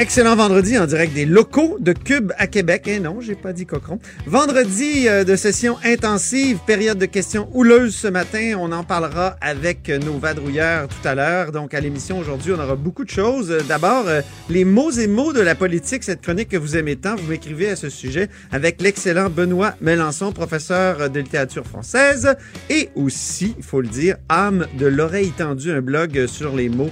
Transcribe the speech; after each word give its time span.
Excellent 0.00 0.34
vendredi 0.34 0.78
en 0.78 0.86
direct 0.86 1.12
des 1.12 1.26
locaux 1.26 1.76
de 1.78 1.92
Cube 1.92 2.32
à 2.38 2.46
Québec. 2.46 2.88
Et 2.88 3.00
non, 3.00 3.20
j'ai 3.20 3.34
pas 3.34 3.52
dit 3.52 3.66
cochon. 3.66 3.98
Vendredi 4.26 5.06
euh, 5.06 5.24
de 5.24 5.36
session 5.36 5.76
intensive, 5.84 6.56
période 6.66 6.96
de 6.96 7.04
questions 7.04 7.50
houleuses 7.52 7.94
ce 7.96 8.08
matin. 8.08 8.54
On 8.58 8.72
en 8.72 8.82
parlera 8.82 9.36
avec 9.42 9.90
nos 9.90 10.16
vadrouilleurs 10.16 10.88
tout 10.88 11.06
à 11.06 11.14
l'heure. 11.14 11.52
Donc 11.52 11.74
à 11.74 11.80
l'émission 11.80 12.18
aujourd'hui, 12.18 12.54
on 12.56 12.58
aura 12.58 12.76
beaucoup 12.76 13.04
de 13.04 13.10
choses. 13.10 13.50
Euh, 13.50 13.60
D'abord, 13.68 14.08
euh, 14.08 14.22
les 14.48 14.64
mots 14.64 14.90
et 14.90 15.06
mots 15.06 15.34
de 15.34 15.42
la 15.42 15.54
politique, 15.54 16.02
cette 16.02 16.22
chronique 16.22 16.48
que 16.48 16.56
vous 16.56 16.78
aimez 16.78 16.96
tant, 16.96 17.16
vous 17.16 17.28
m'écrivez 17.28 17.68
à 17.68 17.76
ce 17.76 17.90
sujet 17.90 18.30
avec 18.52 18.80
l'excellent 18.80 19.28
Benoît 19.28 19.74
Melançon, 19.82 20.32
professeur 20.32 21.10
de 21.10 21.20
littérature 21.20 21.66
française 21.66 22.36
et 22.70 22.88
aussi, 22.94 23.54
il 23.58 23.62
faut 23.62 23.82
le 23.82 23.88
dire, 23.88 24.16
âme 24.30 24.66
de 24.78 24.86
l'oreille 24.86 25.32
tendue, 25.36 25.72
un 25.72 25.82
blog 25.82 26.26
sur 26.26 26.56
les 26.56 26.70
mots 26.70 26.88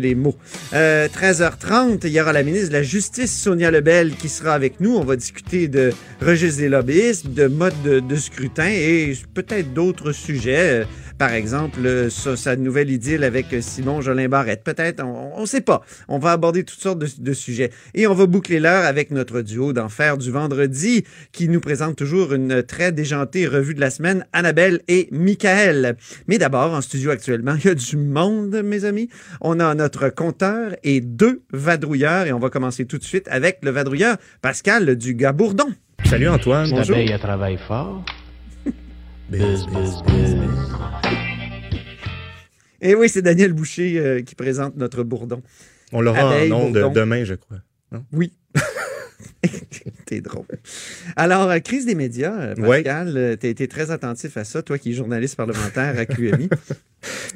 les 0.00 0.14
mots. 0.14 0.36
Euh, 0.72 1.08
13h30, 1.08 2.00
il 2.04 2.12
y 2.12 2.20
aura 2.20 2.32
la 2.32 2.42
ministre 2.42 2.68
de 2.68 2.74
la 2.74 2.82
Justice, 2.82 3.36
Sonia 3.36 3.70
Lebel, 3.70 4.14
qui 4.16 4.28
sera 4.28 4.54
avec 4.54 4.80
nous. 4.80 4.96
On 4.96 5.04
va 5.04 5.16
discuter 5.16 5.68
de 5.68 5.92
registre 6.20 6.60
des 6.60 6.68
lobbyistes, 6.68 7.28
de 7.28 7.46
mode 7.46 7.74
de, 7.84 8.00
de 8.00 8.16
scrutin 8.16 8.68
et 8.68 9.12
peut-être 9.34 9.72
d'autres 9.72 10.12
sujets. 10.12 10.86
Euh, 11.22 11.26
Par 11.26 11.34
exemple, 11.34 11.80
euh, 11.84 12.10
sa, 12.10 12.36
sa 12.36 12.56
nouvelle 12.56 12.90
idylle 12.90 13.24
avec 13.24 13.46
Simon 13.60 14.00
Jolin 14.00 14.28
Barrette. 14.28 14.64
Peut-être, 14.64 15.04
on 15.04 15.40
ne 15.40 15.46
sait 15.46 15.60
pas. 15.60 15.82
On 16.08 16.18
va 16.18 16.32
aborder 16.32 16.64
toutes 16.64 16.80
sortes 16.80 16.98
de, 16.98 17.06
de 17.18 17.32
sujets. 17.32 17.70
Et 17.94 18.06
on 18.06 18.14
va 18.14 18.26
boucler 18.26 18.60
l'heure 18.60 18.84
avec 18.84 19.10
notre 19.10 19.40
duo 19.42 19.72
d'enfer 19.72 20.18
du 20.18 20.30
vendredi, 20.30 21.04
qui 21.32 21.48
nous 21.48 21.60
présente 21.60 21.96
toujours 21.96 22.32
une 22.32 22.62
très 22.62 22.92
déjantée 22.92 23.46
revue 23.46 23.74
de 23.74 23.80
la 23.80 23.90
semaine, 23.90 24.26
Annabelle 24.32 24.80
et 24.88 25.08
Michael. 25.12 25.96
Mais 26.26 26.38
d'abord, 26.38 26.72
en 26.72 26.80
studio 26.80 27.10
actuellement, 27.10 27.54
il 27.58 27.66
y 27.66 27.70
a 27.70 27.74
du 27.74 27.96
monde, 27.96 28.60
mes 28.64 28.84
amis. 28.84 29.08
On 29.40 29.60
a 29.60 29.74
notre 29.74 30.08
compteur 30.08 30.74
et 30.82 31.00
deux 31.00 31.42
vadrouilleurs. 31.52 32.26
Et 32.26 32.32
on 32.32 32.38
va 32.38 32.50
commencer 32.50 32.84
tout 32.84 32.98
de 32.98 33.04
suite 33.04 33.28
avec 33.28 33.58
le 33.62 33.70
vadrouilleur 33.70 34.16
Pascal 34.40 34.96
du 34.96 35.14
Gabourdon. 35.14 35.72
Salut 36.04 36.28
Antoine. 36.28 36.70
Bonjour. 36.70 36.96
L'abeille, 36.96 37.18
travaille 37.18 37.58
fort. 37.68 38.04
Buzz, 39.32 39.66
buzz, 39.68 40.02
buzz. 40.02 40.36
Et 42.82 42.94
oui, 42.94 43.08
c'est 43.08 43.22
Daniel 43.22 43.54
Boucher 43.54 43.98
euh, 43.98 44.20
qui 44.20 44.34
présente 44.34 44.76
notre 44.76 45.04
bourdon. 45.04 45.42
On 45.90 46.02
l'aura 46.02 46.26
en 46.26 46.50
ondes 46.50 46.92
demain, 46.94 47.24
je 47.24 47.32
crois. 47.32 47.56
Oui. 48.12 48.34
T'es 50.06 50.20
drôle. 50.20 50.46
Alors, 51.16 51.50
euh, 51.50 51.58
crise 51.58 51.86
des 51.86 51.94
médias, 51.94 52.32
euh. 52.40 52.54
Pascal, 52.54 53.16
euh, 53.16 53.36
t'as 53.36 53.48
été 53.48 53.66
très 53.68 53.90
attentif 53.90 54.36
à 54.36 54.44
ça, 54.44 54.62
toi 54.62 54.78
qui 54.78 54.90
es 54.90 54.92
journaliste 54.94 55.36
parlementaire 55.36 55.98
à 55.98 56.06
QMI. 56.06 56.48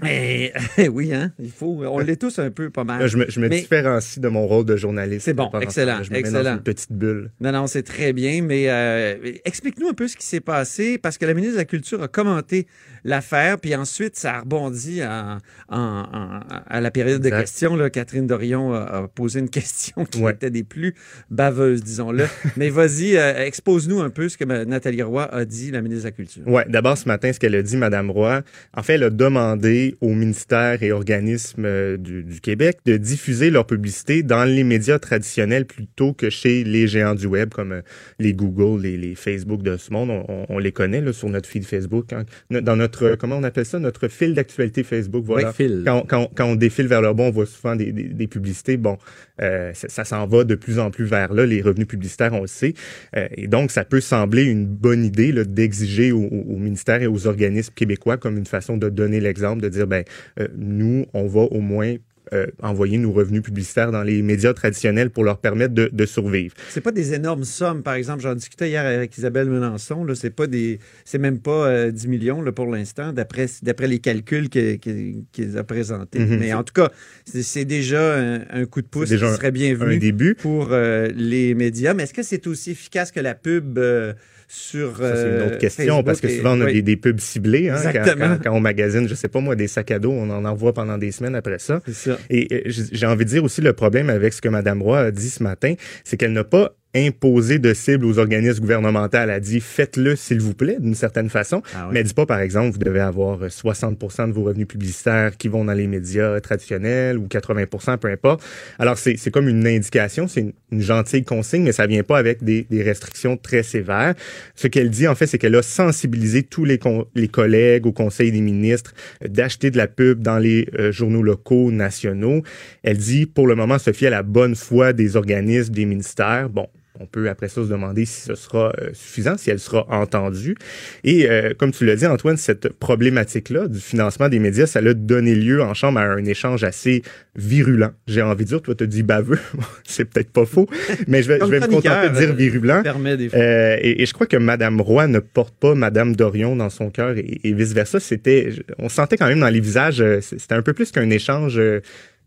Et, 0.07 0.53
oui, 0.93 1.13
hein, 1.13 1.33
il 1.41 1.51
faut, 1.51 1.83
on 1.85 1.99
l'est 1.99 2.21
tous 2.21 2.39
un 2.39 2.51
peu 2.51 2.71
pas 2.71 2.85
mal. 2.85 3.09
Je 3.09 3.17
me, 3.17 3.29
je 3.29 3.41
me 3.41 3.49
Mais- 3.49 3.61
différencie 3.61 4.21
de 4.21 4.29
mon 4.29 4.47
rôle 4.47 4.65
de 4.65 4.77
journaliste. 4.77 5.25
C'est 5.25 5.33
bon, 5.35 5.51
excellent, 5.61 6.03
Je 6.05 6.11
me 6.11 6.15
mets 6.15 6.21
excellent. 6.21 6.45
dans 6.45 6.53
une 6.59 6.63
petite 6.63 6.93
bulle. 6.93 7.31
Non, 7.41 7.51
non, 7.51 7.67
c'est 7.67 7.83
très 7.83 8.13
bien, 8.13 8.43
mais 8.43 8.67
euh, 8.69 9.17
explique-nous 9.45 9.89
un 9.89 9.95
peu 9.95 10.07
ce 10.07 10.17
qui 10.17 10.25
s'est 10.27 10.41
passé, 10.41 10.99
parce 10.99 11.19
que 11.19 11.25
la 11.27 11.35
ministre 11.35 11.55
de 11.55 11.61
la 11.61 11.65
Culture 11.65 12.01
a 12.03 12.07
commenté 12.09 12.69
l'affaire, 13.03 13.59
puis 13.59 13.75
ensuite, 13.75 14.15
ça 14.17 14.35
a 14.37 14.41
rebondi 14.41 15.03
en- 15.03 15.39
en- 15.69 15.79
en- 15.79 16.41
à 16.67 16.81
la 16.81 16.91
période 16.93 17.21
de 17.23 17.27
Exact. 17.29 17.41
questions. 17.41 17.75
Là, 17.75 17.91
Catherine 17.91 18.27
Dorion 18.29 18.73
a, 18.73 18.79
a 18.83 19.09
posé 19.09 19.41
une 19.41 19.51
question 19.51 20.05
qui 20.05 20.21
Ouais. 20.21 20.33
était 20.33 20.51
des 20.51 20.63
plus 20.65 20.95
baveuses, 21.31 21.83
disons-le. 21.97 22.25
mais 22.57 22.71
vas-y, 22.71 23.17
euh, 23.17 23.45
expose-nous 23.45 24.01
un 24.01 24.11
peu 24.11 24.29
ce 24.29 24.37
que 24.37 24.45
Nathalie 24.45 25.03
Roy 25.03 25.33
a 25.33 25.45
dit, 25.45 25.71
la 25.71 25.81
ministre 25.81 26.05
de 26.05 26.09
la 26.09 26.13
Culture. 26.13 26.43
Ouais, 26.47 26.65
d'abord 26.69 26.99
ce 26.99 27.09
matin, 27.09 27.33
ce 27.33 27.39
qu'elle 27.41 27.55
a 27.55 27.63
dit, 27.63 27.77
Madame 27.77 28.11
Roy, 28.11 28.43
en 28.77 28.83
fait, 28.83 28.95
elle 28.95 29.05
a 29.05 29.11
demandé 29.11 29.97
aux 30.01 30.15
ministères 30.15 30.83
et 30.83 30.93
organismes 30.93 31.65
euh, 31.65 31.97
du, 31.97 32.23
du 32.23 32.41
Québec 32.41 32.79
de 32.85 32.97
diffuser 32.97 33.51
leur 33.51 33.67
publicité 33.67 34.23
dans 34.23 34.45
les 34.45 34.65
médias 34.65 34.99
traditionnels 34.99 35.65
plutôt 35.67 36.13
que 36.13 36.31
chez 36.31 36.65
les 36.65 36.87
géants 36.87 37.15
du 37.15 37.27
web 37.27 37.51
comme 37.51 37.73
euh, 37.73 37.83
les 38.19 38.33
Google, 38.33 38.83
les, 38.83 38.97
les 38.97 39.15
Facebook 39.15 39.63
de 39.63 39.77
ce 39.77 39.93
monde. 39.93 40.11
On, 40.49 40.59
les 40.59 40.73
connaît 40.73 41.01
là, 41.01 41.13
sur 41.13 41.29
notre 41.29 41.49
feed 41.49 41.65
Facebook. 41.65 42.13
hein. 42.13 42.25
Dans 42.51 42.77
notre, 42.77 43.17
comment 43.17 43.37
on 43.37 43.43
appelle 43.45 43.67
ça, 43.67 43.79
notre 43.79 44.09
fil 44.09 44.35
d'actualité 44.35 44.83
Facebook. 44.83 45.25
Voilà. 45.25 45.49
Oui, 45.49 45.55
fil. 45.55 45.83
Quand, 45.87 46.03
quand, 46.09 46.31
quand 46.35 46.47
on 46.47 46.55
défile 46.57 46.87
vers 46.87 47.03
le 47.03 47.13
bas, 47.13 47.25
on 47.25 47.31
voit 47.31 47.47
souvent 47.47 47.77
des, 47.77 47.93
des, 47.93 48.05
des 48.05 48.27
publicités. 48.27 48.77
Bon, 48.77 48.99
euh, 49.43 49.73
ça, 49.75 49.89
ça 49.89 50.05
s'en 50.05 50.27
va 50.27 50.45
de 50.45 50.55
plus 50.55 50.79
en 50.79 50.91
plus 50.91 51.05
vers 51.05 51.33
là. 51.33 51.45
Les 51.47 51.63
revenus 51.63 51.86
publicitaires, 51.87 52.33
on 52.33 52.43
le 52.43 52.47
sait. 52.47 52.75
Euh, 53.17 53.27
et 53.33 53.49
donc, 53.49 53.71
ça 53.71 53.85
peut 53.85 54.01
sembler 54.01 54.45
une 54.45 54.67
bonne 54.67 55.05
idée 55.05 55.33
d'exiger 55.33 56.13
au 56.13 56.19
ministère 56.21 57.03
et 57.03 57.07
aux 57.07 57.27
organismes 57.27 57.73
québécois 57.75 58.17
comme 58.17 58.37
une 58.37 58.47
façon 58.47 58.77
de 58.77 58.89
donner 58.89 59.21
l'exemple, 59.21 59.63
de 59.63 59.69
dire, 59.69 59.87
ben, 59.87 60.05
euh, 60.41 60.49
nous, 60.57 61.07
on 61.15 61.27
va 61.27 61.43
au 61.43 61.61
moins 61.61 61.97
euh, 62.33 62.47
envoyer 62.63 62.99
nos 62.99 63.13
revenus 63.13 63.43
publicitaires 63.43 63.93
dans 63.93 64.03
les 64.03 64.23
médias 64.23 64.53
traditionnels 64.55 65.11
pour 65.11 65.25
leur 65.25 65.39
permettre 65.39 65.75
de, 65.75 65.89
de 65.93 66.07
survivre. 66.07 66.55
C'est 66.71 66.81
pas 66.81 66.93
des 66.93 67.15
énormes 67.15 67.45
sommes, 67.45 67.83
par 67.83 67.95
exemple. 67.95 68.23
J'en 68.23 68.35
discutais 68.35 68.69
hier 68.69 68.85
avec 68.85 69.17
Isabelle 69.17 69.49
Melançon. 69.49 70.05
Là, 70.05 70.15
c'est 70.15 70.31
pas 70.31 70.47
des, 70.47 70.79
c'est 71.05 71.19
même 71.19 71.39
pas 71.39 71.67
euh, 71.69 71.91
10 71.91 72.09
millions 72.09 72.43
là, 72.43 72.53
pour 72.53 72.67
l'instant, 72.67 73.13
d'après, 73.13 73.47
d'après 73.63 73.87
les 73.89 73.99
calculs 74.01 74.49
qu'ils 74.49 75.59
a 75.59 75.65
présentés. 75.65 76.19
Mhm. 76.21 76.39
Mais 76.39 76.53
en 76.53 76.63
tout 76.65 76.73
cas, 76.75 76.91
c'est, 77.25 77.65
déjà 77.65 78.17
un, 78.19 78.41
un 78.51 78.65
coup 78.67 78.83
de 78.83 78.87
pouce 78.87 79.09
déjà 79.09 79.29
qui 79.29 79.35
serait 79.37 79.51
bienvenu 79.53 79.95
Un 79.95 79.99
début. 79.99 80.35
pour 80.35 80.69
euh, 80.73 81.09
les 81.15 81.55
médias. 81.55 81.95
Mais 81.95 82.05
est-ce 82.05 82.15
que 82.15 82.23
c'est 82.23 82.47
aussi 82.47 82.73
efficace 82.73 83.13
que 83.13 83.21
la 83.21 83.35
pub 83.35 83.79
euh, 83.79 84.13
sur 84.49 84.99
Ça, 84.99 85.17
c'est 85.17 85.23
une 85.23 85.29
euh, 85.29 85.47
autre 85.47 85.59
question, 85.59 85.85
Facebook 85.87 86.07
parce 86.07 86.21
que 86.21 86.27
et- 86.29 86.37
souvent, 86.37 86.57
on 86.57 86.61
a 86.61 86.67
oui. 86.67 86.75
des, 86.75 86.83
des 86.83 86.97
pubs 86.97 87.19
ciblées. 87.19 87.69
Hein, 87.69 87.77
quand, 87.83 87.89
Exactement. 87.89 88.37
quand, 88.37 88.43
quand 88.45 88.57
on 88.57 88.61
magasine, 88.61 89.09
je 89.09 89.15
sais 89.15 89.27
pas 89.29 89.41
moi, 89.41 89.57
des 89.57 89.67
sacs 89.67 89.91
à 89.91 89.99
dos, 89.99 90.13
on 90.13 90.31
en 90.31 90.45
envoie 90.45 90.73
pendant 90.73 90.99
des 90.99 91.11
semaines 91.11 91.35
après 91.35 91.59
ça. 91.59 91.81
C'est 91.87 91.95
ça. 91.95 92.16
Et 92.31 92.49
euh, 92.53 92.61
j'ai 92.93 93.07
envie 93.07 93.25
de 93.25 93.31
dire 93.31 93.45
aussi 93.45 93.61
le 93.61 93.73
problème 93.73 94.11
avec 94.11 94.33
ce 94.33 94.41
que 94.41 94.49
Mme 94.49 94.83
Roy 94.83 94.99
a 94.99 95.11
dit 95.11 95.31
ce 95.31 95.43
matin, 95.43 95.75
c'est 96.05 96.17
qu'elle 96.17 96.33
n'a 96.33 96.45
pas 96.45 96.77
imposé 96.97 97.59
de 97.59 97.75
cible 97.75 98.07
aux 98.07 98.19
organismes 98.19 98.61
gouvernementaux. 98.61 99.19
Elle 99.19 99.31
a 99.31 99.41
dit 99.41 99.61
faites-le 99.61 100.17
s'il 100.17 100.41
vous 100.41 100.55
plaît, 100.55 100.77
d'une 100.81 100.95
certaine 100.95 101.29
façon. 101.29 101.63
Ah 101.75 101.87
oui. 101.87 101.95
Mais 101.95 102.01
elle 102.01 102.07
dit 102.07 102.15
pas, 102.15 102.27
par 102.27 102.41
exemple, 102.41 102.73
vous 102.73 102.79
devez 102.79 103.01
avoir 103.01 103.43
euh, 103.43 103.49
60% 103.49 104.29
de 104.29 104.33
vos 104.33 104.45
revenus 104.45 104.67
publicitaires 104.67 105.37
qui 105.37 105.49
vont 105.49 105.65
dans 105.65 105.73
les 105.73 105.87
médias 105.87 106.41
traditionnels 106.41 107.19
ou 107.19 107.27
80% 107.27 107.99
peu 107.99 108.09
importe. 108.09 108.43
Alors, 108.79 108.99
c'est 108.99 109.31
comme 109.31 109.49
une 109.49 109.67
indication, 109.67 110.29
c'est 110.29 110.41
une, 110.41 110.53
une 110.73 110.81
gentille 110.81 111.25
consigne, 111.25 111.63
mais 111.63 111.73
ça 111.73 111.87
vient 111.87 112.03
pas 112.03 112.19
avec 112.19 112.43
des, 112.43 112.67
des 112.69 112.83
restrictions 112.83 113.37
très 113.37 113.63
sévères. 113.63 114.15
Ce 114.55 114.67
qu'elle 114.67 114.91
dit, 114.91 115.09
en 115.09 115.15
fait, 115.15 115.27
c'est 115.27 115.39
qu'elle 115.39 115.55
a 115.55 115.63
sensibilisé 115.63 116.43
tous 116.43 116.65
les, 116.65 116.79
les 117.15 117.29
collègues 117.29 117.87
au 117.87 117.93
Conseil 117.93 118.33
des 118.33 118.41
ministres 118.41 118.95
euh, 119.25 119.29
d'acheter 119.29 119.71
de 119.71 119.77
la 119.77 119.87
pub 119.87 120.23
dans 120.23 120.39
les 120.39 120.69
euh, 120.79 120.93
journaux 120.93 121.23
locaux, 121.23 121.71
nationaux. 121.71 122.43
Elle 122.83 122.99
dit, 122.99 123.27
pour 123.27 123.47
le 123.47 123.55
moment, 123.55 123.79
se 123.79 123.93
fier 123.93 124.09
à 124.09 124.11
la 124.11 124.23
bonne 124.23 124.55
foi 124.55 124.93
des 124.93 125.17
organismes, 125.17 125.73
des 125.73 125.85
ministères. 125.85 126.49
Bon, 126.49 126.69
on 127.01 127.07
peut 127.07 127.29
après 127.29 127.49
ça 127.49 127.63
se 127.63 127.69
demander 127.69 128.05
si 128.05 128.23
ce 128.23 128.35
sera 128.35 128.73
euh, 128.81 128.91
suffisant, 128.93 129.37
si 129.37 129.51
elle 129.51 129.59
sera 129.59 129.87
entendue. 129.89 130.57
Et 131.05 131.29
euh, 131.29 131.53
comme 131.57 131.73
tu 131.73 131.85
l'as 131.85 131.97
dit, 131.97 132.07
Antoine, 132.07 132.37
cette 132.37 132.69
problématique-là 132.69 133.69
du 133.69 133.79
financement 133.79 134.29
des 134.29 134.39
médias, 134.39 134.67
ça 134.67 134.81
l'a 134.81 134.95
donné 134.95 135.35
lieu 135.35 135.63
en 135.63 135.75
chambre 135.75 135.99
à 135.99 136.05
un 136.05 136.25
échange 136.25 136.65
assez 136.65 137.03
virulent. 137.37 137.93
J'ai 138.07 138.23
envie 138.23 138.45
de 138.45 138.49
dire, 138.49 138.63
toi, 138.63 138.75
tu 138.75 138.85
as 138.85 138.87
dit 138.87 139.03
baveux. 139.03 139.39
c'est 139.85 140.05
peut-être 140.05 140.31
pas 140.31 140.47
faux, 140.47 140.69
mais 141.07 141.23
je 141.23 141.29
vais, 141.29 141.35
je 141.35 141.41
Comme 141.41 141.51
vais 141.51 141.61
me 141.61 141.67
contenter 141.67 142.09
de 142.09 142.15
dire 142.15 142.31
euh, 142.31 142.33
virulent. 142.33 142.83
permet 142.83 143.17
des 143.17 143.29
fois. 143.29 143.39
Euh, 143.39 143.77
et, 143.81 144.03
et 144.03 144.07
je 144.07 144.13
crois 144.13 144.27
que 144.27 144.37
Madame 144.37 144.81
Roy 144.81 145.07
ne 145.09 145.19
porte 145.19 145.55
pas 145.59 145.75
Madame 145.75 146.17
Dorion 146.17 146.57
dans 146.57 146.71
son 146.71 146.91
cœur 146.91 147.17
et, 147.17 147.41
et 147.45 147.53
vice 147.53 147.73
versa. 147.73 148.01
C'était, 148.01 148.51
on 148.79 148.89
sentait 148.89 149.17
quand 149.17 149.29
même 149.29 149.41
dans 149.41 149.49
les 149.49 149.61
visages, 149.61 150.01
euh, 150.01 150.21
c'était 150.21 150.55
un 150.55 150.63
peu 150.63 150.73
plus 150.73 150.91
qu'un 150.91 151.11
échange 151.11 151.59
euh, 151.59 151.81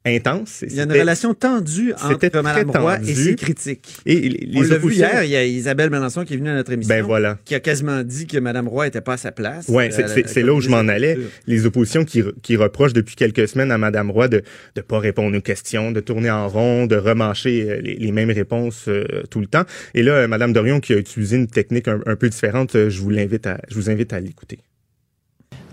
intense. 0.06 0.64
Il 0.66 0.74
y 0.76 0.80
a 0.80 0.84
une 0.84 0.92
relation 0.94 1.34
tendue 1.34 1.94
entre 1.94 2.42
Mme 2.42 2.72
Roy 2.72 3.00
et 3.06 3.14
ses 3.14 3.36
critiques. 3.36 3.98
Et 4.06 4.16
les, 4.30 4.58
On 4.58 4.62
l'a 4.62 4.68
vu 4.68 4.74
oppositions- 4.76 5.08
hier, 5.08 5.24
il 5.26 5.30
y 5.30 5.36
a 5.36 5.44
Isabelle 5.46 5.90
Melançon 5.90 6.24
qui 6.24 6.34
est 6.34 6.38
venue 6.38 6.50
à 6.50 6.56
notre 6.56 6.72
émission. 6.72 6.96
Ben 6.96 7.04
voilà. 7.04 7.38
Qui 7.46 7.54
a 7.54 7.60
quasiment 7.60 8.02
dit 8.04 8.26
que 8.26 8.38
Mme 8.38 8.68
Roy 8.70 8.88
était 8.88 9.02
pas 9.02 9.14
à 9.14 9.18
sa 9.18 9.32
place. 9.32 9.68
Ouais, 9.68 9.92
c'est- 9.92 10.04
Euh, 10.18 10.24
c'est 10.26 10.42
là 10.42 10.54
où 10.54 10.62
je 10.62 10.70
m'en 10.70 10.88
allais. 10.88 11.18
Les 11.48 11.66
oppositions 11.66 12.06
qui, 12.06 12.24
qui 12.42 12.56
reprochent 12.56 12.94
depuis 12.94 13.16
quelques 13.16 13.48
semaines 13.50 13.72
à 13.72 13.78
Madame 13.78 14.10
Roy 14.10 14.30
de 14.30 14.42
ne 14.78 14.82
pas 14.82 15.00
répondre 15.00 15.38
aux 15.38 15.42
questions, 15.42 15.92
de 15.92 16.00
tourner 16.00 16.32
en 16.32 16.48
rond, 16.48 16.86
de 16.88 16.96
remancher 16.96 17.70
euh, 17.70 17.82
les, 17.82 17.96
les 17.96 18.12
mêmes 18.12 18.32
réponses 18.32 18.86
euh, 18.88 19.04
tout 19.30 19.42
le 19.42 19.48
temps. 19.48 19.64
Et 19.94 20.02
là, 20.02 20.28
Madame 20.28 20.54
Dorion 20.54 20.80
qui 20.80 20.94
a 20.94 20.98
utilisé 20.98 21.36
une 21.36 21.48
technique 21.48 21.88
un, 21.90 22.00
un 22.06 22.16
peu 22.16 22.30
différente, 22.30 22.72
je 22.90 23.00
vous 23.02 23.10
l'invite 23.10 23.46
à, 23.48 23.60
je 23.70 23.76
vous 23.76 23.90
invite 23.90 24.14
à 24.14 24.20
l'écouter. 24.22 24.60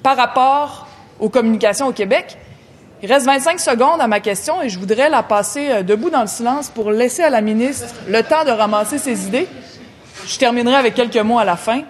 par 0.02 0.16
rapport 0.16 0.88
aux 1.20 1.30
communications 1.30 1.86
au 1.88 1.92
Québec. 1.92 2.36
Il 3.06 3.12
reste 3.12 3.26
25 3.26 3.60
secondes 3.60 4.00
à 4.00 4.08
ma 4.08 4.18
question 4.18 4.60
et 4.62 4.68
je 4.68 4.80
voudrais 4.80 5.08
la 5.08 5.22
passer 5.22 5.68
euh, 5.70 5.82
debout 5.84 6.10
dans 6.10 6.22
le 6.22 6.26
silence 6.26 6.70
pour 6.70 6.90
laisser 6.90 7.22
à 7.22 7.30
la 7.30 7.40
ministre 7.40 7.94
le 8.08 8.20
temps 8.24 8.44
de 8.44 8.50
ramasser 8.50 8.98
ses 8.98 9.28
idées. 9.28 9.46
Je 10.26 10.36
terminerai 10.36 10.74
avec 10.74 10.94
quelques 10.94 11.16
mots 11.18 11.38
à 11.38 11.44
la 11.44 11.54
fin. 11.54 11.82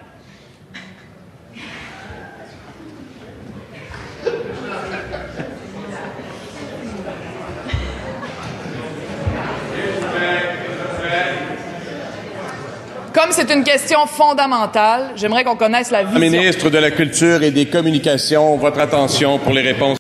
Comme 13.14 13.30
c'est 13.30 13.50
une 13.50 13.64
question 13.64 14.04
fondamentale, 14.06 15.12
j'aimerais 15.16 15.44
qu'on 15.44 15.56
connaisse 15.56 15.90
la 15.90 16.02
vision. 16.02 16.20
Ministre 16.20 16.68
de 16.68 16.76
la 16.76 16.90
Culture 16.90 17.42
et 17.42 17.52
des 17.52 17.64
Communications, 17.64 18.58
votre 18.58 18.80
attention 18.80 19.38
pour 19.38 19.54
les 19.54 19.62
réponses. 19.62 19.96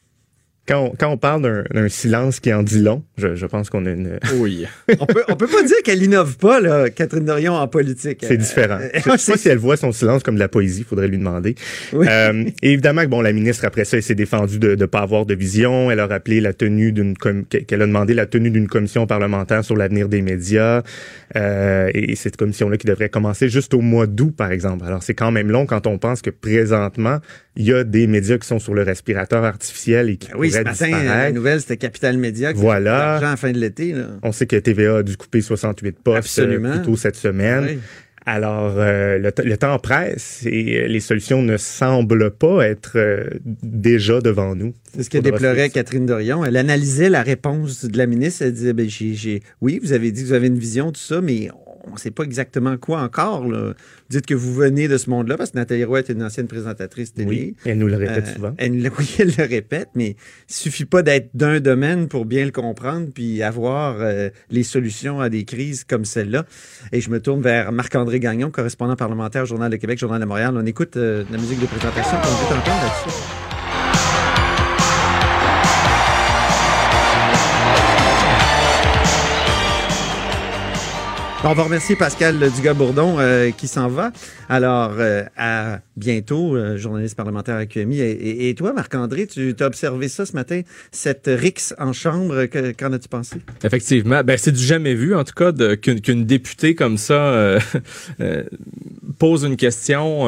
Quand 0.68 0.80
on, 0.86 0.90
quand 0.96 1.08
on 1.10 1.16
parle 1.16 1.42
d'un- 1.42 1.64
d'un 1.72 1.88
silence 1.88 2.40
qui 2.40 2.52
en 2.52 2.62
dit 2.62 2.80
long, 2.80 3.04
je, 3.16 3.34
je 3.36 3.46
pense 3.46 3.70
qu'on 3.70 3.86
a 3.86 3.90
une. 3.90 4.18
Oui. 4.34 4.64
on 5.00 5.06
peut, 5.06 5.22
on 5.28 5.36
peut 5.36 5.46
pas 5.46 5.62
dire 5.62 5.76
qu'elle 5.84 6.02
innove 6.02 6.36
pas, 6.38 6.60
là, 6.60 6.90
Catherine 6.90 7.24
Dorion, 7.24 7.54
en 7.54 7.68
politique. 7.68 8.24
C'est 8.26 8.36
différent. 8.36 8.78
Je 8.94 8.98
je 9.12 9.16
sais 9.16 9.32
pas 9.32 9.38
si 9.38 9.48
elle 9.48 9.58
voit 9.58 9.76
son 9.76 9.92
silence 9.92 10.22
comme 10.24 10.34
de 10.34 10.40
la 10.40 10.48
poésie, 10.48 10.82
faudrait 10.82 11.08
lui 11.08 11.18
demander. 11.18 11.54
Oui. 11.92 12.06
Euh, 12.10 12.44
et 12.62 12.72
évidemment 12.72 13.02
que 13.02 13.06
bon, 13.08 13.20
la 13.20 13.32
ministre 13.32 13.64
après 13.64 13.84
ça, 13.84 13.96
elle 13.96 14.02
s'est 14.02 14.14
défendue 14.16 14.58
de 14.58 14.74
ne 14.74 14.86
pas 14.86 15.00
avoir 15.00 15.24
de 15.24 15.34
vision. 15.34 15.90
Elle 15.90 16.00
a 16.00 16.06
rappelé 16.06 16.40
la 16.40 16.52
tenue 16.52 16.90
d'une 16.92 17.16
com- 17.16 17.44
qu'elle 17.44 17.82
a 17.82 17.86
demandé 17.86 18.12
la 18.14 18.26
tenue 18.26 18.50
d'une 18.50 18.66
commission 18.68 19.06
parlementaire 19.06 19.64
sur 19.64 19.76
l'avenir 19.76 20.08
des 20.08 20.22
médias. 20.22 20.82
Euh, 21.36 21.90
et 21.94 22.14
cette 22.16 22.36
commission-là 22.36 22.76
qui 22.76 22.86
devrait 22.86 23.08
commencer 23.08 23.48
juste 23.48 23.74
au 23.74 23.80
mois 23.80 24.06
d'août, 24.06 24.34
par 24.36 24.52
exemple. 24.52 24.84
Alors 24.84 25.02
c'est 25.02 25.14
quand 25.14 25.30
même 25.30 25.50
long 25.50 25.66
quand 25.66 25.86
on 25.86 25.98
pense 25.98 26.22
que 26.22 26.30
présentement 26.30 27.18
il 27.58 27.64
y 27.64 27.72
a 27.72 27.84
des 27.84 28.06
médias 28.06 28.36
qui 28.36 28.46
sont 28.46 28.58
sur 28.58 28.74
le 28.74 28.82
respirateur 28.82 29.42
artificiel 29.44 30.10
et 30.10 30.16
qui 30.18 30.28
Ben 30.30 30.34
oui, 30.38 30.50
ce 30.56 30.62
pourraient 30.62 30.70
matin, 30.72 30.86
disparaître. 30.86 31.22
la 31.24 31.32
nouvelle, 31.32 31.60
c'était 31.60 31.76
Capital 31.76 32.18
Média. 32.18 32.52
qui 32.52 32.60
Voilà. 32.60 32.94
a 32.96 33.06
l'argent 33.12 33.26
à 33.26 33.30
la 33.30 33.36
fin 33.36 33.52
de 33.52 33.58
l'été. 33.58 33.94
On 34.22 34.32
sait 34.32 34.46
que 34.46 34.56
TVA 34.56 34.98
a 34.98 35.02
dû 35.02 35.16
couper 35.16 35.40
68 35.40 35.98
postes 36.02 36.18
Absolument. 36.18 36.68
euh, 36.68 36.72
plus 36.78 36.82
tôt 36.82 36.96
cette 36.96 37.16
semaine. 37.16 37.64
Oui. 37.68 37.78
Alors, 38.28 38.74
euh, 38.78 39.18
le, 39.18 39.56
temps 39.56 39.78
presse 39.78 40.42
et 40.46 40.80
euh, 40.80 40.86
les 40.88 40.98
solutions 40.98 41.42
ne 41.42 41.56
semblent 41.56 42.32
pas 42.32 42.66
être 42.66 42.94
euh, 42.96 43.24
déjà 43.62 44.20
devant 44.20 44.56
nous. 44.56 44.74
C'est 44.96 45.04
ce 45.04 45.10
que 45.10 45.18
déplorait. 45.18 45.70
Catherine 45.70 46.06
Dorion. 46.06 46.44
Elle 46.44 46.56
analysait 46.56 47.08
la 47.08 47.22
réponse 47.22 47.84
de 47.84 47.96
la 47.96 48.06
ministre. 48.06 48.42
Elle 48.42 48.52
disait, 48.52 48.72
ben, 48.72 48.88
j'ai, 48.90 49.14
j'ai- 49.14 49.42
oui, 49.60 49.78
vous 49.80 49.92
avez 49.92 50.10
dit 50.10 50.22
que 50.22 50.26
vous 50.26 50.32
avez 50.32 50.48
une 50.48 50.58
vision, 50.58 50.90
tout 50.90 51.00
ça, 51.00 51.20
mais 51.20 51.50
on 51.88 51.94
ne 51.94 51.98
sait 51.98 52.10
pas 52.10 52.24
exactement 52.24 52.76
quoi 52.76 53.00
encore. 53.00 53.46
là. 53.48 53.72
Dites 54.10 54.26
que 54.26 54.34
vous 54.34 54.52
venez 54.54 54.88
de 54.88 54.96
ce 54.98 55.08
monde-là, 55.10 55.36
parce 55.36 55.50
que 55.50 55.56
Nathalie 55.56 55.84
Roy 55.84 56.00
est 56.00 56.08
une 56.08 56.22
ancienne 56.22 56.46
présentatrice 56.48 57.14
télé. 57.14 57.28
Oui, 57.28 57.56
elle 57.64 57.78
nous 57.78 57.86
le 57.88 57.96
répète 57.96 58.24
Euh, 58.28 58.34
souvent. 58.34 58.54
Elle, 58.58 58.82
le- 58.82 58.90
oui, 58.98 59.16
elle 59.18 59.32
le 59.38 59.44
répète, 59.44 59.88
mais 59.94 60.16
il 60.48 60.54
suffit 60.54 60.84
pas 60.84 61.02
d'être 61.02 61.30
d'un 61.34 61.60
domaine 61.60 62.08
pour 62.08 62.24
bien 62.24 62.44
le 62.44 62.50
comprendre 62.52 63.08
puis 63.14 63.42
avoir 63.42 63.96
euh, 64.00 64.30
les 64.50 64.62
solutions 64.62 65.20
à 65.20 65.28
des 65.28 65.44
crises 65.44 65.84
comme 65.84 66.04
celle-là. 66.04 66.44
Et 66.92 67.00
je 67.00 67.10
me 67.10 67.20
tourne 67.20 67.40
vers 67.42 67.72
Marc-André 67.72 68.20
Gagnon, 68.20 68.50
correspondant 68.50 68.96
parlementaire 68.96 69.42
au 69.44 69.46
Journal 69.46 69.70
de 69.70 69.76
Québec, 69.76 69.98
Journal 69.98 70.20
de 70.20 70.26
Montréal. 70.26 70.54
On 70.56 70.66
écoute 70.66 70.96
euh, 70.96 71.24
la 71.30 71.38
musique 71.38 71.60
de 71.60 71.66
présentation 71.66 72.16
qu'on 72.18 72.54
entendre 72.56 72.64
là-dessus. 72.66 73.45
On 81.48 81.52
va 81.54 81.62
remercier 81.62 81.94
Pascal 81.94 82.40
Dugas-Bourdon 82.56 83.20
euh, 83.20 83.52
qui 83.52 83.68
s'en 83.68 83.86
va. 83.86 84.10
Alors, 84.48 84.94
euh, 84.98 85.22
à 85.36 85.78
bientôt, 85.96 86.56
euh, 86.56 86.76
journaliste 86.76 87.14
parlementaire 87.16 87.54
à 87.54 87.66
QMI. 87.66 88.00
Et, 88.00 88.52
toi, 88.56 88.72
Marc-André, 88.72 89.28
tu 89.28 89.54
as 89.60 89.64
observé 89.66 90.08
ça 90.08 90.26
ce 90.26 90.32
matin, 90.32 90.62
cette 90.90 91.30
rixe 91.32 91.72
en 91.78 91.92
chambre. 91.92 92.46
que- 92.46 92.72
Qu'en 92.72 92.92
as-tu 92.92 93.08
pensé? 93.08 93.36
Effectivement, 93.62 94.22
ben 94.24 94.36
c'est 94.36 94.50
du 94.50 94.60
jamais 94.62 94.94
vu 94.94 95.14
en 95.14 95.22
tout 95.22 95.34
cas 95.34 95.52
qu'une 95.76 96.24
députée 96.24 96.74
comme 96.74 96.98
ça 96.98 97.58
pose 99.18 99.44
une 99.44 99.56
question 99.56 100.26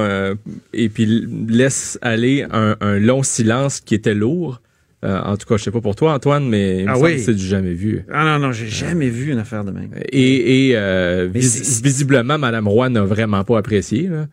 et 0.72 0.88
puis 0.88 1.26
laisse 1.48 1.98
aller 2.00 2.46
un 2.52 2.98
long 2.98 3.24
silence 3.24 3.80
qui 3.80 3.96
était 3.96 4.14
lourd. 4.14 4.60
Euh, 5.04 5.20
en 5.22 5.36
tout 5.36 5.46
cas, 5.46 5.56
je 5.56 5.62
sais 5.62 5.70
pas 5.70 5.80
pour 5.80 5.94
toi 5.94 6.12
Antoine, 6.14 6.48
mais 6.48 6.84
Ah 6.88 6.98
oui. 6.98 7.20
c'est 7.20 7.34
du 7.34 7.44
jamais 7.46 7.72
vu. 7.74 8.04
Ah 8.12 8.24
non, 8.24 8.46
non, 8.46 8.52
j'ai 8.52 8.66
jamais 8.66 9.08
vu 9.08 9.30
une 9.30 9.38
affaire 9.38 9.62
de 9.64 9.70
même. 9.70 9.90
Et, 10.10 10.68
et 10.70 10.76
euh, 10.76 11.28
vis- 11.32 11.80
visiblement, 11.82 12.36
Madame 12.36 12.66
Roy 12.66 12.88
n'a 12.88 13.02
vraiment 13.04 13.44
pas 13.44 13.58
apprécié. 13.58 14.08
Là. 14.08 14.26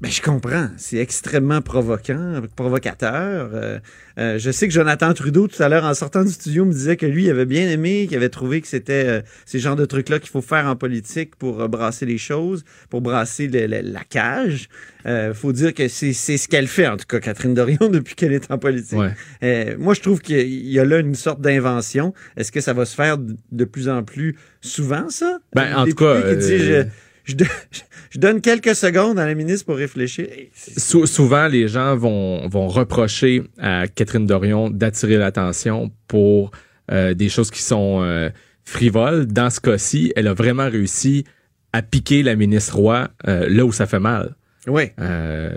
Ben, 0.00 0.10
je 0.10 0.22
comprends. 0.22 0.68
C'est 0.78 0.96
extrêmement 0.96 1.60
provoquant, 1.60 2.40
provocateur. 2.56 3.50
Euh, 3.52 3.78
euh, 4.18 4.38
je 4.38 4.50
sais 4.50 4.66
que 4.66 4.72
Jonathan 4.72 5.12
Trudeau, 5.12 5.46
tout 5.46 5.62
à 5.62 5.68
l'heure, 5.68 5.84
en 5.84 5.92
sortant 5.92 6.24
du 6.24 6.32
studio, 6.32 6.64
me 6.64 6.72
disait 6.72 6.96
que 6.96 7.04
lui, 7.04 7.24
il 7.24 7.30
avait 7.30 7.44
bien 7.44 7.68
aimé, 7.68 8.06
qu'il 8.08 8.16
avait 8.16 8.30
trouvé 8.30 8.62
que 8.62 8.66
c'était 8.66 9.04
euh, 9.06 9.20
ces 9.44 9.58
genres 9.58 9.76
de 9.76 9.84
trucs-là 9.84 10.18
qu'il 10.18 10.30
faut 10.30 10.40
faire 10.40 10.66
en 10.66 10.74
politique 10.74 11.36
pour 11.36 11.60
euh, 11.60 11.68
brasser 11.68 12.06
les 12.06 12.16
choses, 12.16 12.64
pour 12.88 13.02
brasser 13.02 13.46
le- 13.46 13.66
le- 13.66 13.82
la 13.82 14.00
cage. 14.08 14.70
Euh, 15.04 15.34
faut 15.34 15.52
dire 15.52 15.74
que 15.74 15.86
c'est 15.88 16.14
c'est 16.14 16.38
ce 16.38 16.48
qu'elle 16.48 16.66
fait, 16.68 16.86
en 16.86 16.96
tout 16.96 17.06
cas, 17.06 17.20
Catherine 17.20 17.52
Dorion, 17.52 17.88
depuis 17.92 18.14
qu'elle 18.14 18.32
est 18.32 18.50
en 18.50 18.56
politique. 18.56 18.98
Ouais. 18.98 19.12
Euh, 19.42 19.76
moi, 19.78 19.92
je 19.92 20.00
trouve 20.00 20.20
qu'il 20.22 20.48
y 20.66 20.78
a 20.78 20.84
là 20.86 20.98
une 21.00 21.14
sorte 21.14 21.42
d'invention. 21.42 22.14
Est-ce 22.38 22.50
que 22.52 22.62
ça 22.62 22.72
va 22.72 22.86
se 22.86 22.94
faire 22.94 23.18
de 23.18 23.64
plus 23.64 23.90
en 23.90 24.02
plus 24.02 24.36
souvent, 24.62 25.10
ça? 25.10 25.40
Ben, 25.54 25.76
en 25.76 25.84
tout 25.84 25.94
cas, 25.94 26.22
qui 26.22 26.36
dit, 26.38 26.58
je- 26.58 26.84
je, 27.24 27.34
don- 27.34 27.46
je 28.10 28.18
donne 28.18 28.40
quelques 28.40 28.74
secondes 28.74 29.18
à 29.18 29.26
la 29.26 29.34
ministre 29.34 29.66
pour 29.66 29.76
réfléchir. 29.76 30.26
Sou- 30.54 31.06
souvent, 31.06 31.46
les 31.48 31.68
gens 31.68 31.96
vont, 31.96 32.48
vont 32.48 32.68
reprocher 32.68 33.42
à 33.58 33.86
Catherine 33.88 34.26
Dorion 34.26 34.70
d'attirer 34.70 35.16
l'attention 35.16 35.90
pour 36.08 36.50
euh, 36.90 37.14
des 37.14 37.28
choses 37.28 37.50
qui 37.50 37.62
sont 37.62 38.00
euh, 38.02 38.30
frivoles. 38.64 39.26
Dans 39.26 39.50
ce 39.50 39.60
cas-ci, 39.60 40.12
elle 40.16 40.26
a 40.28 40.34
vraiment 40.34 40.68
réussi 40.68 41.24
à 41.72 41.82
piquer 41.82 42.22
la 42.22 42.34
ministre 42.34 42.76
Roy 42.76 43.08
euh, 43.28 43.48
là 43.48 43.64
où 43.64 43.72
ça 43.72 43.86
fait 43.86 44.00
mal. 44.00 44.34
Oui. 44.66 44.84
Euh, 44.98 45.50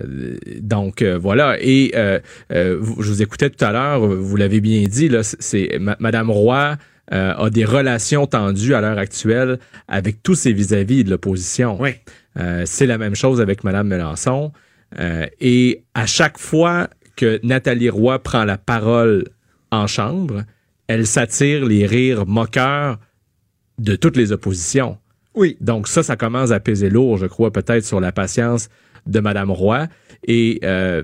donc 0.61 1.01
euh, 1.01 1.17
voilà. 1.17 1.57
Et 1.59 1.91
euh, 1.95 2.19
vous- 2.79 3.01
je 3.01 3.09
vous 3.09 3.21
écoutais 3.21 3.49
tout 3.49 3.63
à 3.65 3.71
l'heure, 3.71 3.99
vous 4.07 4.35
l'avez 4.37 4.61
bien 4.61 4.83
dit, 4.87 5.09
là, 5.09 5.23
c'est- 5.23 5.41
c'est 5.41 5.77
ma- 5.79 5.97
Madame 5.99 6.29
Roy 6.29 6.77
euh, 7.11 7.33
a 7.33 7.49
des 7.49 7.65
relations 7.65 8.27
tendues 8.27 8.73
à 8.73 8.81
l'heure 8.81 8.97
actuelle 8.97 9.59
avec 9.87 10.23
tous 10.23 10.35
ses 10.35 10.53
vis-à-vis 10.53 11.03
de 11.03 11.09
l'opposition. 11.09 11.77
Oui. 11.79 11.95
Euh, 12.39 12.63
c'est 12.65 12.85
la 12.85 12.97
même 12.97 13.15
chose 13.15 13.41
avec 13.41 13.63
Madame 13.63 13.87
Melançon. 13.87 14.51
Euh, 14.99 15.25
et 15.41 15.83
à 15.93 16.05
chaque 16.05 16.37
fois 16.37 16.89
que 17.15 17.39
Nathalie 17.43 17.89
Roy 17.89 18.19
prend 18.19 18.45
la 18.45 18.57
parole 18.57 19.25
en 19.71 19.87
chambre, 19.87 20.43
elle 20.87 21.05
s'attire 21.05 21.65
les 21.65 21.85
rires 21.85 22.25
moqueurs 22.25 22.99
de 23.79 23.95
toutes 23.95 24.17
les 24.17 24.31
oppositions. 24.31 24.97
Oui. 25.35 25.57
Donc 25.61 25.87
ça, 25.87 26.03
ça 26.03 26.15
commence 26.15 26.51
à 26.51 26.59
peser 26.59 26.89
lourd, 26.89 27.17
je 27.17 27.25
crois, 27.25 27.51
peut-être 27.51 27.85
sur 27.85 27.99
la 27.99 28.11
patience 28.11 28.69
de 29.07 29.19
Madame 29.19 29.51
Roy. 29.51 29.87
Et 30.25 30.59
euh, 30.63 31.03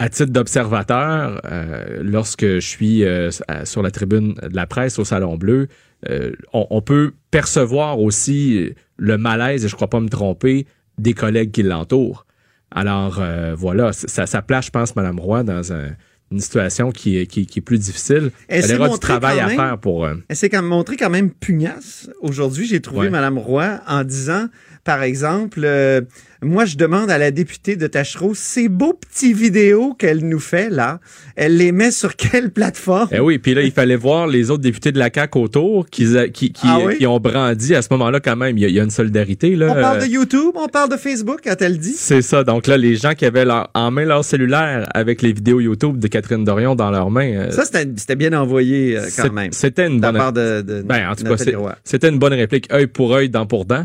à 0.00 0.08
titre 0.08 0.32
d'observateur, 0.32 1.40
euh, 1.44 2.00
lorsque 2.02 2.44
je 2.44 2.58
suis 2.58 3.04
euh, 3.04 3.30
sur 3.64 3.82
la 3.82 3.90
tribune 3.90 4.34
de 4.34 4.56
la 4.56 4.66
presse 4.66 4.98
au 4.98 5.04
Salon 5.04 5.36
Bleu, 5.36 5.68
euh, 6.08 6.32
on, 6.52 6.66
on 6.70 6.82
peut 6.82 7.12
percevoir 7.30 8.00
aussi 8.00 8.72
le 8.96 9.18
malaise, 9.18 9.64
et 9.64 9.68
je 9.68 9.76
crois 9.76 9.90
pas 9.90 10.00
me 10.00 10.08
tromper, 10.08 10.66
des 10.98 11.12
collègues 11.14 11.52
qui 11.52 11.62
l'entourent. 11.62 12.26
Alors 12.72 13.20
voilà, 13.56 13.92
ça, 13.92 14.26
ça 14.26 14.42
place, 14.42 14.66
je 14.66 14.70
pense, 14.70 14.94
Madame 14.96 15.18
Roy 15.20 15.42
dans 15.42 15.72
un- 15.72 15.90
une 16.32 16.38
situation 16.38 16.92
qui 16.92 17.18
est, 17.18 17.26
qui, 17.26 17.44
qui 17.44 17.58
est 17.58 17.62
plus 17.62 17.78
difficile. 17.78 18.30
Elle 18.46 18.62
s'est 18.62 18.76
aura 18.78 18.88
du 18.90 18.98
travail 19.00 19.40
à 19.40 19.48
faire 19.48 19.78
pour... 19.78 20.04
euh, 20.04 20.14
Elle 20.28 20.36
s'est 20.36 20.48
quand 20.48 20.58
même 20.62 20.70
montrée 20.70 20.96
quand 20.96 21.10
même 21.10 21.32
pugnace. 21.32 22.08
Aujourd'hui, 22.20 22.66
j'ai 22.66 22.80
trouvé 22.80 23.06
Ouais. 23.06 23.10
Mme 23.10 23.36
Roy 23.38 23.80
en 23.88 24.04
disant, 24.04 24.46
par 24.84 25.02
exemple, 25.02 25.60
euh, 25.64 26.00
moi, 26.42 26.64
je 26.64 26.76
demande 26.76 27.10
à 27.10 27.18
la 27.18 27.30
députée 27.30 27.76
de 27.76 27.86
Tachereau, 27.86 28.32
ces 28.34 28.68
beaux 28.68 28.94
petits 28.94 29.34
vidéos 29.34 29.92
qu'elle 29.94 30.26
nous 30.26 30.38
fait, 30.38 30.70
là, 30.70 31.00
elle 31.36 31.56
les 31.58 31.70
met 31.70 31.90
sur 31.90 32.16
quelle 32.16 32.50
plateforme? 32.50 33.08
Eh 33.12 33.20
oui, 33.20 33.38
puis 33.38 33.52
là, 33.54 33.62
il 33.62 33.72
fallait 33.72 33.96
voir 33.96 34.26
les 34.26 34.50
autres 34.50 34.62
députés 34.62 34.90
de 34.92 34.98
la 34.98 35.10
CAQ 35.14 35.38
autour 35.38 35.86
qui, 35.90 36.06
qui, 36.32 36.52
qui, 36.52 36.60
Ah 36.66 36.78
oui? 36.82 36.96
qui 36.96 37.06
ont 37.06 37.20
brandi 37.20 37.74
à 37.74 37.82
ce 37.82 37.88
moment-là 37.90 38.20
quand 38.20 38.36
même. 38.36 38.56
Il 38.56 38.62
y 38.62 38.64
a, 38.64 38.68
il 38.68 38.74
y 38.74 38.80
a 38.80 38.82
une 38.84 38.90
solidarité. 38.90 39.54
Là, 39.54 39.68
On 39.70 39.74
parle 39.74 39.98
Euh, 39.98 40.06
de 40.06 40.10
YouTube, 40.10 40.52
on 40.54 40.68
parle 40.68 40.88
de 40.90 40.96
Facebook 40.96 41.40
quand 41.44 41.60
elle 41.60 41.78
dit? 41.78 41.92
C'est 41.96 42.22
ça. 42.22 42.42
Donc 42.42 42.66
là, 42.66 42.76
les 42.78 42.96
gens 42.96 43.12
qui 43.12 43.26
avaient 43.26 43.44
leur- 43.44 43.70
en 43.74 43.90
main 43.90 44.04
leur 44.06 44.24
cellulaire 44.24 44.88
avec 44.94 45.20
les 45.22 45.32
vidéos 45.32 45.60
YouTube 45.60 45.98
de 45.98 46.08
Catherine 46.08 46.44
Dorion 46.44 46.74
dans 46.74 46.90
leurs 46.90 47.10
mains. 47.10 47.32
euh, 47.32 47.50
Ça, 47.50 47.64
c'était 47.64 48.16
bien 48.16 48.32
envoyé 48.32 48.96
quand 49.16 49.32
même. 49.32 49.52
C'était 49.52 49.86
une 49.88 50.00
bonne 50.00 50.14
de, 50.32 50.62
de 50.62 50.82
Ben, 50.82 51.10
en 51.10 51.14
tout 51.14 51.24
cas, 51.24 51.36
c'était 51.84 52.08
une 52.08 52.18
bonne 52.18 52.32
réplique, 52.32 52.72
œil 52.72 52.86
pour 52.86 53.14
œil, 53.14 53.28
dent 53.28 53.46
pour 53.46 53.64
dent, 53.66 53.84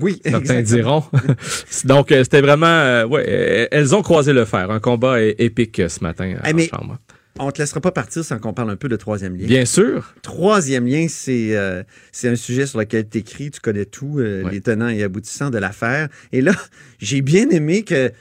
Oui, 0.00 0.20
certains 0.24 0.62
diront. 0.62 1.04
Donc, 1.84 2.12
euh, 2.12 2.24
c'était 2.24 2.40
vraiment, 2.40 2.66
euh, 2.66 3.06
ouais, 3.06 3.24
euh, 3.28 3.66
elles 3.70 3.94
ont 3.94 4.02
croisé 4.02 4.32
le 4.32 4.44
fer. 4.44 4.70
Un 4.70 4.80
combat 4.80 5.20
épique 5.22 5.80
ce 5.88 6.00
matin 6.02 6.34
à 6.42 6.44
Eh, 6.44 6.46
la 6.48 6.52
mais- 6.52 6.68
chambre. 6.68 6.98
On 7.40 7.50
te 7.50 7.60
laissera 7.60 7.80
pas 7.80 7.90
partir 7.90 8.24
sans 8.24 8.38
qu'on 8.38 8.52
parle 8.52 8.70
un 8.70 8.76
peu 8.76 8.88
de 8.88 8.94
troisième 8.94 9.36
lien. 9.36 9.46
Bien 9.48 9.64
sûr. 9.64 10.14
Troisième 10.22 10.86
lien, 10.86 11.06
c'est 11.08 11.56
euh, 11.56 11.82
c'est 12.12 12.28
un 12.28 12.36
sujet 12.36 12.64
sur 12.64 12.78
lequel 12.78 13.08
tu 13.08 13.18
écris, 13.18 13.50
tu 13.50 13.58
connais 13.60 13.86
tout, 13.86 14.20
euh, 14.20 14.44
Ouais. 14.44 14.52
les 14.52 14.60
tenants 14.60 14.88
et 14.88 15.02
aboutissants 15.02 15.50
de 15.50 15.58
l'affaire. 15.58 16.08
Et 16.30 16.40
là, 16.40 16.52
j'ai 17.00 17.22
bien 17.22 17.48
aimé 17.50 17.82
que 17.82 18.12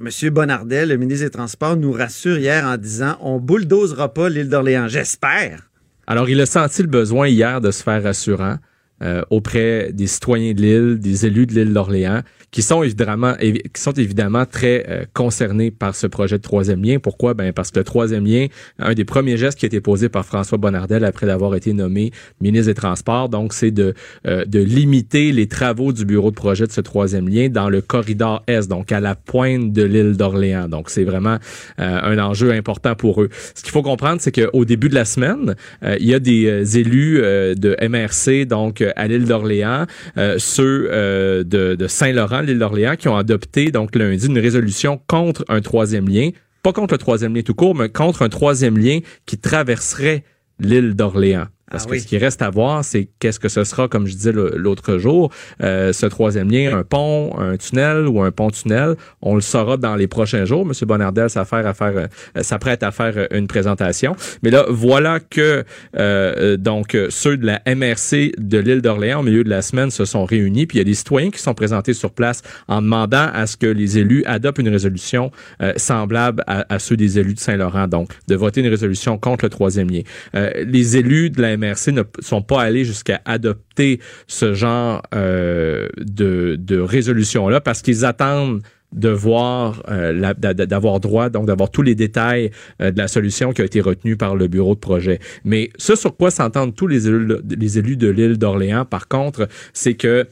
M. 0.00 0.30
Bonnardel, 0.32 0.88
le 0.88 0.96
ministre 0.96 1.24
des 1.26 1.30
Transports, 1.30 1.76
nous 1.76 1.92
rassure 1.92 2.38
hier 2.38 2.64
en 2.64 2.76
disant 2.76 3.16
on 3.20 3.38
bulldozera 3.38 4.12
pas 4.12 4.28
l'île 4.28 4.48
d'Orléans. 4.48 4.88
J'espère. 4.88 5.70
Alors, 6.08 6.28
il 6.28 6.40
a 6.40 6.46
senti 6.46 6.82
le 6.82 6.88
besoin 6.88 7.28
hier 7.28 7.60
de 7.60 7.70
se 7.70 7.84
faire 7.84 8.02
rassurant. 8.02 8.56
Euh, 9.02 9.22
auprès 9.30 9.92
des 9.92 10.06
citoyens 10.06 10.52
de 10.54 10.60
l'île, 10.62 10.98
des 10.98 11.26
élus 11.26 11.46
de 11.46 11.54
l'île 11.54 11.72
d'Orléans, 11.72 12.22
qui 12.50 12.62
sont 12.62 12.82
évidemment, 12.82 13.32
évi- 13.34 13.62
qui 13.72 13.80
sont 13.82 13.92
évidemment 13.92 14.46
très 14.46 14.86
euh, 14.88 15.04
concernés 15.12 15.70
par 15.70 15.94
ce 15.94 16.06
projet 16.06 16.38
de 16.38 16.42
troisième 16.42 16.82
lien. 16.82 16.98
Pourquoi? 16.98 17.34
Ben 17.34 17.52
parce 17.52 17.70
que 17.70 17.78
le 17.80 17.84
troisième 17.84 18.24
lien, 18.24 18.46
un 18.78 18.94
des 18.94 19.04
premiers 19.04 19.36
gestes 19.36 19.58
qui 19.58 19.66
a 19.66 19.68
été 19.68 19.80
posé 19.80 20.08
par 20.08 20.24
François 20.24 20.56
Bonnardel 20.56 21.04
après 21.04 21.26
d'avoir 21.26 21.54
été 21.54 21.72
nommé 21.72 22.12
ministre 22.40 22.68
des 22.68 22.74
Transports, 22.74 23.28
donc 23.28 23.52
c'est 23.52 23.70
de 23.70 23.92
euh, 24.26 24.44
de 24.46 24.60
limiter 24.60 25.32
les 25.32 25.46
travaux 25.48 25.92
du 25.92 26.04
bureau 26.04 26.30
de 26.30 26.36
projet 26.36 26.66
de 26.66 26.72
ce 26.72 26.80
troisième 26.80 27.28
lien 27.28 27.48
dans 27.48 27.68
le 27.68 27.82
corridor 27.82 28.42
Est, 28.46 28.68
donc 28.68 28.92
à 28.92 29.00
la 29.00 29.14
pointe 29.14 29.72
de 29.72 29.82
l'île 29.82 30.16
d'Orléans. 30.16 30.68
Donc 30.68 30.88
c'est 30.88 31.04
vraiment 31.04 31.36
euh, 31.78 32.00
un 32.02 32.18
enjeu 32.18 32.52
important 32.52 32.94
pour 32.94 33.22
eux. 33.22 33.28
Ce 33.54 33.62
qu'il 33.62 33.72
faut 33.72 33.82
comprendre, 33.82 34.20
c'est 34.20 34.32
qu'au 34.32 34.64
début 34.64 34.88
de 34.88 34.94
la 34.94 35.04
semaine, 35.04 35.54
euh, 35.82 35.96
il 36.00 36.06
y 36.06 36.14
a 36.14 36.20
des 36.20 36.78
élus 36.78 37.20
de 37.20 37.76
MRC, 37.86 38.46
donc 38.46 38.82
à 38.96 39.08
l'île 39.08 39.24
d'Orléans, 39.24 39.86
euh, 40.16 40.36
ceux 40.38 40.88
euh, 40.90 41.44
de, 41.44 41.74
de 41.74 41.86
Saint-Laurent, 41.86 42.40
l'île 42.40 42.58
d'Orléans, 42.58 42.96
qui 42.96 43.08
ont 43.08 43.16
adopté 43.16 43.70
donc 43.70 43.94
lundi 43.94 44.26
une 44.26 44.38
résolution 44.38 45.00
contre 45.06 45.44
un 45.48 45.60
troisième 45.60 46.08
lien, 46.08 46.30
pas 46.62 46.72
contre 46.72 46.94
le 46.94 46.98
troisième 46.98 47.34
lien 47.34 47.42
tout 47.42 47.54
court, 47.54 47.74
mais 47.74 47.88
contre 47.88 48.22
un 48.22 48.28
troisième 48.28 48.78
lien 48.78 49.00
qui 49.24 49.38
traverserait 49.38 50.24
l'île 50.58 50.94
d'Orléans. 50.94 51.46
Parce 51.70 51.84
Ah 51.84 51.86
que 51.88 51.92
oui. 51.92 52.00
ce 52.00 52.06
qui 52.06 52.18
reste 52.18 52.42
à 52.42 52.50
voir, 52.50 52.84
c'est 52.84 53.08
qu'est-ce 53.18 53.40
que 53.40 53.48
ce 53.48 53.64
sera, 53.64 53.88
comme 53.88 54.06
je 54.06 54.12
disais 54.14 54.32
l'autre 54.32 54.98
jour, 54.98 55.32
euh, 55.62 55.92
ce 55.92 56.06
troisième 56.06 56.50
lien, 56.50 56.76
un 56.76 56.84
pont, 56.84 57.36
un 57.38 57.56
tunnel 57.56 58.06
ou 58.06 58.22
un 58.22 58.30
pont-tunnel. 58.30 58.94
On 59.22 59.34
le 59.34 59.40
saura 59.40 59.76
dans 59.76 59.96
les 59.96 60.06
prochains 60.06 60.44
jours. 60.44 60.64
Monsieur 60.64 60.86
Bonardel 60.86 61.28
s'affaire 61.30 61.66
à 61.66 61.74
faire, 61.74 61.92
euh, 61.96 62.42
s'apprête 62.42 62.82
à 62.82 62.90
faire 62.92 63.12
euh, 63.16 63.26
une 63.32 63.46
présentation. 63.48 64.14
Mais 64.42 64.50
là, 64.50 64.64
voilà 64.68 65.18
que 65.20 65.64
euh, 65.98 66.56
donc 66.56 66.96
ceux 67.10 67.36
de 67.36 67.46
la 67.46 67.60
MRC 67.66 68.32
de 68.38 68.58
l'île 68.58 68.82
d'Orléans 68.82 69.20
au 69.20 69.22
milieu 69.22 69.44
de 69.44 69.50
la 69.50 69.62
semaine 69.62 69.90
se 69.90 70.04
sont 70.04 70.24
réunis. 70.24 70.66
Puis 70.66 70.78
il 70.78 70.80
y 70.80 70.82
a 70.82 70.84
des 70.84 70.94
citoyens 70.94 71.30
qui 71.30 71.40
sont 71.40 71.54
présentés 71.54 71.94
sur 71.94 72.12
place 72.12 72.42
en 72.68 72.82
demandant 72.82 73.28
à 73.32 73.46
ce 73.46 73.56
que 73.56 73.66
les 73.66 73.98
élus 73.98 74.22
adoptent 74.26 74.58
une 74.58 74.68
résolution 74.68 75.30
euh, 75.62 75.72
semblable 75.76 76.42
à, 76.46 76.64
à 76.72 76.78
ceux 76.78 76.96
des 76.96 77.18
élus 77.18 77.34
de 77.34 77.40
Saint-Laurent. 77.40 77.88
Donc, 77.88 78.10
de 78.28 78.34
voter 78.36 78.60
une 78.60 78.68
résolution 78.68 79.18
contre 79.18 79.44
le 79.44 79.50
troisième 79.50 79.90
lien. 79.90 80.02
Euh, 80.34 80.50
les 80.66 80.96
élus 80.96 81.30
de 81.30 81.40
la 81.42 81.55
MRC 81.56 81.88
ne 81.92 82.02
sont 82.20 82.42
pas 82.42 82.62
allés 82.62 82.84
jusqu'à 82.84 83.20
adopter 83.24 84.00
ce 84.26 84.54
genre 84.54 85.02
euh, 85.14 85.88
de, 85.98 86.56
de 86.58 86.78
résolution-là 86.78 87.60
parce 87.60 87.82
qu'ils 87.82 88.04
attendent 88.04 88.62
de 88.92 89.08
voir 89.08 89.82
euh, 89.90 90.12
la- 90.12 90.32
d'a- 90.34 90.54
d'a- 90.54 90.64
d'avoir 90.66 91.00
droit 91.00 91.28
donc 91.28 91.46
d'avoir 91.46 91.70
tous 91.70 91.82
les 91.82 91.94
détails 91.94 92.50
euh, 92.80 92.92
de 92.92 92.98
la 92.98 93.08
solution 93.08 93.52
qui 93.52 93.60
a 93.60 93.64
été 93.64 93.80
retenue 93.80 94.16
par 94.16 94.36
le 94.36 94.46
bureau 94.46 94.74
de 94.74 94.80
projet. 94.80 95.18
Mais 95.44 95.70
ce 95.76 95.96
sur 95.96 96.16
quoi 96.16 96.30
s'entendent 96.30 96.74
tous 96.74 96.86
les 96.86 97.08
élus, 97.08 97.28
les 97.58 97.78
élus 97.78 97.96
de 97.96 98.08
l'île 98.08 98.38
d'Orléans 98.38 98.84
par 98.84 99.08
contre, 99.08 99.48
c'est 99.72 99.94
que 99.94 100.26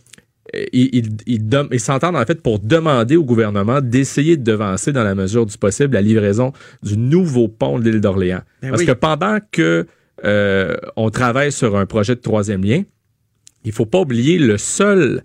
ils, 0.72 1.80
s'entendent 1.80 2.16
en 2.16 2.24
fait 2.24 2.40
pour 2.42 2.60
demander 2.60 3.16
au 3.16 3.24
gouvernement 3.24 3.80
d'essayer 3.80 4.36
de 4.36 4.44
devancer 4.44 4.92
dans 4.92 5.02
la 5.02 5.14
mesure 5.14 5.46
du 5.46 5.58
possible 5.58 5.94
la 5.94 6.02
livraison 6.02 6.52
du 6.82 6.96
nouveau 6.96 7.48
pont 7.48 7.78
de 7.78 7.90
l'île 7.90 8.00
d'Orléans. 8.00 8.42
Ben 8.62 8.68
Parce 8.70 8.82
oui. 8.82 8.86
que 8.86 8.92
pendant 8.92 9.38
que 9.50 9.86
euh, 10.24 10.76
on 10.96 11.10
travaille 11.10 11.52
sur 11.52 11.76
un 11.76 11.86
projet 11.86 12.14
de 12.14 12.20
troisième 12.20 12.64
lien, 12.64 12.82
il 13.64 13.72
faut 13.72 13.86
pas 13.86 14.00
oublier 14.00 14.38
le 14.38 14.58
seul 14.58 15.22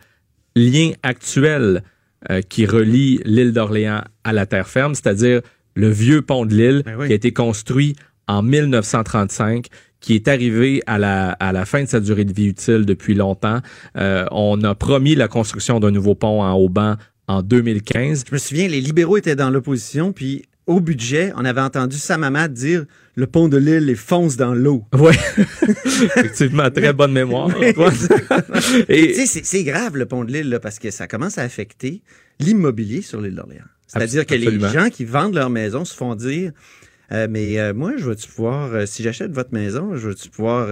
lien 0.55 0.91
actuel 1.03 1.83
euh, 2.29 2.41
qui 2.41 2.65
relie 2.65 3.19
l'île 3.25 3.53
d'Orléans 3.53 4.03
à 4.23 4.33
la 4.33 4.45
terre 4.45 4.67
ferme, 4.67 4.95
c'est-à-dire 4.95 5.41
le 5.75 5.89
vieux 5.89 6.21
pont 6.21 6.45
de 6.45 6.53
l'île 6.53 6.83
Ben 6.85 6.95
oui. 6.97 7.07
qui 7.07 7.13
a 7.13 7.15
été 7.15 7.31
construit 7.31 7.95
en 8.27 8.41
1935 8.41 9.67
qui 9.99 10.15
est 10.15 10.27
arrivé 10.27 10.81
à 10.87 10.97
la, 10.97 11.31
à 11.31 11.51
la 11.51 11.65
fin 11.65 11.83
de 11.83 11.87
sa 11.87 11.99
durée 11.99 12.25
de 12.25 12.33
vie 12.33 12.47
utile 12.47 12.85
depuis 12.85 13.13
longtemps. 13.13 13.59
Euh, 13.97 14.25
on 14.31 14.61
a 14.63 14.75
promis 14.75 15.15
la 15.15 15.27
construction 15.27 15.79
d'un 15.79 15.91
nouveau 15.91 16.15
pont 16.15 16.41
en 16.41 16.53
Auban 16.53 16.95
en 17.27 17.41
2015. 17.41 18.23
Je 18.27 18.33
me 18.33 18.39
souviens, 18.39 18.67
les 18.67 18.81
libéraux 18.81 19.17
étaient 19.17 19.35
dans 19.35 19.49
l'opposition, 19.49 20.13
puis 20.13 20.43
au 20.69 20.79
budget, 20.79 21.33
on 21.35 21.45
avait 21.45 21.61
entendu 21.61 21.97
Sam 21.97 22.23
Hamad 22.23 22.53
dire 22.53 22.85
le 23.15 23.25
pont 23.25 23.47
de 23.47 23.57
l'île 23.57 23.85
les 23.85 23.95
fonce 23.95 24.37
dans 24.37 24.53
l'eau. 24.53 24.85
Oui, 24.93 25.13
effectivement, 25.57 26.69
très 26.69 26.93
bonne 26.93 27.11
mémoire. 27.11 27.49
Et, 28.87 29.25
c'est- 29.25 29.63
grave 29.63 29.97
le 29.97 30.05
pont 30.05 30.23
de 30.23 30.31
l'île, 30.31 30.49
là, 30.49 30.59
parce 30.59 30.77
que 30.77 30.91
ça 30.91 31.07
commence 31.07 31.39
à 31.39 31.41
affecter 31.41 32.03
l'immobilier 32.39 33.01
sur 33.01 33.19
l'île 33.19 33.33
d'Orléans. 33.33 33.65
C'est-à-dire 33.87 34.27
que 34.27 34.35
les 34.35 34.59
gens 34.69 34.89
qui 34.89 35.05
vendent 35.05 35.33
leur 35.33 35.49
maison 35.49 35.85
se 35.85 35.95
font 35.95 36.13
dire 36.13 36.51
euh, 37.11 37.27
mais 37.27 37.59
euh, 37.59 37.73
moi, 37.73 37.93
je 37.97 38.07
vais-tu 38.07 38.27
pouvoir, 38.27 38.71
euh, 38.73 38.85
si 38.85 39.01
j'achète 39.01 39.31
votre 39.31 39.51
maison, 39.51 39.95
je 39.97 40.09
vais-tu 40.09 40.29
pouvoir 40.29 40.67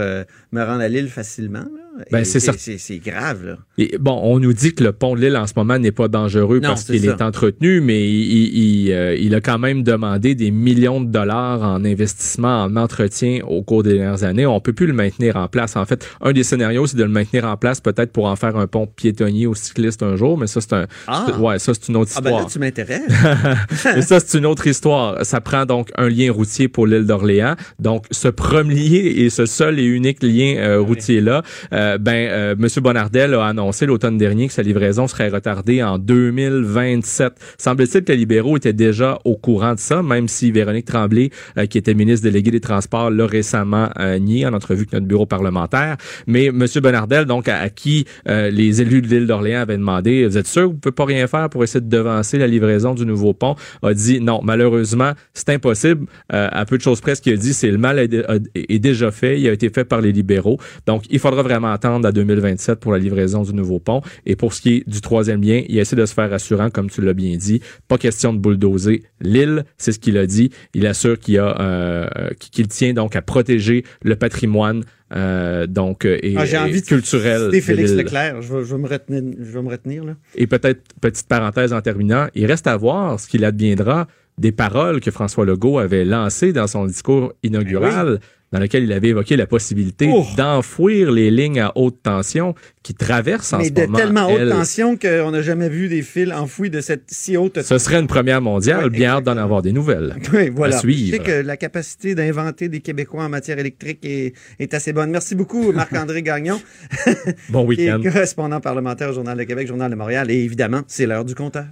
me 0.52 0.64
rendre 0.64 0.82
à 0.82 0.88
l'île 0.88 1.10
facilement? 1.10 1.66
Là? 1.66 1.87
Ben, 2.12 2.24
c'est 2.26 2.98
grave, 3.00 3.46
là. 3.46 3.58
Et 3.78 3.98
bon, 4.00 4.20
on 4.24 4.40
nous 4.40 4.54
dit 4.54 4.74
que 4.74 4.84
le 4.84 4.92
pont 4.92 5.16
de 5.16 5.22
l'île 5.22 5.38
en 5.38 5.48
ce 5.48 5.54
moment 5.56 5.78
n'est 5.80 5.92
pas 5.92 6.08
dangereux 6.08 6.60
Non, 6.60 6.70
parce 6.70 6.84
qu'il 6.86 7.06
est 7.06 7.22
entretenu, 7.22 7.82
mais 7.82 8.08
il, 8.10 8.32
il- 8.32 8.58
il, 8.88 8.92
euh, 8.92 9.16
il 9.16 9.34
a 9.36 9.42
quand 9.42 9.60
même 9.60 9.84
demandé 9.84 10.36
des 10.36 10.52
millions 10.52 11.02
de 11.02 11.08
dollars 11.12 11.62
en 11.64 11.84
investissement, 11.86 12.64
en 12.64 12.76
entretien 12.76 13.40
au 13.48 13.62
cours 13.64 13.84
des 13.84 13.94
dernières 13.94 14.24
années. 14.24 14.46
On 14.46 14.60
peut 14.60 14.74
plus 14.74 14.88
le 14.88 14.94
maintenir 14.94 15.36
en 15.36 15.48
place. 15.48 15.76
En 15.76 15.86
fait, 15.86 16.08
un 16.22 16.34
des 16.34 16.44
scénarios, 16.44 16.88
c'est 16.88 16.98
de 16.98 17.04
le 17.04 17.10
maintenir 17.10 17.46
en 17.46 17.58
place 17.58 17.80
peut-être 17.82 18.12
pour 18.12 18.26
en 18.26 18.36
faire 18.36 18.56
un 18.58 18.68
pont 18.68 18.88
piétonnier 18.88 19.48
aux 19.48 19.56
cyclistes 19.56 20.04
un 20.04 20.16
jour, 20.16 20.38
mais 20.38 20.48
ça, 20.48 20.62
c'est 20.62 20.74
un, 20.74 20.86
Ah. 21.08 21.26
ouais, 21.40 21.60
ça, 21.60 21.74
c'est 21.74 21.88
une 21.90 21.98
autre 21.98 22.12
Ah 22.16 22.22
ben 22.22 22.30
histoire. 22.30 22.44
là, 22.46 22.50
tu 22.52 22.60
m'intéresses. 22.60 23.02
Mais 23.96 24.02
ça, 24.02 24.20
c'est 24.20 24.38
une 24.38 24.46
autre 24.46 24.68
histoire. 24.68 25.26
Ça 25.26 25.42
prend 25.42 25.66
donc 25.66 25.90
un 25.98 26.10
lien 26.10 26.32
routier 26.32 26.68
pour 26.68 26.88
l'île 26.88 27.06
d'Orléans. 27.06 27.56
Donc, 27.80 28.06
ce 28.12 28.28
premier 28.28 28.96
et 28.98 29.30
ce 29.30 29.46
seul 29.46 29.80
et 29.80 29.84
unique 29.84 30.22
lien 30.24 30.56
euh, 30.58 30.80
routier-là, 30.82 31.44
euh, 31.74 31.87
ben, 31.98 32.28
euh, 32.30 32.56
M. 32.60 32.68
Bonnardel 32.82 33.34
a 33.36 33.46
annoncé 33.46 33.86
l'automne 33.86 34.18
dernier 34.18 34.48
que 34.48 34.54
sa 34.54 34.64
livraison 34.64 35.08
serait 35.08 35.30
retardée 35.30 35.82
en 35.84 35.98
2027. 36.00 37.34
Semble-t-il 37.58 38.04
que 38.04 38.12
les 38.12 38.18
libéraux 38.18 38.58
étaient 38.58 38.74
déjà 38.74 39.20
au 39.26 39.36
courant 39.38 39.74
de 39.76 39.80
ça, 39.80 40.02
même 40.04 40.28
si 40.28 40.52
Véronique 40.52 40.86
Tremblay, 40.86 41.30
euh, 41.58 41.66
qui 41.66 41.78
était 41.78 41.94
ministre 41.94 42.24
déléguée 42.24 42.52
des 42.52 42.60
Transports, 42.60 43.10
l'a 43.12 43.26
récemment 43.28 43.90
euh, 44.00 44.20
nié 44.20 44.46
en 44.46 44.54
entrevue 44.54 44.82
avec 44.82 44.94
notre 44.94 45.06
bureau 45.06 45.26
parlementaire. 45.26 45.98
Mais 46.26 46.46
M. 46.48 46.66
Bonnardel, 46.82 47.26
donc, 47.26 47.48
à, 47.48 47.70
qui 47.70 48.06
euh, 48.28 48.50
les 48.50 48.82
élus 48.82 49.02
de 49.02 49.08
l'île 49.08 49.28
d'Orléans 49.28 49.62
avaient 49.62 49.78
demandé, 49.78 50.26
vous 50.26 50.38
êtes 50.38 50.48
sûr 50.48 50.64
que 50.64 50.68
vous 50.68 50.74
ne 50.74 50.80
pouvez 50.80 50.94
pas 50.96 51.06
rien 51.06 51.28
faire 51.28 51.50
pour 51.50 51.64
essayer 51.64 51.82
de 51.82 51.90
devancer 51.90 52.38
la 52.38 52.48
livraison 52.48 52.94
du 52.94 53.06
nouveau 53.06 53.34
pont, 53.34 53.56
a 53.84 53.94
dit 53.94 54.20
non, 54.20 54.42
malheureusement, 54.44 55.12
c'est 55.34 55.50
impossible. 55.50 56.06
Euh, 56.34 56.48
à 56.52 56.66
peu 56.66 56.78
de 56.78 56.82
choses 56.82 57.02
près, 57.02 57.16
ce 57.16 57.22
qu'il 57.22 57.34
a 57.34 57.38
dit, 57.38 57.54
c'est 57.54 57.72
le 57.72 57.78
mal 57.78 58.00
est- 58.00 58.26
est 58.56 58.80
déjà 58.80 59.12
fait. 59.12 59.40
Il 59.40 59.48
a 59.48 59.52
été 59.54 59.70
fait 59.70 59.86
par 59.86 60.02
les 60.02 60.12
libéraux. 60.12 60.58
Donc, 60.86 61.04
il 61.10 61.20
faudra 61.20 61.42
vraiment 61.44 61.77
attendre 61.78 62.08
à 62.08 62.12
2027 62.12 62.80
pour 62.80 62.92
la 62.92 62.98
livraison 62.98 63.44
du 63.44 63.54
nouveau 63.54 63.80
pont. 63.80 64.02
Et 64.26 64.36
pour 64.36 64.54
ce 64.54 64.62
qui 64.62 64.76
est 64.76 64.90
du 64.90 65.02
troisième 65.02 65.42
lien, 65.42 65.62
il 65.70 65.78
essaie 65.78 65.96
de 65.96 66.06
se 66.06 66.14
faire 66.14 66.34
assurant, 66.34 66.70
comme 66.70 66.90
tu 66.90 67.02
l'as 67.02 67.14
bien 67.14 67.38
dit. 67.38 67.62
Pas 67.88 67.98
question 67.98 68.34
de 68.34 68.40
bulldozer 68.40 69.04
l'île, 69.22 69.64
c'est 69.78 69.92
ce 69.92 70.00
qu'il 70.00 70.18
a 70.18 70.26
dit. 70.26 70.50
Il 70.74 70.88
assure 70.88 71.20
qu'il 71.20 71.40
a, 71.40 71.60
euh, 71.62 72.30
qu'il 72.40 72.68
tient 72.68 72.94
donc 72.94 73.16
à 73.16 73.22
protéger 73.22 73.84
le 74.04 74.16
patrimoine 74.16 74.84
euh, 75.16 75.68
donc 75.68 76.06
euh, 76.06 76.18
et, 76.22 76.36
Ah, 76.38 76.46
J'ai 76.46 76.58
envie 76.58 76.82
culturel 76.82 77.52
de 77.52 77.60
Félix. 77.60 77.94
Leclerc. 77.94 78.42
Je 78.42 78.54
vais, 78.54 78.66
je 78.66 78.76
vais 78.76 78.82
me 78.82 78.88
retenir. 78.88 79.24
Je 79.40 79.52
vais 79.52 79.62
me 79.62 79.70
retenir 79.70 80.04
là. 80.04 80.16
Et 80.36 80.48
peut-être, 80.48 80.82
petite 81.00 81.28
parenthèse 81.28 81.74
en 81.74 81.82
terminant, 81.82 82.28
il 82.36 82.46
reste 82.46 82.68
à 82.68 82.76
voir 82.76 83.20
ce 83.20 83.28
qu'il 83.28 83.46
adviendra 83.46 84.08
des 84.38 84.52
paroles 84.52 85.00
que 85.00 85.10
François 85.10 85.46
Legault 85.46 85.80
avait 85.80 86.06
lancées 86.06 86.54
dans 86.54 86.68
son 86.68 86.86
discours 86.86 87.34
inaugural, 87.42 88.20
dans 88.52 88.60
lequel 88.60 88.84
il 88.84 88.92
avait 88.94 89.10
évoqué 89.10 89.36
la 89.36 89.46
possibilité 89.46 90.10
Oh! 90.12 90.26
d'enfouir 90.38 91.12
les 91.12 91.30
lignes 91.32 91.60
à 91.60 91.72
haute 91.76 92.02
tension 92.02 92.56
qui 92.82 92.94
traversent 92.94 93.52
en 93.52 93.58
Mais 93.58 93.66
ce 93.66 93.72
de 93.74 93.82
moment. 93.82 93.98
tellement 93.98 94.28
haute 94.32 94.40
elles. 94.40 94.50
tension 94.50 94.96
qu'on 94.98 95.32
n'a 95.32 95.42
jamais 95.42 95.68
vu 95.68 95.90
des 95.90 96.02
fils 96.02 96.32
enfouis 96.32 96.70
de 96.70 96.80
cette 96.80 97.04
si 97.08 97.36
haute 97.36 97.62
Ce 97.62 97.78
serait 97.78 98.00
une 98.00 98.08
première 98.08 98.42
mondiale, 98.42 98.86
Ouais, 98.86 98.90
bien 98.90 99.10
hâte 99.18 99.26
d'en 99.26 99.36
avoir 99.38 99.62
des 99.62 99.74
nouvelles. 99.74 100.16
Oui, 100.34 100.50
voilà. 100.50 100.78
À 100.78 100.80
suivre. 100.80 101.08
Je 101.08 101.12
sais 101.12 101.20
que 101.20 101.46
la 101.46 101.58
capacité 101.58 102.16
d'inventer 102.16 102.70
des 102.70 102.80
Québécois 102.80 103.24
en 103.26 103.30
matière 103.30 103.60
électrique 103.60 104.00
est, 104.04 104.34
est 104.60 104.74
assez 104.74 104.94
bonne. 104.94 105.10
Merci 105.12 105.36
beaucoup, 105.36 105.72
Marc-André 105.74 106.22
Gagnon, 106.24 106.62
Bon 107.50 107.68
qui 107.68 107.86
est 107.86 107.92
week-end. 107.94 108.02
correspondant 108.12 108.62
parlementaire 108.62 109.10
au 109.10 109.14
Journal 109.14 109.38
de 109.38 109.44
Québec, 109.44 109.68
Journal 109.68 109.92
de 109.92 109.96
Montréal. 109.96 110.32
Et 110.32 110.36
évidemment, 110.44 110.82
c'est 110.88 111.06
l'heure 111.06 111.26
du 111.26 111.36
compteur. 111.36 111.66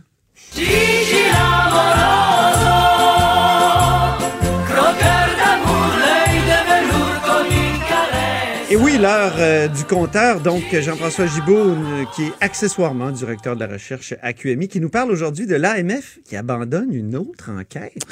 Et 8.76 8.78
oui, 8.78 8.98
l'heure 8.98 9.70
du 9.70 9.86
compteur. 9.86 10.42
Donc, 10.42 10.64
Jean-François 10.74 11.28
Gibault, 11.28 11.54
euh, 11.54 12.04
qui 12.14 12.24
est 12.24 12.34
accessoirement 12.42 13.10
directeur 13.10 13.56
de 13.56 13.62
la 13.62 13.72
recherche 13.72 14.14
à 14.22 14.34
QMI, 14.34 14.68
qui 14.68 14.82
nous 14.82 14.90
parle 14.90 15.12
aujourd'hui 15.12 15.48
de 15.48 15.56
l'AMF 15.56 16.20
qui 16.26 16.36
abandonne 16.36 16.94
une 16.94 17.16
autre 17.16 17.52
enquête. 17.52 18.06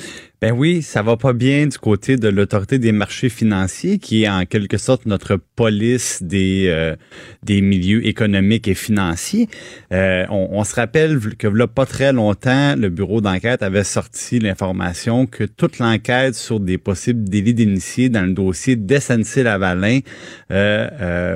Ben 0.43 0.51
oui, 0.51 0.81
ça 0.81 1.01
va 1.01 1.15
pas 1.15 1.31
bien 1.31 1.67
du 1.67 1.77
côté 1.77 2.17
de 2.17 2.27
l'autorité 2.27 2.77
des 2.77 2.91
marchés 2.91 3.29
financiers, 3.29 3.97
qui 3.97 4.23
est 4.23 4.29
en 4.29 4.45
quelque 4.45 4.77
sorte 4.77 5.05
notre 5.05 5.37
police 5.37 6.21
des 6.21 6.65
euh, 6.67 6.97
des 7.43 7.61
milieux 7.61 8.05
économiques 8.05 8.67
et 8.67 8.73
financiers. 8.73 9.47
Euh, 9.93 10.25
on, 10.29 10.61
se 10.65 10.75
rappelle 10.75 11.17
que 11.37 11.47
là 11.47 11.67
pas 11.67 11.85
très 11.85 12.11
longtemps, 12.11 12.75
le 12.75 12.89
bureau 12.89 13.21
d'enquête 13.21 13.63
avait 13.63 13.85
sorti 13.85 14.39
l'information 14.39 15.27
que 15.27 15.45
toute 15.45 15.79
l'enquête 15.79 16.35
sur 16.35 16.59
des 16.59 16.77
possibles 16.77 17.23
délits 17.23 17.53
d'initiés 17.53 18.09
dans 18.09 18.23
le 18.23 18.33
dossier 18.33 18.75
d'SNC 18.75 19.43
Lavalin 19.43 19.99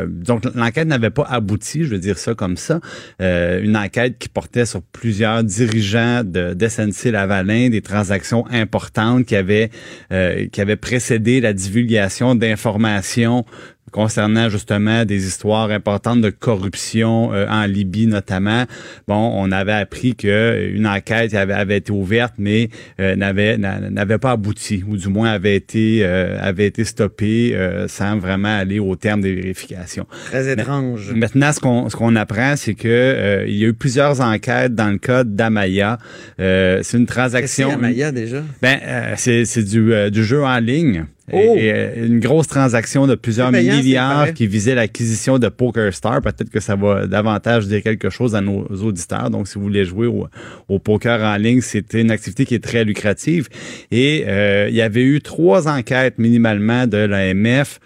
donc, 0.07 0.43
l'enquête 0.55 0.87
n'avait 0.87 1.09
pas 1.09 1.25
abouti, 1.29 1.83
je 1.83 1.89
veux 1.89 1.99
dire 1.99 2.17
ça 2.17 2.33
comme 2.35 2.57
ça. 2.57 2.79
Euh, 3.21 3.61
une 3.61 3.75
enquête 3.75 4.17
qui 4.19 4.29
portait 4.29 4.65
sur 4.65 4.81
plusieurs 4.81 5.43
dirigeants 5.43 6.23
de 6.23 6.53
d'SNC 6.53 7.11
Lavalin, 7.11 7.69
des 7.69 7.81
transactions 7.81 8.45
importantes 8.51 9.25
qui 9.25 9.35
avaient, 9.35 9.69
euh, 10.11 10.47
qui 10.47 10.61
avaient 10.61 10.75
précédé 10.75 11.41
la 11.41 11.53
divulgation 11.53 12.35
d'informations 12.35 13.45
concernant 13.91 14.49
justement 14.49 15.05
des 15.05 15.27
histoires 15.27 15.71
importantes 15.71 16.21
de 16.21 16.29
corruption 16.29 17.33
euh, 17.33 17.47
en 17.49 17.65
Libye 17.65 18.07
notamment. 18.07 18.65
Bon, 19.07 19.31
on 19.35 19.51
avait 19.51 19.73
appris 19.73 20.15
que 20.15 20.71
une 20.73 20.87
enquête 20.87 21.33
avait, 21.33 21.53
avait 21.53 21.77
été 21.77 21.91
ouverte, 21.91 22.33
mais 22.37 22.69
euh, 22.99 23.15
n'avait 23.15 23.57
n'avait 23.57 24.17
pas 24.17 24.31
abouti, 24.31 24.83
ou 24.87 24.97
du 24.97 25.07
moins 25.07 25.29
avait 25.31 25.55
été 25.55 26.01
euh, 26.03 26.37
avait 26.41 26.67
été 26.67 26.83
stoppée 26.83 27.55
euh, 27.55 27.87
sans 27.87 28.17
vraiment 28.17 28.57
aller 28.57 28.79
au 28.79 28.95
terme 28.95 29.21
des 29.21 29.33
vérifications. 29.33 30.05
Très 30.25 30.51
étrange. 30.51 31.13
Maintenant, 31.13 31.51
ce 31.51 31.59
qu'on 31.59 31.89
ce 31.89 31.95
qu'on 31.95 32.15
apprend, 32.15 32.55
c'est 32.55 32.75
que 32.75 32.87
euh, 32.87 33.45
il 33.47 33.55
y 33.55 33.65
a 33.65 33.67
eu 33.67 33.73
plusieurs 33.73 34.21
enquêtes 34.21 34.75
dans 34.75 34.89
le 34.89 34.97
cas 34.97 35.23
d'Amaya. 35.23 35.97
Euh, 36.39 36.81
c'est 36.83 36.97
une 36.97 37.05
transaction. 37.05 37.71
Amaya, 37.71 38.11
déjà? 38.11 38.43
Ben, 38.61 38.79
euh, 38.83 39.13
c'est 39.17 39.45
c'est 39.45 39.63
du 39.63 39.93
euh, 39.93 40.09
du 40.09 40.23
jeu 40.23 40.43
en 40.43 40.59
ligne. 40.59 41.05
Oh! 41.31 41.37
Et, 41.37 41.65
et, 41.65 41.73
euh, 41.73 42.07
une 42.07 42.19
grosse 42.19 42.47
transaction 42.47 43.05
de 43.05 43.15
plusieurs 43.15 43.51
payant, 43.51 43.75
milliards 43.75 44.33
qui 44.33 44.47
visait 44.47 44.75
l'acquisition 44.75 45.39
de 45.39 45.49
PokerStar. 45.49 46.21
Peut-être 46.21 46.49
que 46.49 46.59
ça 46.59 46.75
va 46.75 47.05
davantage 47.05 47.67
dire 47.67 47.81
quelque 47.81 48.09
chose 48.09 48.35
à 48.35 48.41
nos 48.41 48.65
auditeurs. 48.67 49.29
Donc, 49.29 49.47
si 49.47 49.55
vous 49.55 49.63
voulez 49.63 49.85
jouer 49.85 50.07
au, 50.07 50.27
au 50.69 50.79
poker 50.79 51.21
en 51.21 51.35
ligne, 51.35 51.61
c'était 51.61 52.01
une 52.01 52.11
activité 52.11 52.45
qui 52.45 52.55
est 52.55 52.63
très 52.63 52.85
lucrative. 52.85 53.49
Et 53.91 54.23
euh, 54.27 54.67
il 54.69 54.75
y 54.75 54.81
avait 54.81 55.03
eu 55.03 55.21
trois 55.21 55.67
enquêtes 55.67 56.17
minimalement 56.17 56.87
de 56.87 56.97
l'AMF 56.97 57.79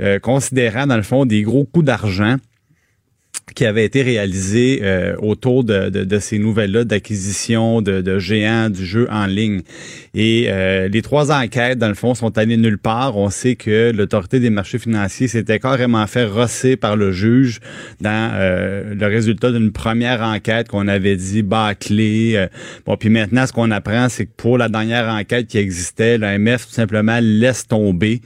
euh, 0.00 0.18
considérant, 0.18 0.86
dans 0.86 0.96
le 0.96 1.02
fond, 1.02 1.24
des 1.24 1.42
gros 1.42 1.64
coups 1.64 1.84
d'argent 1.84 2.36
qui 3.54 3.64
avait 3.64 3.84
été 3.84 4.02
réalisé 4.02 4.80
euh, 4.82 5.16
autour 5.18 5.64
de, 5.64 5.88
de, 5.88 6.04
de 6.04 6.18
ces 6.18 6.38
nouvelles-là 6.38 6.84
d'acquisition 6.84 7.82
de, 7.82 8.00
de 8.00 8.18
géants 8.18 8.70
du 8.70 8.84
jeu 8.84 9.08
en 9.10 9.26
ligne. 9.26 9.62
Et 10.14 10.46
euh, 10.48 10.88
les 10.88 11.02
trois 11.02 11.32
enquêtes, 11.32 11.78
dans 11.78 11.88
le 11.88 11.94
fond, 11.94 12.14
sont 12.14 12.36
allées 12.38 12.56
nulle 12.56 12.78
part. 12.78 13.16
On 13.16 13.30
sait 13.30 13.56
que 13.56 13.92
l'autorité 13.94 14.40
des 14.40 14.50
marchés 14.50 14.78
financiers 14.78 15.28
s'était 15.28 15.58
carrément 15.58 16.06
fait 16.06 16.24
rosser 16.24 16.76
par 16.76 16.96
le 16.96 17.12
juge 17.12 17.60
dans 18.00 18.30
euh, 18.34 18.94
le 18.94 19.06
résultat 19.06 19.52
d'une 19.52 19.72
première 19.72 20.22
enquête 20.22 20.68
qu'on 20.68 20.88
avait 20.88 21.16
dit 21.16 21.42
bâclée. 21.42 22.32
Euh, 22.36 22.46
bon, 22.86 22.96
puis 22.96 23.10
maintenant, 23.10 23.46
ce 23.46 23.52
qu'on 23.52 23.70
apprend, 23.70 24.08
c'est 24.08 24.26
que 24.26 24.32
pour 24.36 24.58
la 24.58 24.68
dernière 24.68 25.08
enquête 25.08 25.46
qui 25.46 25.58
existait, 25.58 26.18
l'AMF 26.18 26.66
tout 26.66 26.72
simplement 26.72 27.18
laisse 27.20 27.66
tomber. 27.66 28.20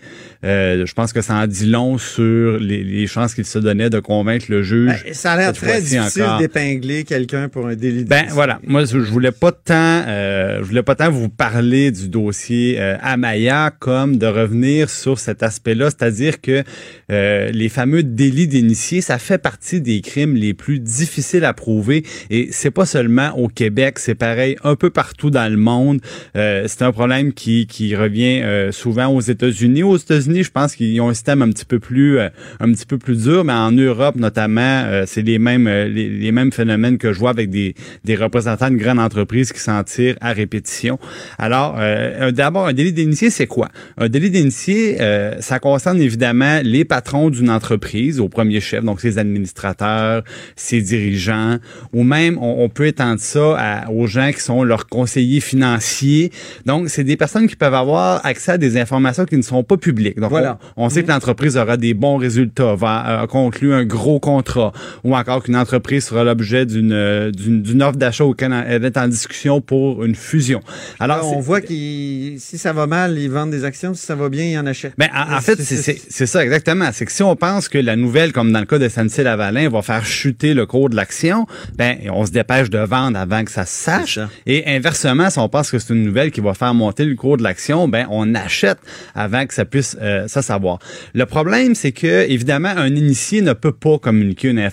Euh, 0.45 0.87
je 0.87 0.95
pense 0.95 1.13
que 1.13 1.21
ça 1.21 1.35
en 1.35 1.47
dit 1.47 1.67
long 1.67 1.99
sur 1.99 2.59
les, 2.59 2.83
les 2.83 3.07
chances 3.07 3.35
qu'il 3.35 3.45
se 3.45 3.59
donnait 3.59 3.91
de 3.91 4.01
convaincre 4.01 4.47
le 4.49 4.63
juge. 4.63 5.05
Ben, 5.05 5.12
ça 5.13 5.33
a 5.33 5.37
l'air 5.37 5.53
très 5.53 5.81
difficile 5.81 6.27
d'épingler 6.39 7.05
quelqu'un 7.05 7.49
pour 7.49 7.67
un 7.67 7.75
délit 7.75 8.05
Ben 8.05 8.27
voilà, 8.31 8.61
moi 8.67 8.85
je, 8.85 9.01
je 9.01 9.11
voulais 9.11 9.33
pas 9.33 9.53
tant, 9.53 10.05
euh, 10.07 10.59
je 10.59 10.65
voulais 10.65 10.83
pas 10.83 10.95
tant 10.95 11.11
vous 11.11 11.29
parler 11.29 11.91
du 11.91 12.09
dossier 12.09 12.77
euh, 12.81 12.97
Amaya 13.03 13.71
comme 13.79 14.17
de 14.17 14.27
revenir 14.27 14.91
sur 14.91 15.19
cet 15.19 15.43
aspect-là, 15.43 15.91
c'est-à-dire 15.91 16.41
que 16.41 16.63
euh, 17.11 17.51
les 17.51 17.69
fameux 17.69 18.03
délits 18.03 18.49
d'initiés, 18.49 19.01
ça 19.01 19.19
fait 19.19 19.39
partie 19.39 19.81
des 19.81 20.01
crimes 20.01 20.35
les 20.37 20.55
plus 20.55 20.79
difficiles 20.79 21.45
à 21.45 21.53
prouver. 21.53 22.05
Et 22.31 22.49
c'est 22.53 22.71
pas 22.71 22.87
seulement 22.87 23.37
au 23.39 23.49
Québec, 23.49 23.99
c'est 23.99 24.15
pareil 24.15 24.57
un 24.65 24.77
peu 24.77 24.91
partout 24.91 25.31
dans 25.31 25.51
le 25.51 25.57
monde. 25.57 26.01
Euh, 26.37 26.65
c'est 26.67 26.83
un 26.83 26.93
problème 26.93 27.33
qui 27.33 27.67
qui 27.67 27.95
revient 27.97 28.43
euh, 28.43 28.73
souvent 28.73 29.09
aux 29.09 29.21
États-Unis. 29.21 29.83
Aux 29.83 29.97
États-Unis, 29.97 30.45
je 30.45 30.51
pense 30.51 30.77
qu'ils 30.77 31.01
ont 31.01 31.09
un 31.09 31.15
système 31.15 31.43
un 31.43 31.51
petit 31.51 31.65
peu 31.65 31.79
plus 31.79 32.19
euh, 32.19 32.29
un 32.61 32.73
petit 32.73 32.87
peu 32.87 32.99
plus 32.99 33.25
dur, 33.25 33.45
mais 33.45 33.53
en 33.53 33.73
Europe 33.73 34.17
notamment, 34.17 35.02
euh, 35.03 35.07
c'est 35.07 35.23
les 35.23 35.39
mêmes 35.39 35.67
euh, 35.67 35.89
les, 35.89 36.09
les 36.09 36.33
mêmes 36.33 36.53
phénomènes 36.53 36.99
que 36.99 37.13
je 37.13 37.19
vois 37.19 37.31
avec 37.31 37.51
des 37.51 37.75
des 38.05 38.17
représentants 38.17 38.71
de 38.71 38.77
grandes 38.77 38.99
entreprises 38.99 39.53
qui 39.53 39.61
s'en 39.61 39.83
tirent 39.85 40.17
à 40.21 40.33
répétition. 40.33 40.99
Alors, 41.39 41.77
euh, 41.79 42.31
d'abord, 42.31 42.67
un 42.67 42.73
délit 42.73 42.93
d'initié, 42.93 43.31
c'est 43.31 43.47
quoi? 43.47 43.69
Un 43.99 44.09
délit 44.09 44.31
d'initié, 44.31 44.97
euh, 45.01 45.41
ça 45.41 45.59
concerne 45.59 46.01
évidemment 46.01 46.61
les 46.63 46.85
patrons 46.85 47.31
d'une 47.31 47.51
entreprise 47.51 48.21
au 48.21 48.29
premier 48.29 48.61
chef, 48.61 48.85
donc 48.85 49.01
ses 49.01 49.19
administrateurs, 49.19 50.23
ses 50.57 50.81
dirigeants, 50.81 51.59
ou 51.93 52.03
même, 52.05 52.39
on, 52.39 52.65
on 52.65 52.69
peut 52.69 52.87
étendre 52.87 53.21
ça 53.21 53.57
à- 53.59 53.91
aux 53.91 54.07
gens 54.07 54.31
qui 54.33 54.41
sont 54.41 54.65
leurs 54.65 54.87
conseillers 54.87 55.41
financiers. 55.41 56.31
Donc, 56.67 56.89
c'est 56.89 57.05
des 57.05 57.17
personnes 57.17 57.47
qui 57.47 57.57
peuvent 57.57 57.75
avoir 57.75 58.25
accès 58.25 58.53
à 58.53 58.59
des 58.59 58.77
informations 58.77 59.25
qui 59.25 59.37
ne 59.37 59.43
sont 59.43 59.63
pas 59.65 59.77
publiques. 59.77 60.19
Donc, 60.19 60.31
Voilà. 60.31 60.59
on, 60.77 60.87
on 60.87 60.89
sait 60.91 61.03
que 61.03 61.09
l'entreprise 61.09 61.57
aura 61.57 61.77
des 61.77 61.95
bons 61.95 62.17
résultats, 62.17 62.75
va 62.75 63.23
euh, 63.23 63.27
conclure 63.27 63.75
un 63.75 63.85
gros 63.85 64.21
contrat, 64.21 64.73
ou 65.05 65.17
encore 65.17 65.43
qu'une 65.43 65.57
entreprise 65.57 66.05
sera 66.07 66.25
l'objet 66.25 66.67
d'une 66.67 66.93
euh, 66.93 67.31
d'une 67.31 67.63
d'une 67.63 67.83
offre 67.83 67.97
d'achat 67.97 68.25
auquel 68.25 68.53
elle 68.67 68.85
est 68.85 68.97
en 68.97 69.09
discussion 69.09 69.61
pour 69.61 70.05
une 70.05 70.15
fusion. 70.15 70.61
Alors, 71.01 71.33
on 71.37 71.41
voit 71.41 71.61
qu'ils, 71.61 72.39
si 72.41 72.59
ça 72.59 72.73
va 72.73 72.87
mal, 72.87 73.19
ils 73.19 73.31
vendent 73.31 73.51
des 73.51 73.65
actions. 73.65 73.95
Si 73.95 74.05
ça 74.05 74.15
va 74.15 74.29
bien, 74.29 74.45
ils 74.45 74.59
en 74.59 74.67
achètent. 74.67 74.95
ben, 74.99 75.09
en, 75.15 75.37
en 75.37 75.41
fait, 75.41 75.61
c'est- 75.61 75.77
c'est 75.77 76.01
c'est 76.09 76.27
ça 76.27 76.45
exactement. 76.45 76.89
C'est 76.93 77.05
que 77.07 77.13
si 77.13 77.23
on 77.23 77.37
pense 77.37 77.69
que 77.69 77.79
la 77.79 77.97
nouvelle, 77.97 78.33
comme 78.33 78.53
dans 78.53 78.61
le 78.61 78.67
cas 78.67 78.79
de 78.79 78.89
SNC 78.89 79.23
Lavalin, 79.23 79.69
va 79.69 79.83
faire 79.83 80.05
chuter 80.05 80.55
le 80.55 80.67
cours 80.67 80.89
de 80.91 80.97
l'action, 80.97 81.47
ben 81.77 81.97
on 82.13 82.27
se 82.27 82.31
dépêche 82.33 82.71
de 82.71 82.79
vendre 82.79 83.19
avant 83.19 83.45
que 83.45 83.51
ça 83.51 83.65
se 83.67 83.75
sache. 83.75 84.15
Ça. 84.17 84.29
Et 84.47 84.67
inversement, 84.67 85.31
si 85.31 85.39
on 85.39 85.49
pense 85.49 85.71
que 85.71 85.79
c'est 85.79 85.93
une 85.95 86.05
nouvelle 86.05 86.31
qui 86.31 86.41
va 86.41 86.55
faire 86.55 86.75
monter 86.75 87.05
le 87.05 87.15
cours 87.15 87.37
de 87.37 87.43
l'action, 87.43 87.89
ben 87.89 88.07
on 88.11 88.35
achète 88.35 88.79
avant 89.15 89.47
que 89.47 89.55
ça 89.55 89.65
puisse 89.65 89.97
euh, 90.01 90.29
ça 90.29 90.43
savoir. 90.43 90.79
Le 91.15 91.27
problème, 91.27 91.75
c'est 91.75 91.93
que 91.93 92.29
évidemment, 92.29 92.73
un 92.77 92.95
initié 92.95 93.43
ne 93.43 93.53
peut 93.53 93.73
pas 93.73 93.99
communiquer 93.99 94.49
une 94.49 94.59
information 94.59 94.72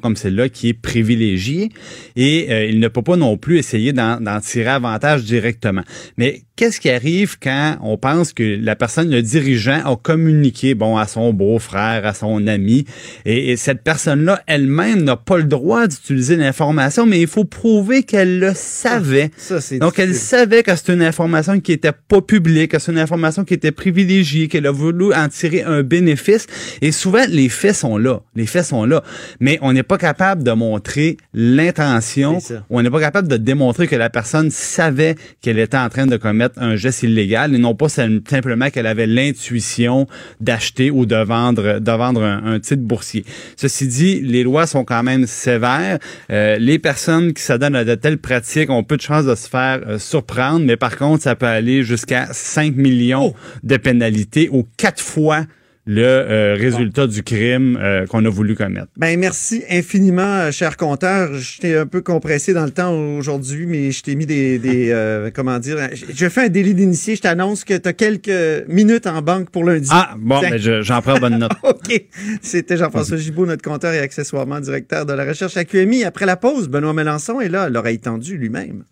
comme 0.00 0.16
celle-là 0.16 0.48
qui 0.48 0.68
est 0.68 0.74
privilégiée 0.74 1.70
et 2.16 2.46
euh, 2.50 2.66
il 2.66 2.80
ne 2.80 2.88
peut 2.88 3.02
pas 3.02 3.16
non 3.16 3.36
plus 3.36 3.58
essayer 3.58 3.92
d'en 3.92 4.40
tirer 4.40 4.70
avantage 4.70 5.24
directement. 5.24 5.82
Mais 6.16 6.42
qu'est-ce 6.56 6.80
qui 6.80 6.90
arrive 6.90 7.38
quand 7.40 7.78
on 7.82 7.96
pense 7.96 8.32
que 8.32 8.58
la 8.60 8.76
personne, 8.76 9.10
le 9.10 9.22
dirigeant, 9.22 9.80
a 9.84 9.96
communiqué 9.96 10.74
bon 10.74 10.96
à 10.96 11.06
son 11.06 11.32
beau-frère, 11.32 12.06
à 12.06 12.14
son 12.14 12.46
ami, 12.46 12.84
et, 13.24 13.52
et 13.52 13.56
cette 13.56 13.82
personne-là 13.82 14.42
elle-même 14.46 15.02
n'a 15.02 15.16
pas 15.16 15.36
le 15.36 15.44
droit 15.44 15.86
d'utiliser 15.86 16.36
l'information, 16.36 17.06
mais 17.06 17.20
il 17.20 17.26
faut 17.26 17.44
prouver 17.44 18.02
qu'elle 18.02 18.38
le 18.38 18.52
savait. 18.54 19.30
Ça, 19.36 19.60
c'est 19.60 19.78
Donc, 19.78 19.98
elle 19.98 20.14
savait 20.14 20.62
que 20.62 20.74
c'était 20.74 20.94
une 20.94 21.02
information 21.02 21.60
qui 21.60 21.72
était 21.72 21.92
pas 21.92 22.20
publique, 22.20 22.72
que 22.72 22.78
c'est 22.78 22.92
une 22.92 22.98
information 22.98 23.44
qui 23.44 23.54
était 23.54 23.72
privilégiée, 23.72 24.48
qu'elle 24.48 24.66
a 24.66 24.70
voulu 24.70 25.12
en 25.12 25.28
tirer 25.28 25.62
un 25.62 25.82
bénéfice. 25.82 26.46
Et 26.82 26.92
souvent, 26.92 27.24
les 27.28 27.48
faits 27.48 27.74
sont 27.74 27.96
là. 27.96 28.20
Les 28.34 28.46
faits 28.46 28.66
sont 28.66 28.84
là. 28.84 29.02
Mais 29.40 29.58
on 29.62 29.72
n'est 29.72 29.82
pas 29.82 29.98
capable 29.98 30.42
de 30.42 30.52
montrer 30.52 31.16
l'intention. 31.32 32.40
Ça. 32.40 32.64
On 32.70 32.82
n'est 32.82 32.90
pas 32.90 33.00
capable 33.00 33.28
de 33.28 33.36
démontrer 33.36 33.86
que 33.86 33.96
la 33.96 34.10
personne 34.10 34.50
savait 34.50 35.16
qu'elle 35.40 35.58
était 35.58 35.76
en 35.76 35.88
train 35.88 36.06
de 36.06 36.16
commettre 36.16 36.43
un 36.56 36.76
geste 36.76 37.02
illégal 37.02 37.54
et 37.54 37.58
non 37.58 37.74
pas 37.74 37.88
sim- 37.88 38.20
simplement 38.28 38.70
qu'elle 38.70 38.86
avait 38.86 39.06
l'intuition 39.06 40.06
d'acheter 40.40 40.90
ou 40.90 41.06
de 41.06 41.16
vendre, 41.16 41.78
de 41.80 41.90
vendre 41.92 42.22
un, 42.22 42.44
un 42.54 42.60
titre 42.60 42.82
boursier. 42.82 43.24
Ceci 43.56 43.86
dit, 43.86 44.20
les 44.20 44.42
lois 44.42 44.66
sont 44.66 44.84
quand 44.84 45.02
même 45.02 45.26
sévères. 45.26 45.98
Euh, 46.30 46.58
les 46.58 46.78
personnes 46.78 47.32
qui 47.32 47.42
s'adonnent 47.42 47.76
à 47.76 47.84
de 47.84 47.94
telles 47.94 48.18
pratiques 48.18 48.70
ont 48.70 48.82
peu 48.84 48.96
de 48.96 49.02
chances 49.02 49.26
de 49.26 49.34
se 49.34 49.48
faire 49.48 49.80
euh, 49.86 49.98
surprendre, 49.98 50.64
mais 50.66 50.76
par 50.76 50.96
contre, 50.96 51.22
ça 51.24 51.34
peut 51.34 51.46
aller 51.46 51.82
jusqu'à 51.82 52.28
5 52.32 52.74
millions 52.76 53.34
de 53.62 53.76
pénalités 53.76 54.48
ou 54.50 54.66
quatre 54.76 55.02
fois 55.02 55.44
le 55.86 56.02
euh, 56.02 56.54
résultat 56.58 57.06
du 57.06 57.22
crime 57.22 57.76
euh, 57.78 58.06
qu'on 58.06 58.24
a 58.24 58.30
voulu 58.30 58.54
commettre. 58.54 58.86
Ben 58.96 59.18
merci 59.20 59.62
infiniment, 59.68 60.22
euh, 60.22 60.50
cher 60.50 60.78
compteur. 60.78 61.34
Je 61.34 61.58
t'ai 61.58 61.76
un 61.76 61.84
peu 61.86 62.00
compressé 62.00 62.54
dans 62.54 62.64
le 62.64 62.70
temps 62.70 62.92
aujourd'hui, 63.18 63.66
mais 63.66 63.90
je 63.92 64.02
t'ai 64.02 64.14
mis 64.14 64.24
des, 64.24 64.58
des 64.58 64.90
euh, 64.92 65.30
comment 65.34 65.58
dire, 65.58 65.76
je 65.92 66.28
fais 66.30 66.44
un 66.44 66.48
délit 66.48 66.72
d'initié. 66.74 67.16
Je 67.16 67.20
t'annonce 67.20 67.64
que 67.64 67.74
tu 67.76 67.86
as 67.86 67.92
quelques 67.92 68.66
minutes 68.66 69.06
en 69.06 69.20
banque 69.20 69.50
pour 69.50 69.62
lundi. 69.64 69.88
Ah, 69.92 70.14
bon, 70.18 70.40
ben, 70.40 70.56
je- 70.56 70.80
j'en 70.80 71.02
prends 71.02 71.18
bonne 71.18 71.38
note. 71.38 71.52
OK. 71.62 72.06
C'était 72.40 72.78
Jean-François 72.78 73.18
Gibault, 73.18 73.44
notre 73.44 73.62
compteur 73.62 73.92
et 73.92 73.98
accessoirement 73.98 74.60
directeur 74.60 75.04
de 75.04 75.12
la 75.12 75.24
recherche 75.26 75.56
à 75.58 75.64
QMI. 75.64 76.04
Après 76.04 76.24
la 76.24 76.36
pause, 76.36 76.68
Benoît 76.68 76.94
Mélenchon 76.94 77.42
est 77.42 77.48
là, 77.50 77.68
l'oreille 77.68 77.98
tendue 77.98 78.38
lui-même. 78.38 78.84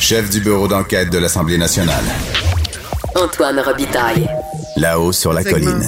Chef 0.00 0.28
du 0.30 0.40
bureau 0.40 0.66
d'enquête 0.66 1.10
de 1.10 1.18
l'Assemblée 1.18 1.58
nationale. 1.58 2.02
Antoine 3.14 3.60
Robitaille. 3.60 4.28
Là-haut 4.76 5.12
sur 5.12 5.32
la 5.32 5.42
colline. 5.42 5.82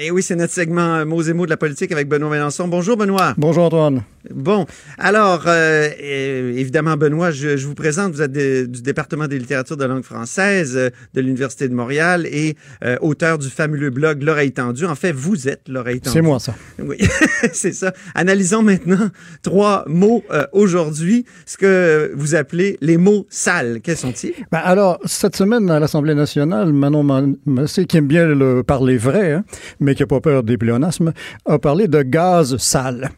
Et 0.00 0.12
oui, 0.12 0.22
c'est 0.22 0.36
notre 0.36 0.52
segment 0.52 0.94
euh, 0.94 1.04
mots 1.04 1.22
et 1.22 1.32
mots 1.32 1.44
de 1.44 1.50
la 1.50 1.56
politique 1.56 1.90
avec 1.90 2.08
Benoît 2.08 2.30
Mélenchon. 2.30 2.68
Bonjour, 2.68 2.96
Benoît. 2.96 3.34
Bonjour 3.36 3.64
Antoine. 3.64 4.04
Bon, 4.32 4.64
alors, 4.96 5.44
euh, 5.46 5.88
évidemment, 6.00 6.96
Benoît, 6.96 7.32
je, 7.32 7.56
je 7.56 7.66
vous 7.66 7.74
présente, 7.74 8.12
vous 8.12 8.22
êtes 8.22 8.30
de- 8.30 8.66
du 8.66 8.82
département 8.82 9.26
des 9.26 9.38
littératures 9.40 9.76
de 9.76 9.84
langue 9.84 10.04
française 10.04 10.76
euh, 10.76 10.90
de 11.14 11.20
l'Université 11.20 11.66
de 11.68 11.74
Montréal 11.74 12.26
et 12.30 12.54
euh, 12.84 12.96
auteur 13.00 13.38
du 13.38 13.48
fabuleux 13.48 13.90
blog 13.90 14.22
L'oreille 14.22 14.52
tendue. 14.52 14.84
En 14.86 14.94
fait, 14.94 15.10
vous 15.10 15.48
êtes 15.48 15.62
l'oreille 15.68 16.00
tendue. 16.00 16.12
C'est 16.14 16.22
moi, 16.22 16.38
ça. 16.38 16.54
Oui, 16.78 16.98
c'est 17.52 17.72
ça. 17.72 17.92
Analysons 18.14 18.62
maintenant 18.62 19.08
trois 19.42 19.82
mots 19.88 20.22
aujourd'hui, 20.52 21.24
ce 21.46 21.56
que 21.56 22.12
vous 22.14 22.36
appelez 22.36 22.76
les 22.80 22.98
mots 22.98 23.26
sales. 23.30 23.80
Quels 23.82 23.96
sont-ils? 23.96 24.34
Ben 24.52 24.58
alors, 24.62 25.00
cette 25.06 25.34
semaine, 25.34 25.68
à 25.70 25.80
l'Assemblée 25.80 26.14
nationale, 26.14 26.72
Manon 26.72 27.02
Man- 27.02 27.36
Massé, 27.46 27.86
qui 27.86 27.96
aime 27.96 28.06
bien 28.06 28.26
le 28.26 28.62
parler 28.62 28.96
vrai, 28.98 29.32
hein, 29.32 29.44
mais 29.80 29.87
qui 29.94 30.02
n'a 30.02 30.06
pas 30.06 30.20
peur 30.20 30.42
des 30.42 30.56
pléonasmes, 30.58 31.12
a 31.46 31.58
parlé 31.58 31.88
de 31.88 32.02
gaz 32.02 32.56
sale. 32.58 33.10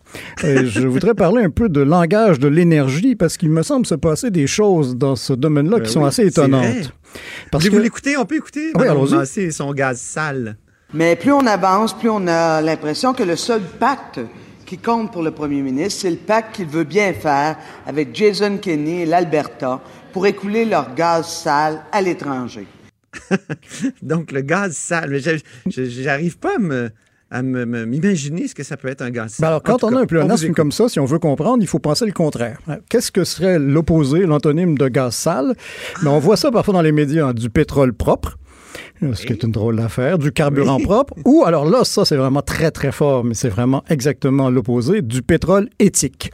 Et 0.44 0.64
je 0.66 0.86
voudrais 0.86 1.14
parler 1.14 1.44
un 1.44 1.50
peu 1.50 1.68
de 1.68 1.80
langage 1.80 2.38
de 2.38 2.48
l'énergie, 2.48 3.16
parce 3.16 3.36
qu'il 3.36 3.50
me 3.50 3.62
semble 3.62 3.86
se 3.86 3.94
passer 3.94 4.30
des 4.30 4.46
choses 4.46 4.96
dans 4.96 5.16
ce 5.16 5.32
domaine-là 5.32 5.78
Ben 5.78 5.84
qui 5.84 5.92
sont 5.92 6.02
oui, 6.02 6.08
assez 6.08 6.26
étonnantes. 6.26 6.92
Parce 7.50 7.64
Voulez-vous 7.64 7.78
que- 7.78 7.82
l'écouter? 7.82 8.16
On 8.16 8.24
peut 8.24 8.36
écouter? 8.36 8.72
Oui, 8.74 8.86
et 9.36 9.50
son 9.50 9.72
gaz 9.72 9.98
sale. 10.00 10.56
Mais 10.92 11.14
plus 11.16 11.32
on 11.32 11.46
avance, 11.46 11.96
plus 11.96 12.10
on 12.10 12.26
a 12.26 12.60
l'impression 12.60 13.12
que 13.14 13.22
le 13.22 13.36
seul 13.36 13.60
pacte 13.60 14.20
qui 14.66 14.76
compte 14.78 15.12
pour 15.12 15.22
le 15.22 15.30
premier 15.30 15.62
ministre, 15.62 16.00
c'est 16.02 16.10
le 16.10 16.16
pacte 16.16 16.54
qu'il 16.56 16.66
veut 16.66 16.84
bien 16.84 17.12
faire 17.12 17.56
avec 17.86 18.14
Jason 18.14 18.58
Kenney 18.58 19.02
et 19.02 19.06
l'Alberta 19.06 19.80
pour 20.12 20.26
écouler 20.26 20.64
leur 20.64 20.94
gaz 20.94 21.26
sale 21.28 21.80
à 21.92 22.02
l'étranger. 22.02 22.66
Donc, 24.02 24.32
le 24.32 24.40
gaz 24.40 24.72
sale. 24.76 25.10
Mais 25.10 25.20
J'arrive 25.66 26.38
pas 26.38 26.56
à 26.56 26.58
me 26.58 26.90
à 27.32 27.42
m'imaginer 27.42 28.48
ce 28.48 28.56
que 28.56 28.64
ça 28.64 28.76
peut 28.76 28.88
être 28.88 29.02
un 29.02 29.10
gaz 29.10 29.34
sale. 29.34 29.42
Ben 29.42 29.46
alors, 29.48 29.62
quand 29.62 29.84
on 29.84 29.90
cas, 29.90 29.98
a 29.98 30.00
un 30.00 30.06
pléonasme 30.06 30.52
comme 30.52 30.72
ça, 30.72 30.88
si 30.88 30.98
on 30.98 31.04
veut 31.04 31.20
comprendre, 31.20 31.58
il 31.62 31.68
faut 31.68 31.78
penser 31.78 32.04
le 32.04 32.10
contraire. 32.12 32.58
Qu'est-ce 32.88 33.12
que 33.12 33.22
serait 33.22 33.60
l'opposé, 33.60 34.26
l'antonyme 34.26 34.76
de 34.76 34.88
gaz 34.88 35.14
sale? 35.14 35.54
Ben, 36.02 36.10
on 36.10 36.18
voit 36.18 36.36
ça 36.36 36.50
parfois 36.50 36.74
dans 36.74 36.82
les 36.82 36.90
médias, 36.90 37.28
hein, 37.28 37.32
du 37.32 37.48
pétrole 37.48 37.92
propre, 37.92 38.36
ce 39.00 39.24
qui 39.24 39.32
est 39.32 39.44
une 39.44 39.52
drôle 39.52 39.76
d'affaire, 39.76 40.18
du 40.18 40.32
carburant 40.32 40.78
Oui. 40.78 40.82
propre, 40.82 41.14
ou 41.24 41.44
alors 41.46 41.70
là, 41.70 41.84
ça 41.84 42.04
c'est 42.04 42.16
vraiment 42.16 42.42
très 42.42 42.72
très 42.72 42.90
fort, 42.90 43.22
mais 43.22 43.34
c'est 43.34 43.48
vraiment 43.48 43.84
exactement 43.88 44.50
l'opposé, 44.50 45.00
du 45.00 45.22
pétrole 45.22 45.68
éthique. 45.78 46.32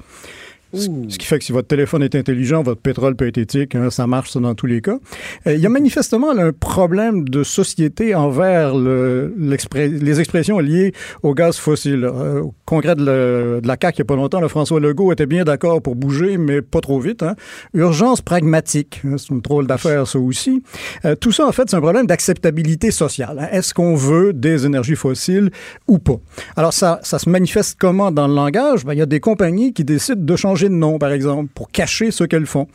Ce 0.77 1.19
qui 1.19 1.27
fait 1.27 1.39
que 1.39 1.45
si 1.45 1.53
votre 1.53 1.69
téléphone 1.69 2.03
est 2.03 2.15
intelligent, 2.15 2.63
votre 2.63 2.81
pétrole 2.81 3.17
peut 3.17 3.27
être 3.27 3.39
éthique. 3.39 3.75
hein, 3.75 3.91
ça 3.91 4.07
marche 4.07 4.31
ça, 4.31 4.41
dans 4.41 4.55
tous 4.55 4.67
les 4.67 4.81
cas. 4.81 4.99
Euh, 5.47 5.55
il 5.55 5.61
y 5.61 5.67
a 5.67 5.69
manifestement 5.69 6.33
là, 6.33 6.45
un 6.47 6.53
problème 6.53 7.29
de 7.29 7.43
société 7.43 8.15
envers 8.15 8.77
le- 8.77 9.35
les 9.39 10.21
expressions 10.21 10.59
liées 10.59 10.93
au 11.23 11.35
gaz 11.35 11.57
fossile. 11.57 12.05
Euh, 12.05 12.43
congrès 12.67 12.95
de, 12.95 13.05
le- 13.05 13.61
de 13.63 13.67
la 13.69 13.77
CAQ 13.81 13.97
il 13.97 14.01
n'y 14.01 14.03
a 14.03 14.05
pas 14.05 14.17
longtemps, 14.17 14.41
le 14.41 14.49
François 14.49 14.79
Legault 14.81 15.13
était 15.13 15.25
bien 15.27 15.45
d'accord 15.45 15.81
pour 15.81 15.97
bouger, 15.97 16.37
mais 16.37 16.61
pas 16.61 16.81
trop 16.81 17.01
vite. 17.01 17.23
hein. 17.23 17.35
Urgence 17.73 18.21
pragmatique. 18.21 19.01
hein, 19.07 19.15
C'est 19.17 19.31
une 19.31 19.41
drôle 19.41 19.67
d'affaire, 19.67 20.07
ça 20.07 20.19
aussi. 20.19 20.63
Euh, 21.05 21.15
tout 21.15 21.33
ça, 21.33 21.47
en 21.47 21.53
fait, 21.53 21.71
c'est 21.71 21.77
un 21.77 21.81
problème 21.81 22.07
d'acceptabilité 22.07 22.91
sociale. 22.91 23.39
hein. 23.41 23.49
Est-ce 23.53 23.73
qu'on 23.73 23.95
veut 23.95 24.33
des 24.33 24.67
énergies 24.67 24.97
fossiles 24.97 25.51
ou 25.89 25.99
pas? 25.99 26.17
Alors, 26.57 26.73
ça, 26.73 27.01
ça 27.03 27.19
se 27.19 27.29
manifeste 27.31 27.77
comment 27.81 28.11
dans 28.11 28.27
le 28.27 28.35
langage? 28.35 28.85
Ben, 28.85 28.93
Il 28.93 28.99
y 28.99 29.03
a 29.03 29.07
des 29.07 29.21
compagnies 29.21 29.73
qui 29.73 29.85
décident 29.85 30.21
de 30.23 30.37
changer 30.37 30.69
de 30.69 30.75
nom, 30.75 30.99
par 30.99 31.13
exemple, 31.13 31.51
pour 31.55 31.71
cacher 31.71 32.11
ce 32.11 32.25
qu'elles 32.25 32.47
font. 32.47 32.67